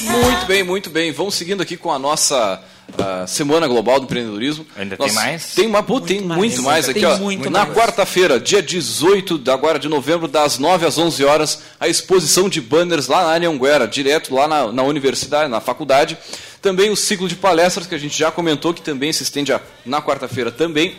Muito 0.00 0.46
bem, 0.46 0.62
muito 0.62 0.90
bem. 0.90 1.10
Vamos 1.10 1.34
seguindo 1.34 1.60
aqui 1.60 1.76
com 1.76 1.90
a 1.90 1.98
nossa 1.98 2.62
ah, 2.96 3.26
Semana 3.26 3.66
Global 3.66 3.98
do 4.00 4.04
Empreendedorismo. 4.04 4.64
Ainda 4.76 4.96
tem 4.96 5.12
mais? 5.12 5.54
Tem, 5.54 5.66
uma, 5.66 5.82
pô, 5.82 6.00
tem 6.00 6.20
mais. 6.22 6.38
muito 6.38 6.62
mais 6.62 6.88
aqui. 6.88 7.04
ó. 7.04 7.18
muito 7.18 7.50
Na 7.50 7.66
quarta-feira, 7.66 8.40
dia 8.40 8.62
18 8.62 9.38
de 9.38 9.50
agora 9.50 9.78
de 9.78 9.88
novembro, 9.88 10.26
das 10.28 10.58
9 10.58 10.86
às 10.86 10.96
11 10.98 11.24
horas, 11.24 11.62
a 11.78 11.86
exposição 11.88 12.48
de 12.48 12.60
banners 12.60 13.06
lá 13.08 13.24
na 13.24 13.34
Anhanguera, 13.34 13.86
direto 13.86 14.34
lá 14.34 14.48
na, 14.48 14.72
na 14.72 14.82
universidade, 14.82 15.50
na 15.50 15.60
faculdade. 15.60 16.16
Também 16.62 16.90
o 16.90 16.96
ciclo 16.96 17.28
de 17.28 17.36
palestras 17.36 17.86
que 17.86 17.94
a 17.94 17.98
gente 17.98 18.18
já 18.18 18.30
comentou, 18.30 18.72
que 18.74 18.82
também 18.82 19.12
se 19.12 19.22
estende 19.22 19.52
a- 19.52 19.60
na 19.84 20.02
quarta-feira 20.02 20.50
também. 20.50 20.96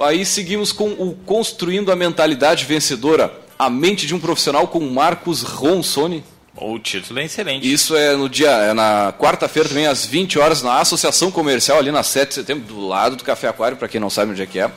Aí 0.00 0.24
seguimos 0.26 0.72
com 0.72 0.88
o 0.90 1.14
Construindo 1.26 1.90
a 1.90 1.96
Mentalidade 1.96 2.64
Vencedora, 2.64 3.32
a 3.58 3.70
mente 3.70 4.06
de 4.06 4.14
um 4.14 4.20
profissional 4.20 4.66
com 4.68 4.80
Marcos 4.80 5.42
Ronsoni. 5.42 6.22
O 6.56 6.78
título 6.78 7.18
é 7.18 7.24
excelente. 7.24 7.70
Isso 7.70 7.96
é 7.96 8.14
no 8.16 8.28
dia, 8.28 8.48
é 8.50 8.72
na 8.72 9.12
quarta-feira 9.18 9.68
também, 9.68 9.86
às 9.86 10.06
20 10.06 10.38
horas, 10.38 10.62
na 10.62 10.78
Associação 10.80 11.30
Comercial, 11.30 11.78
ali 11.78 11.90
na 11.90 12.02
7 12.02 12.28
de 12.28 12.34
setembro, 12.36 12.64
do 12.64 12.86
lado 12.86 13.16
do 13.16 13.24
Café 13.24 13.48
Aquário, 13.48 13.76
para 13.76 13.88
quem 13.88 14.00
não 14.00 14.08
sabe 14.08 14.30
onde 14.30 14.42
é 14.42 14.46
que 14.46 14.60
é. 14.60 14.70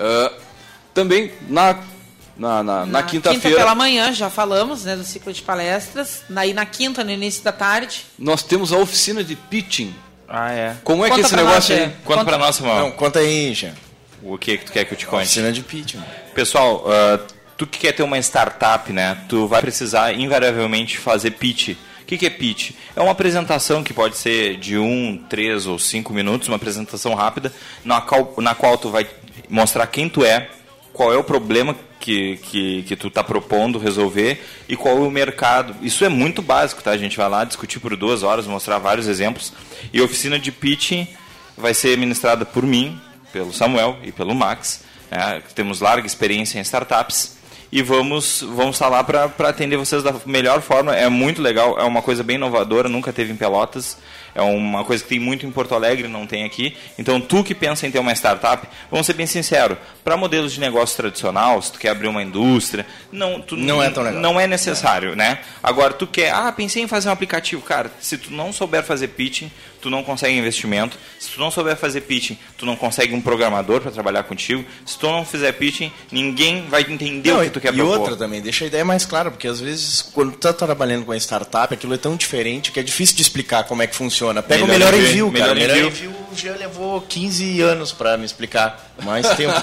Ah, 0.00 0.32
também 0.92 1.32
na, 1.48 1.78
na, 2.36 2.62
na, 2.62 2.86
na 2.86 3.02
Quinta 3.04 3.30
quinta-feira, 3.30 3.58
pela 3.58 3.74
manhã, 3.74 4.12
já 4.12 4.28
falamos 4.28 4.84
né, 4.84 4.96
do 4.96 5.04
ciclo 5.04 5.32
de 5.32 5.42
palestras. 5.42 6.22
Aí 6.34 6.52
na 6.52 6.66
quinta, 6.66 7.04
no 7.04 7.10
início 7.10 7.42
da 7.44 7.52
tarde. 7.52 8.04
nós 8.18 8.42
temos 8.42 8.72
a 8.72 8.76
oficina 8.78 9.22
de 9.22 9.36
pitching. 9.36 9.94
Ah, 10.28 10.50
é. 10.52 10.76
Como 10.82 11.04
é 11.04 11.08
que 11.08 11.12
é 11.12 11.16
Conta 11.16 11.26
esse 11.28 11.36
negócio 11.36 11.74
nós, 11.76 11.84
aí? 11.84 11.90
Conta 11.90 12.02
Conta- 12.04 12.24
pra 12.24 12.38
nós, 12.38 12.56
Samuel. 12.56 12.78
Não, 12.78 12.90
conta 12.92 13.18
aí, 13.20 13.54
Jean. 13.54 13.74
O 14.22 14.36
que 14.38 14.56
que 14.58 14.64
tu 14.64 14.72
quer 14.72 14.84
que 14.84 14.94
eu 14.94 14.98
te 14.98 15.06
conte? 15.06 15.22
Oficina 15.24 15.52
de 15.52 15.60
pitch, 15.62 15.94
mano. 15.94 16.06
Pessoal, 16.34 16.84
ah, 16.88 17.18
tu 17.56 17.66
que 17.66 17.78
quer 17.78 17.92
ter 17.92 18.02
uma 18.02 18.18
startup, 18.18 18.92
né? 18.92 19.18
Tu 19.28 19.46
vai 19.46 19.60
precisar 19.60 20.12
invariavelmente 20.12 20.98
fazer 20.98 21.32
pitch. 21.32 21.70
O 22.02 22.04
que, 22.06 22.18
que 22.18 22.26
é 22.26 22.30
pitch? 22.30 22.72
É 22.94 23.00
uma 23.00 23.12
apresentação 23.12 23.82
que 23.82 23.94
pode 23.94 24.16
ser 24.16 24.56
de 24.56 24.76
um, 24.76 25.22
três 25.28 25.66
ou 25.66 25.78
cinco 25.78 26.12
minutos, 26.12 26.48
uma 26.48 26.56
apresentação 26.56 27.14
rápida, 27.14 27.52
na 27.84 28.00
qual, 28.00 28.34
na 28.38 28.54
qual 28.54 28.76
tu 28.76 28.90
vai 28.90 29.06
mostrar 29.48 29.86
quem 29.86 30.08
tu 30.08 30.24
é, 30.24 30.48
qual 30.92 31.12
é 31.12 31.16
o 31.16 31.24
problema 31.24 31.74
que, 31.98 32.36
que, 32.38 32.82
que 32.82 32.96
tu 32.96 33.08
está 33.08 33.22
propondo 33.22 33.78
resolver 33.78 34.42
e 34.68 34.76
qual 34.76 34.98
é 34.98 35.00
o 35.00 35.10
mercado. 35.10 35.74
Isso 35.80 36.04
é 36.04 36.08
muito 36.08 36.42
básico, 36.42 36.82
tá? 36.82 36.90
A 36.90 36.98
gente 36.98 37.16
vai 37.16 37.28
lá 37.28 37.44
discutir 37.44 37.78
por 37.78 37.96
duas 37.96 38.22
horas, 38.22 38.46
mostrar 38.46 38.78
vários 38.78 39.06
exemplos. 39.06 39.52
E 39.92 40.00
a 40.00 40.04
oficina 40.04 40.38
de 40.38 40.50
pitching 40.50 41.06
vai 41.56 41.72
ser 41.72 41.96
ministrada 41.96 42.44
por 42.44 42.64
mim, 42.64 43.00
pelo 43.32 43.52
Samuel 43.52 43.96
e 44.02 44.12
pelo 44.12 44.34
Max, 44.34 44.84
né, 45.10 45.42
temos 45.54 45.80
larga 45.80 46.06
experiência 46.06 46.58
em 46.58 46.62
startups. 46.62 47.38
E 47.72 47.80
vamos, 47.80 48.42
vamos 48.42 48.76
estar 48.76 48.90
lá 48.90 49.02
para 49.02 49.48
atender 49.48 49.78
vocês 49.78 50.02
da 50.02 50.14
melhor 50.26 50.60
forma. 50.60 50.94
É 50.94 51.08
muito 51.08 51.40
legal, 51.40 51.78
é 51.78 51.84
uma 51.84 52.02
coisa 52.02 52.22
bem 52.22 52.36
inovadora, 52.36 52.86
nunca 52.86 53.14
teve 53.14 53.32
em 53.32 53.36
Pelotas. 53.36 53.96
É 54.34 54.42
uma 54.42 54.84
coisa 54.84 55.02
que 55.02 55.08
tem 55.08 55.18
muito 55.18 55.46
em 55.46 55.50
Porto 55.50 55.74
Alegre, 55.74 56.08
não 56.08 56.26
tem 56.26 56.44
aqui. 56.44 56.76
Então, 56.98 57.20
tu 57.20 57.42
que 57.44 57.54
pensa 57.54 57.86
em 57.86 57.90
ter 57.90 57.98
uma 57.98 58.12
startup, 58.12 58.66
vamos 58.90 59.06
ser 59.06 59.12
bem 59.14 59.26
sinceros, 59.26 59.76
para 60.02 60.16
modelos 60.16 60.52
de 60.52 60.60
negócio 60.60 60.96
tradicional, 60.96 61.60
se 61.60 61.72
tu 61.72 61.78
quer 61.78 61.90
abrir 61.90 62.08
uma 62.08 62.22
indústria, 62.22 62.86
não, 63.10 63.40
tu, 63.40 63.56
Não 63.56 63.82
é 63.82 63.90
tão 63.90 64.02
legal. 64.02 64.20
Não 64.20 64.40
é 64.40 64.46
necessário, 64.46 65.14
né? 65.14 65.38
Agora, 65.62 65.92
tu 65.92 66.06
quer, 66.06 66.32
ah, 66.32 66.50
pensei 66.52 66.82
em 66.82 66.88
fazer 66.88 67.08
um 67.08 67.12
aplicativo. 67.12 67.62
Cara, 67.62 67.90
se 68.00 68.16
tu 68.16 68.32
não 68.32 68.52
souber 68.52 68.82
fazer 68.82 69.08
pitching, 69.08 69.50
tu 69.82 69.90
não 69.90 70.02
consegue 70.02 70.34
investimento. 70.38 70.96
Se 71.18 71.30
tu 71.30 71.40
não 71.40 71.50
souber 71.50 71.76
fazer 71.76 72.02
pitching, 72.02 72.38
tu 72.56 72.64
não 72.64 72.76
consegue 72.76 73.12
um 73.14 73.20
programador 73.20 73.80
para 73.80 73.90
trabalhar 73.90 74.22
contigo. 74.22 74.64
Se 74.86 74.96
tu 74.98 75.06
não 75.08 75.24
fizer 75.24 75.52
pitching, 75.52 75.92
ninguém 76.10 76.64
vai 76.68 76.82
entender 76.82 77.30
Não, 77.32 77.40
o 77.40 77.44
que 77.44 77.50
tu 77.50 77.60
quer 77.60 77.74
e 77.74 77.76
propor. 77.76 77.98
outra 77.98 78.16
também, 78.16 78.40
deixa 78.40 78.64
a 78.64 78.68
ideia 78.68 78.84
mais 78.84 79.04
clara, 79.04 79.30
porque 79.30 79.48
às 79.48 79.60
vezes, 79.60 80.00
quando 80.00 80.32
tu 80.32 80.38
tá 80.38 80.52
trabalhando 80.52 81.04
com 81.04 81.12
a 81.12 81.16
startup, 81.16 81.74
aquilo 81.74 81.92
é 81.94 81.98
tão 81.98 82.16
diferente 82.16 82.70
que 82.70 82.78
é 82.80 82.82
difícil 82.82 83.16
de 83.16 83.22
explicar 83.22 83.64
como 83.64 83.82
é 83.82 83.86
que 83.86 83.96
funciona. 83.96 84.42
Pega 84.42 84.64
Melhor 84.66 84.76
o 84.76 84.78
melhor 84.78 84.94
envio, 84.94 85.26
envio, 85.28 85.40
cara. 85.40 85.54
melhor 85.54 85.74
Melhor 85.74 85.90
envio. 85.90 86.21
Envio 86.32 86.52
já 86.52 86.58
levou 86.58 87.00
15 87.00 87.60
anos 87.60 87.92
para 87.92 88.16
me 88.16 88.24
explicar. 88.24 88.92
Mais 89.04 89.28
tempo. 89.36 89.54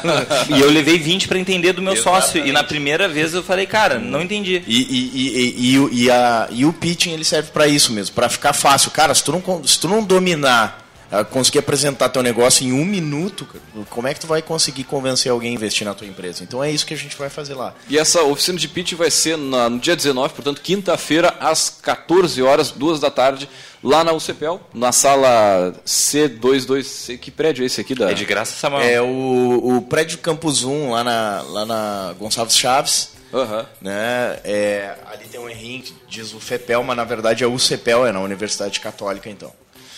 E 0.56 0.60
eu 0.60 0.70
levei 0.72 0.98
20 0.98 1.28
para 1.28 1.38
entender 1.40 1.74
do 1.74 1.82
meu 1.82 1.96
sócio. 1.96 2.38
E 2.38 2.40
Exatamente. 2.40 2.52
na 2.54 2.64
primeira 2.64 3.08
vez 3.08 3.34
eu 3.34 3.44
falei, 3.44 3.66
cara, 3.66 4.00
não 4.00 4.22
entendi. 4.22 4.64
E, 4.68 4.78
e, 4.82 5.12
e, 5.14 5.72
e, 5.74 5.80
o- 5.80 5.90
e, 5.92 6.12
a, 6.12 6.48
e 6.52 6.66
o 6.66 6.74
pitching 6.74 7.12
ele 7.12 7.24
serve 7.24 7.52
para 7.52 7.68
isso 7.68 7.92
mesmo, 7.92 8.16
para 8.16 8.30
ficar 8.30 8.54
fácil. 8.54 8.92
Cara, 8.92 9.14
se 9.14 9.24
tu 9.24 9.32
não, 9.32 9.64
se 9.66 9.80
tu 9.80 9.88
não 9.88 10.04
dominar, 10.04 10.89
conseguir 11.32 11.60
apresentar 11.60 12.10
teu 12.10 12.22
negócio 12.22 12.66
em 12.66 12.72
um 12.72 12.86
minuto, 12.86 13.48
como 13.90 14.08
é 14.08 14.14
que 14.14 14.20
tu 14.20 14.28
vai 14.28 14.42
conseguir 14.42 14.84
convencer 14.84 15.32
alguém 15.32 15.52
a 15.52 15.54
investir 15.54 15.86
na 15.86 15.94
tua 15.94 16.06
empresa? 16.08 16.44
Então 16.44 16.64
é 16.64 16.72
isso 16.72 16.86
que 16.86 16.94
a 16.94 16.98
gente 16.98 17.16
vai 17.18 17.30
fazer 17.30 17.56
lá. 17.56 17.74
E 17.90 17.98
essa 17.98 18.22
oficina 18.24 18.58
de 18.58 18.68
pitch 18.68 18.94
vai 18.94 19.10
ser 19.10 19.38
na- 19.38 19.70
no 19.70 19.80
dia 19.80 19.96
19, 19.96 20.34
portanto, 20.34 20.62
quinta-feira, 20.62 21.36
às 21.40 21.70
14 21.82 22.42
horas, 22.42 22.72
2 22.72 23.00
da 23.00 23.10
tarde, 23.10 23.50
lá 23.84 24.04
na 24.04 24.12
UCPEL, 24.14 24.62
na 24.74 24.92
sala 24.92 25.74
C22. 25.86 27.18
Que 27.20 27.32
prédio 27.32 27.64
é 27.64 27.66
esse 27.66 27.82
aqui? 27.82 27.96
Da... 27.96 28.12
É 28.12 28.14
de 28.14 28.26
graça, 28.26 28.54
Samuel. 28.56 28.82
É 28.88 29.02
o, 29.02 29.78
o 29.78 29.82
prédio 29.82 30.18
Campus 30.20 30.64
1, 30.64 30.92
lá 30.92 31.04
na, 31.04 31.42
lá 31.48 31.66
na 31.66 32.16
Gonçalves 32.20 32.58
Chaves. 32.58 33.12
Aham. 33.34 33.66
Né? 33.82 34.40
É, 34.44 34.96
ali 35.12 35.26
tem 35.26 35.40
um 35.40 35.48
errinho 35.50 35.84
que 35.84 35.94
diz 36.08 36.34
o 36.34 36.40
FEPEL, 36.40 36.84
mas 36.84 36.98
na 36.98 37.04
verdade 37.04 37.44
é 37.44 37.48
o 37.48 37.60
CEPEL, 37.60 38.06
é 38.08 38.12
na 38.12 38.20
Universidade 38.22 38.80
Católica 38.80 39.30
então. 39.30 39.52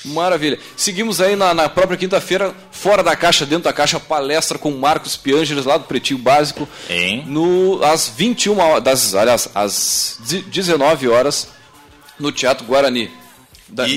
Maravilha. 0.03 0.57
Seguimos 0.75 1.21
aí 1.21 1.35
na, 1.35 1.53
na 1.53 1.69
própria 1.69 1.97
quinta-feira, 1.97 2.53
fora 2.71 3.03
da 3.03 3.15
caixa, 3.15 3.45
dentro 3.45 3.65
da 3.65 3.73
caixa, 3.73 3.99
palestra 3.99 4.57
com 4.57 4.71
Marcos 4.71 5.15
Piangeres, 5.15 5.65
lá 5.65 5.77
do 5.77 5.83
Pretinho 5.85 6.19
Básico. 6.19 6.67
Hein? 6.89 7.23
No, 7.27 7.83
às 7.83 8.07
21 8.07 8.57
horas, 8.59 8.83
das, 8.83 9.15
aliás, 9.15 9.49
às 9.53 10.17
19 10.47 11.07
horas, 11.07 11.49
no 12.19 12.31
Teatro 12.31 12.65
Guarani. 12.65 13.11
Da, 13.73 13.87
e, 13.87 13.95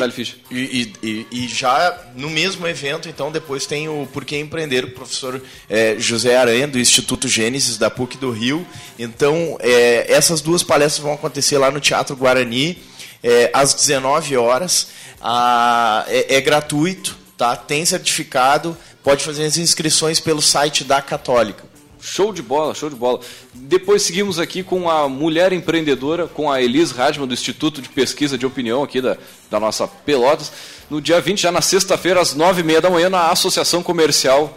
e, 0.52 0.92
e- 1.02 1.26
e- 1.32 1.48
já 1.48 1.98
no 2.14 2.30
mesmo 2.30 2.64
evento, 2.64 3.08
então, 3.08 3.32
depois 3.32 3.66
tem 3.66 3.88
o 3.88 4.06
Porquê 4.12 4.38
Empreender, 4.38 4.84
o 4.84 4.90
professor 4.92 5.42
eh, 5.68 5.96
José 5.98 6.36
Aranha, 6.36 6.68
do 6.68 6.78
Instituto 6.78 7.26
Gênesis, 7.26 7.76
da 7.76 7.90
PUC 7.90 8.16
do 8.16 8.30
Rio. 8.30 8.64
Então, 8.96 9.56
eh, 9.60 10.06
essas 10.08 10.40
duas 10.40 10.62
palestras 10.62 11.02
vão 11.02 11.14
acontecer 11.14 11.58
lá 11.58 11.72
no 11.72 11.80
Teatro 11.80 12.14
Guarani, 12.14 12.78
eh, 13.24 13.50
às 13.54 13.72
19 13.72 14.36
horas. 14.36 14.88
Ah, 15.20 16.04
é, 16.06 16.36
é 16.36 16.40
gratuito, 16.42 17.16
tá? 17.38 17.56
tem 17.56 17.84
certificado, 17.86 18.76
pode 19.02 19.24
fazer 19.24 19.46
as 19.46 19.56
inscrições 19.56 20.20
pelo 20.20 20.42
site 20.42 20.84
da 20.84 21.00
Católica. 21.00 21.64
Show 21.98 22.34
de 22.34 22.42
bola, 22.42 22.74
show 22.74 22.90
de 22.90 22.96
bola. 22.96 23.18
Depois 23.54 24.02
seguimos 24.02 24.38
aqui 24.38 24.62
com 24.62 24.90
a 24.90 25.08
mulher 25.08 25.54
empreendedora, 25.54 26.26
com 26.26 26.52
a 26.52 26.60
Elis 26.60 26.90
Radman, 26.90 27.26
do 27.26 27.32
Instituto 27.32 27.80
de 27.80 27.88
Pesquisa 27.88 28.36
de 28.36 28.44
Opinião 28.44 28.82
aqui 28.82 29.00
da, 29.00 29.16
da 29.50 29.58
nossa 29.58 29.88
Pelotas. 29.88 30.52
No 30.90 31.00
dia 31.00 31.18
20, 31.18 31.40
já 31.40 31.50
na 31.50 31.62
sexta-feira, 31.62 32.20
às 32.20 32.34
nove 32.34 32.60
e 32.60 32.64
meia 32.64 32.82
da 32.82 32.90
manhã, 32.90 33.08
na 33.08 33.30
Associação 33.30 33.82
Comercial 33.82 34.54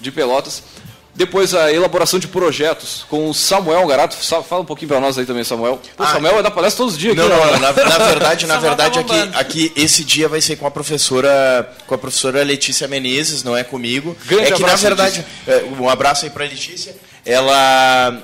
de 0.00 0.12
Pelotas. 0.12 0.62
Depois 1.16 1.54
a 1.54 1.72
elaboração 1.72 2.18
de 2.18 2.26
projetos 2.26 3.06
com 3.08 3.30
o 3.30 3.34
Samuel 3.34 3.86
Garato. 3.86 4.16
Fala 4.16 4.62
um 4.62 4.64
pouquinho 4.64 4.88
para 4.88 5.00
nós 5.00 5.16
aí 5.16 5.24
também, 5.24 5.44
Samuel. 5.44 5.80
O 5.96 6.02
Ah, 6.02 6.12
Samuel 6.12 6.34
vai 6.34 6.42
dar 6.42 6.50
palestra 6.50 6.78
todos 6.78 6.94
os 6.94 6.98
dias 6.98 7.14
Não, 7.14 7.24
aqui. 7.24 7.34
não, 7.34 7.46
né? 7.46 7.52
na, 7.52 7.58
na 7.60 7.98
verdade, 7.98 8.46
na 8.46 8.54
Só 8.56 8.60
verdade 8.60 8.98
aqui, 8.98 9.30
aqui 9.34 9.72
esse 9.76 10.02
dia 10.02 10.28
vai 10.28 10.40
ser 10.40 10.56
com 10.56 10.66
a 10.66 10.70
professora, 10.72 11.72
com 11.86 11.94
a 11.94 11.98
professora 11.98 12.42
Letícia 12.42 12.88
Menezes, 12.88 13.44
não 13.44 13.56
é 13.56 13.62
comigo. 13.62 14.16
Grande 14.26 14.44
é 14.44 14.46
que 14.56 14.62
abraço, 14.64 14.82
na 14.82 14.88
verdade, 14.88 15.24
é, 15.46 15.64
um 15.78 15.88
abraço 15.88 16.24
aí 16.24 16.30
para 16.32 16.44
Letícia. 16.44 16.96
Ela 17.24 18.18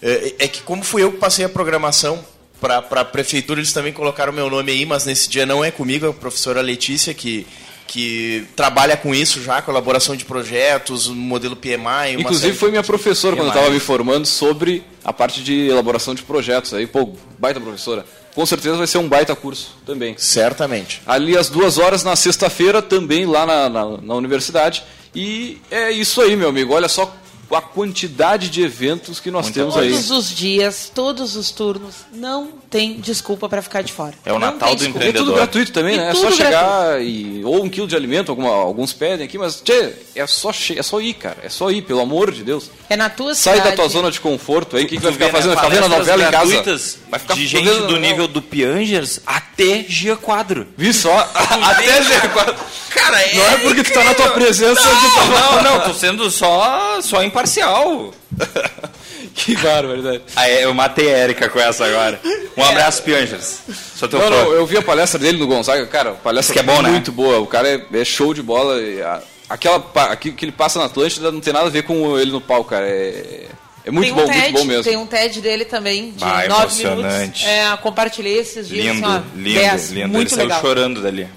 é, 0.00 0.34
é 0.38 0.48
que 0.48 0.62
como 0.62 0.84
fui 0.84 1.02
eu 1.02 1.10
que 1.10 1.18
passei 1.18 1.44
a 1.44 1.48
programação 1.48 2.24
para 2.60 2.78
a 2.78 3.04
prefeitura, 3.04 3.58
eles 3.60 3.72
também 3.72 3.92
colocaram 3.92 4.32
meu 4.32 4.48
nome 4.48 4.70
aí, 4.72 4.86
mas 4.86 5.04
nesse 5.04 5.28
dia 5.28 5.44
não 5.44 5.64
é 5.64 5.70
comigo, 5.72 6.06
é 6.06 6.10
a 6.10 6.12
professora 6.12 6.60
Letícia 6.60 7.12
que 7.12 7.46
que 7.86 8.46
trabalha 8.56 8.96
com 8.96 9.14
isso 9.14 9.42
já, 9.42 9.62
com 9.62 9.70
elaboração 9.70 10.16
de 10.16 10.24
projetos, 10.24 11.08
modelo 11.08 11.54
PMI. 11.56 11.76
uma 11.78 12.20
Inclusive 12.20 12.48
série 12.48 12.54
foi 12.58 12.70
minha 12.70 12.82
professora 12.82 13.36
quando 13.36 13.46
eu 13.48 13.52
PMI. 13.52 13.58
estava 13.60 13.74
me 13.74 13.80
formando 13.80 14.26
sobre 14.26 14.82
a 15.04 15.12
parte 15.12 15.42
de 15.42 15.68
elaboração 15.68 16.14
de 16.14 16.22
projetos. 16.22 16.74
Aí, 16.74 16.86
pô, 16.86 17.10
baita 17.38 17.60
professora. 17.60 18.04
Com 18.34 18.44
certeza 18.44 18.76
vai 18.76 18.86
ser 18.86 18.98
um 18.98 19.08
baita 19.08 19.34
curso 19.34 19.76
também. 19.86 20.14
Certamente. 20.18 21.00
Ali 21.06 21.36
às 21.38 21.48
duas 21.48 21.78
horas 21.78 22.04
na 22.04 22.14
sexta-feira, 22.14 22.82
também 22.82 23.24
lá 23.24 23.46
na, 23.46 23.68
na, 23.68 23.96
na 23.98 24.14
universidade. 24.14 24.82
E 25.14 25.58
é 25.70 25.90
isso 25.90 26.20
aí, 26.20 26.36
meu 26.36 26.50
amigo. 26.50 26.74
Olha 26.74 26.88
só 26.88 27.10
a 27.50 27.62
quantidade 27.62 28.50
de 28.50 28.60
eventos 28.60 29.20
que 29.20 29.30
nós 29.30 29.50
temos 29.50 29.76
aí. 29.76 29.90
Todos 29.90 30.10
os 30.10 30.30
dias, 30.30 30.90
todos 30.94 31.36
os 31.36 31.50
turnos, 31.50 31.94
não 32.12 32.48
tem 32.76 33.00
desculpa 33.00 33.48
para 33.48 33.62
ficar 33.62 33.80
de 33.80 33.90
fora. 33.90 34.12
É 34.22 34.30
o 34.30 34.38
Não 34.38 34.52
Natal 34.52 34.74
do 34.74 34.76
desculpa. 34.76 34.98
E 34.98 35.08
é 35.08 35.12
tudo 35.12 35.20
empreendedor. 35.22 35.34
gratuito 35.36 35.72
também, 35.72 35.94
E 35.94 35.96
né? 35.96 36.10
É 36.10 36.14
só 36.14 36.24
tudo 36.24 36.36
chegar 36.36 37.02
e. 37.02 37.42
Ou 37.42 37.64
um 37.64 37.70
quilo 37.70 37.86
de 37.86 37.96
alimento, 37.96 38.30
alguma, 38.30 38.50
alguns 38.50 38.92
pedem 38.92 39.24
aqui, 39.24 39.38
mas, 39.38 39.62
tchê, 39.62 39.94
é 40.14 40.26
só, 40.26 40.52
che... 40.52 40.78
é 40.78 40.82
só 40.82 41.00
ir, 41.00 41.14
cara. 41.14 41.38
É 41.42 41.48
só 41.48 41.70
ir, 41.70 41.80
pelo 41.80 42.00
amor 42.00 42.30
de 42.30 42.44
Deus. 42.44 42.70
É 42.90 42.94
na 42.94 43.08
tua 43.08 43.34
Sai 43.34 43.56
cidade. 43.56 43.70
da 43.70 43.82
tua 43.82 43.88
zona 43.88 44.10
de 44.10 44.20
conforto 44.20 44.76
aí, 44.76 44.84
o 44.84 44.88
que, 44.88 44.96
que 44.98 45.02
vai 45.02 45.12
ficar 45.12 45.30
fazendo? 45.30 45.54
Vai 45.54 45.64
ficar 45.64 45.74
vendo 45.74 45.94
a 45.94 45.98
novela 45.98 46.22
em 46.22 46.30
casa? 46.30 46.46
gratuitas 46.46 46.98
Vai 47.08 47.18
ficar 47.18 47.34
de 47.34 47.46
gente 47.46 47.80
do 47.86 47.96
nível 47.98 48.28
do 48.28 48.42
Piangers 48.42 49.20
até 49.26 49.82
Gia 49.88 50.16
Quadro. 50.16 50.66
Vi 50.76 50.92
só, 50.92 51.16
até 51.34 52.02
G4. 52.02 52.54
Cara, 52.90 53.20
é... 53.22 53.34
Não 53.36 53.46
é 53.46 53.56
porque 53.58 53.84
tu 53.84 53.92
tá 53.94 54.04
na 54.04 54.14
tua 54.14 54.30
presença 54.32 54.82
que 54.82 54.86
tu 54.86 55.26
Não, 55.30 55.62
não, 55.62 55.80
tô 55.80 55.94
sendo 55.94 56.30
só, 56.30 57.00
só 57.00 57.22
imparcial. 57.24 58.12
Que 59.46 59.54
barbaridade. 59.56 60.22
Ah, 60.34 60.48
é, 60.48 60.64
eu 60.64 60.72
matei 60.72 61.14
a 61.14 61.18
Erika 61.18 61.48
com 61.50 61.60
essa 61.60 61.84
agora. 61.84 62.18
Um 62.56 62.64
abraço, 62.64 63.02
Piangers. 63.02 63.58
Sou 63.94 64.08
teu 64.08 64.18
Não, 64.18 64.30
não, 64.30 64.52
eu 64.52 64.64
vi 64.66 64.78
a 64.78 64.82
palestra 64.82 65.18
dele 65.18 65.36
no 65.38 65.46
Gonzaga, 65.46 65.86
cara, 65.86 66.10
a 66.10 66.14
palestra 66.14 66.54
que 66.54 66.58
é 66.58 66.62
bom, 66.62 66.80
né? 66.80 66.88
muito 66.90 67.12
boa. 67.12 67.38
O 67.38 67.46
cara 67.46 67.68
é, 67.68 67.82
é 68.00 68.04
show 68.04 68.32
de 68.32 68.42
bola. 68.42 68.80
e 68.80 69.02
a- 69.02 69.20
aquela, 69.48 69.84
aquilo 70.10 70.34
que 70.34 70.44
ele 70.46 70.52
passa 70.52 70.78
na 70.78 70.86
Atlântida 70.86 71.30
não 71.30 71.40
tem 71.40 71.52
nada 71.52 71.66
a 71.66 71.70
ver 71.70 71.82
com 71.82 72.18
ele 72.18 72.32
no 72.32 72.40
palco, 72.40 72.70
cara. 72.70 72.86
É, 72.88 73.46
é 73.84 73.90
muito 73.90 74.10
um 74.12 74.16
bom, 74.16 74.24
TED, 74.26 74.40
muito 74.40 74.58
bom 74.58 74.64
mesmo. 74.64 74.84
Tem 74.84 74.96
um 74.96 75.06
TED 75.06 75.40
dele 75.42 75.64
também, 75.66 76.12
de 76.12 76.24
Ah, 76.24 76.46
nove 76.48 76.62
emocionante. 76.82 77.44
minutos. 77.44 77.44
É, 77.44 77.76
compartilhei 77.76 78.38
esses 78.38 78.66
dias. 78.68 78.86
Lindo, 78.96 79.06
assim, 79.06 79.16
ó, 79.16 79.36
lindo, 79.38 79.60
dez. 79.60 79.90
lindo. 79.90 80.08
Muito 80.08 80.28
Ele 80.28 80.34
saiu 80.34 80.44
legal. 80.48 80.60
chorando 80.62 81.02
dali. 81.02 81.28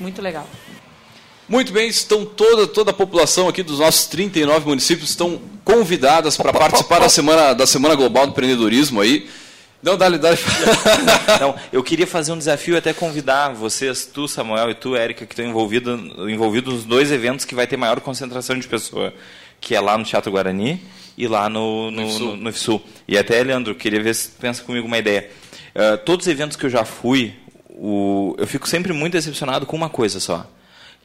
Muito 0.00 0.20
legal. 0.20 0.46
Muito 1.54 1.72
bem, 1.72 1.86
estão 1.88 2.24
toda, 2.26 2.66
toda 2.66 2.90
a 2.90 2.92
população 2.92 3.46
aqui 3.46 3.62
dos 3.62 3.78
nossos 3.78 4.06
39 4.06 4.66
municípios 4.66 5.10
estão 5.10 5.40
convidadas 5.64 6.36
para 6.36 6.52
participar 6.52 6.98
da 6.98 7.08
semana, 7.08 7.52
da 7.54 7.64
semana 7.64 7.94
Global 7.94 8.26
do 8.26 8.30
Empreendedorismo 8.32 9.00
aí. 9.00 9.30
Não, 9.80 9.96
dá-lhe, 9.96 10.18
dá-lhe. 10.18 10.36
Não, 11.40 11.54
eu 11.72 11.80
queria 11.84 12.08
fazer 12.08 12.32
um 12.32 12.38
desafio 12.38 12.74
e 12.74 12.78
até 12.78 12.92
convidar 12.92 13.50
vocês, 13.50 14.04
tu, 14.04 14.26
Samuel, 14.26 14.70
e 14.70 14.74
tu, 14.74 14.96
Érica, 14.96 15.24
que 15.26 15.32
estão 15.32 15.46
envolvidos 15.46 16.00
envolvidos 16.28 16.74
nos 16.74 16.84
dois 16.84 17.12
eventos 17.12 17.44
que 17.44 17.54
vai 17.54 17.68
ter 17.68 17.76
maior 17.76 18.00
concentração 18.00 18.58
de 18.58 18.66
pessoa, 18.66 19.14
que 19.60 19.76
é 19.76 19.80
lá 19.80 19.96
no 19.96 20.02
Teatro 20.02 20.32
Guarani 20.32 20.82
e 21.16 21.28
lá 21.28 21.48
no, 21.48 21.88
no, 21.92 22.02
IFSU. 22.02 22.36
no, 22.36 22.50
IFSU. 22.50 22.80
E 23.06 23.16
até, 23.16 23.40
Leandro, 23.44 23.76
queria 23.76 24.02
ver 24.02 24.12
se 24.16 24.30
tu 24.30 24.40
pensa 24.40 24.60
comigo 24.64 24.88
uma 24.88 24.98
ideia. 24.98 25.30
Ah, 25.72 25.96
todos 25.98 26.26
os 26.26 26.32
eventos 26.32 26.56
que 26.56 26.66
eu 26.66 26.70
já 26.70 26.84
fui, 26.84 27.32
o- 27.68 28.34
eu 28.38 28.46
fico 28.48 28.68
sempre 28.68 28.92
muito 28.92 29.12
decepcionado 29.12 29.66
com 29.66 29.76
uma 29.76 29.88
coisa 29.88 30.18
só. 30.18 30.44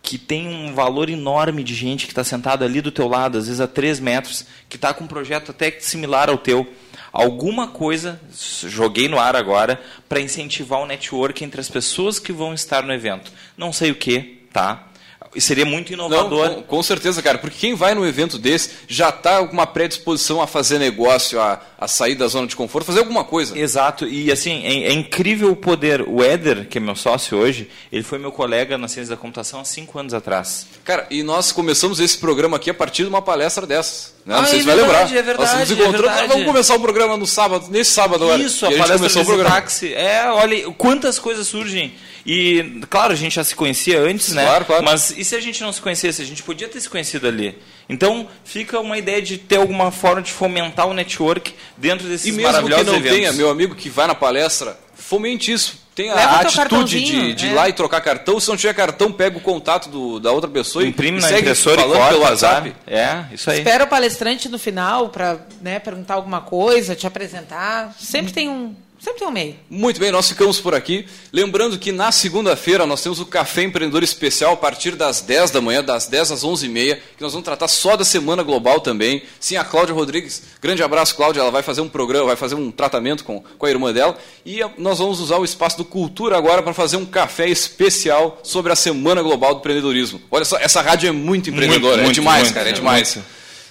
Que 0.01 0.17
tem 0.17 0.47
um 0.47 0.73
valor 0.73 1.09
enorme 1.09 1.63
de 1.63 1.75
gente 1.75 2.05
que 2.05 2.11
está 2.11 2.23
sentado 2.23 2.63
ali 2.63 2.81
do 2.81 2.91
teu 2.91 3.07
lado, 3.07 3.37
às 3.37 3.45
vezes 3.45 3.61
a 3.61 3.67
3 3.67 3.99
metros, 3.99 4.45
que 4.67 4.75
está 4.75 4.93
com 4.93 5.03
um 5.03 5.07
projeto 5.07 5.51
até 5.51 5.71
similar 5.79 6.29
ao 6.29 6.37
teu. 6.37 6.67
Alguma 7.11 7.67
coisa, 7.67 8.19
joguei 8.67 9.07
no 9.07 9.19
ar 9.19 9.35
agora, 9.35 9.81
para 10.07 10.19
incentivar 10.19 10.79
o 10.79 10.85
network 10.85 11.43
entre 11.43 11.59
as 11.59 11.69
pessoas 11.69 12.19
que 12.19 12.31
vão 12.31 12.53
estar 12.53 12.83
no 12.83 12.93
evento. 12.93 13.31
Não 13.57 13.73
sei 13.73 13.91
o 13.91 13.95
que, 13.95 14.43
tá? 14.53 14.88
E 15.35 15.39
seria 15.39 15.63
muito 15.63 15.95
Não, 15.95 16.07
inovador. 16.07 16.55
com, 16.55 16.63
com 16.63 16.81
certeza, 16.83 17.21
cara, 17.21 17.37
porque 17.37 17.55
quem 17.59 17.75
vai 17.75 17.93
num 17.93 18.03
evento 18.03 18.37
desse 18.39 18.71
já 18.87 19.09
está 19.09 19.45
com 19.45 19.53
uma 19.53 19.67
predisposição 19.67 20.41
a 20.41 20.47
fazer 20.47 20.79
negócio, 20.79 21.39
a, 21.39 21.61
a 21.77 21.87
sair 21.87 22.15
da 22.15 22.27
zona 22.27 22.47
de 22.47 22.55
conforto, 22.55 22.85
fazer 22.85 22.99
alguma 22.99 23.23
coisa. 23.23 23.55
Exato, 23.57 24.07
e 24.07 24.31
assim, 24.31 24.63
é, 24.65 24.85
é 24.87 24.91
incrível 24.91 25.51
o 25.51 25.55
poder. 25.55 26.01
O 26.01 26.23
Éder, 26.23 26.67
que 26.67 26.79
é 26.79 26.81
meu 26.81 26.95
sócio 26.95 27.37
hoje, 27.37 27.69
ele 27.91 28.01
foi 28.01 28.17
meu 28.17 28.31
colega 28.31 28.75
na 28.75 28.87
ciência 28.87 29.15
da 29.15 29.21
computação 29.21 29.59
há 29.59 29.65
cinco 29.65 29.99
anos 29.99 30.15
atrás. 30.15 30.65
Cara, 30.83 31.05
e 31.11 31.21
nós 31.21 31.51
começamos 31.51 31.99
esse 31.99 32.17
programa 32.17 32.57
aqui 32.57 32.71
a 32.71 32.73
partir 32.73 33.03
de 33.03 33.09
uma 33.09 33.21
palestra 33.21 33.67
dessas. 33.67 34.15
Né? 34.25 34.33
Não 34.35 34.41
Ah, 34.41 34.47
sei 34.47 34.57
é 34.57 34.61
se 34.61 34.65
vai 34.67 34.75
verdade, 34.77 35.13
lembrar. 35.13 35.19
é 35.19 35.21
verdade, 35.21 35.51
nós 35.51 35.59
nos 35.59 35.69
é 35.69 35.73
encontramos. 35.73 36.07
verdade. 36.09 36.27
vamos 36.27 36.45
começar 36.45 36.75
o 36.75 36.79
programa 36.79 37.17
no 37.17 37.27
sábado, 37.27 37.67
nesse 37.69 37.91
sábado 37.91 38.23
agora. 38.23 38.41
Isso, 38.41 38.65
a 38.65 38.69
gente 38.69 38.79
palestra 38.79 38.97
começou 38.97 39.21
o 39.21 39.25
do 39.25 39.27
programa. 39.27 39.55
táxi. 39.55 39.93
É, 39.93 40.27
olha, 40.31 40.71
quantas 40.71 41.19
coisas 41.19 41.45
surgem. 41.47 41.93
E, 42.31 42.81
claro, 42.87 43.11
a 43.11 43.15
gente 43.15 43.33
já 43.35 43.43
se 43.43 43.55
conhecia 43.55 43.99
antes, 43.99 44.33
né? 44.33 44.45
Claro, 44.45 44.65
claro. 44.65 44.83
Mas 44.85 45.09
e 45.17 45.25
se 45.25 45.35
a 45.35 45.39
gente 45.41 45.61
não 45.63 45.71
se 45.73 45.81
conhecesse? 45.81 46.21
A 46.21 46.25
gente 46.25 46.43
podia 46.43 46.67
ter 46.67 46.79
se 46.79 46.87
conhecido 46.87 47.27
ali. 47.27 47.57
Então, 47.89 48.27
fica 48.45 48.79
uma 48.79 48.99
ideia 48.99 49.19
de 49.19 49.39
ter 49.39 49.55
alguma 49.55 49.89
forma 49.91 50.21
de 50.21 50.31
fomentar 50.31 50.87
o 50.87 50.93
network 50.93 51.55
dentro 51.75 52.07
desses 52.07 52.27
E 52.27 52.31
mesmo 52.31 52.45
que 52.45 52.51
maravilhosos 52.53 52.85
não 52.85 52.95
eventos. 52.97 53.17
tenha, 53.17 53.33
meu 53.33 53.49
amigo 53.49 53.73
que 53.73 53.89
vai 53.89 54.05
na 54.05 54.13
palestra, 54.13 54.77
fomente 54.93 55.51
isso. 55.51 55.79
Tenha 55.95 56.13
Leva 56.13 56.31
a 56.33 56.39
atitude 56.41 57.03
de, 57.03 57.33
de 57.33 57.47
ir 57.47 57.49
é. 57.49 57.53
lá 57.55 57.67
e 57.67 57.73
trocar 57.73 57.99
cartão. 57.99 58.39
Se 58.39 58.47
não 58.47 58.55
tiver 58.55 58.73
cartão, 58.75 59.11
pega 59.11 59.37
o 59.37 59.41
contato 59.41 59.89
do- 59.89 60.19
da 60.19 60.31
outra 60.31 60.49
pessoa 60.49 60.85
Imprime 60.85 61.17
e 61.17 61.21
na 61.21 61.27
segue 61.27 61.41
impressora 61.41 61.81
e 61.81 61.83
falando 61.83 61.97
corta 61.97 62.13
pelo. 62.13 62.23
WhatsApp. 62.23 62.75
É, 62.87 63.25
isso 63.33 63.49
aí. 63.49 63.57
Espera 63.57 63.83
o 63.83 63.87
palestrante 63.87 64.47
no 64.47 64.57
final 64.59 65.09
para 65.09 65.39
né, 65.61 65.79
perguntar 65.79 66.13
alguma 66.13 66.39
coisa, 66.41 66.95
te 66.95 67.05
apresentar. 67.07 67.93
Sempre 67.99 68.31
tem 68.31 68.47
um, 68.47 68.73
sempre 68.99 69.19
tem 69.19 69.27
um 69.27 69.31
meio. 69.31 69.55
Muito 69.69 69.99
bem, 69.99 70.11
nós 70.11 70.27
ficamos 70.29 70.59
por 70.59 70.75
aqui. 70.75 71.05
Lembrando 71.31 71.77
que 71.77 71.91
na 71.91 72.11
segunda-feira 72.11 72.85
nós 72.85 73.01
temos 73.01 73.19
o 73.19 73.25
Café 73.25 73.63
Empreendedor 73.63 74.03
Especial 74.03 74.53
a 74.53 74.57
partir 74.57 74.95
das 74.95 75.21
10 75.21 75.51
da 75.51 75.61
manhã, 75.61 75.83
das 75.83 76.07
10 76.07 76.31
às 76.31 76.43
11h30, 76.43 76.97
que 77.17 77.21
nós 77.21 77.31
vamos 77.31 77.45
tratar 77.45 77.67
só 77.67 77.95
da 77.95 78.03
Semana 78.03 78.43
Global 78.43 78.79
também. 78.79 79.23
Sim, 79.39 79.57
a 79.57 79.63
Cláudia 79.63 79.93
Rodrigues, 79.93 80.41
grande 80.61 80.83
abraço, 80.83 81.15
Cláudia, 81.15 81.41
ela 81.41 81.51
vai 81.51 81.63
fazer 81.63 81.81
um 81.81 81.89
programa, 81.89 82.27
vai 82.27 82.35
fazer 82.35 82.55
um 82.55 82.71
tratamento 82.71 83.23
com, 83.23 83.43
com 83.57 83.65
a 83.65 83.69
irmã 83.69 83.93
dela. 83.93 84.17
E 84.45 84.59
nós 84.77 84.99
vamos 84.99 85.19
usar 85.19 85.37
o 85.37 85.45
espaço 85.45 85.77
do 85.77 85.85
Cultura 85.85 86.37
agora 86.37 86.61
para 86.61 86.73
fazer 86.73 86.97
um 86.97 87.05
café 87.05 87.47
especial 87.47 88.39
sobre 88.43 88.71
a 88.71 88.75
Semana 88.75 89.21
Global 89.21 89.55
do 89.55 89.59
Empreendedorismo. 89.59 90.21
Olha 90.31 90.45
só, 90.45 90.57
essa 90.57 90.81
rádio 90.81 91.09
é 91.09 91.11
muito 91.11 91.49
empreendedora, 91.49 92.01
é 92.01 92.03
muito, 92.03 92.15
demais, 92.15 92.43
muito, 92.43 92.53
cara, 92.53 92.69
é 92.69 92.71
é 92.71 92.73
demais. 92.73 93.17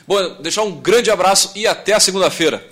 Bom, 0.06 0.36
deixar 0.40 0.62
um 0.62 0.72
grande 0.72 1.10
abraço 1.10 1.52
e 1.54 1.66
até 1.66 1.92
a 1.92 2.00
segunda-feira. 2.00 2.64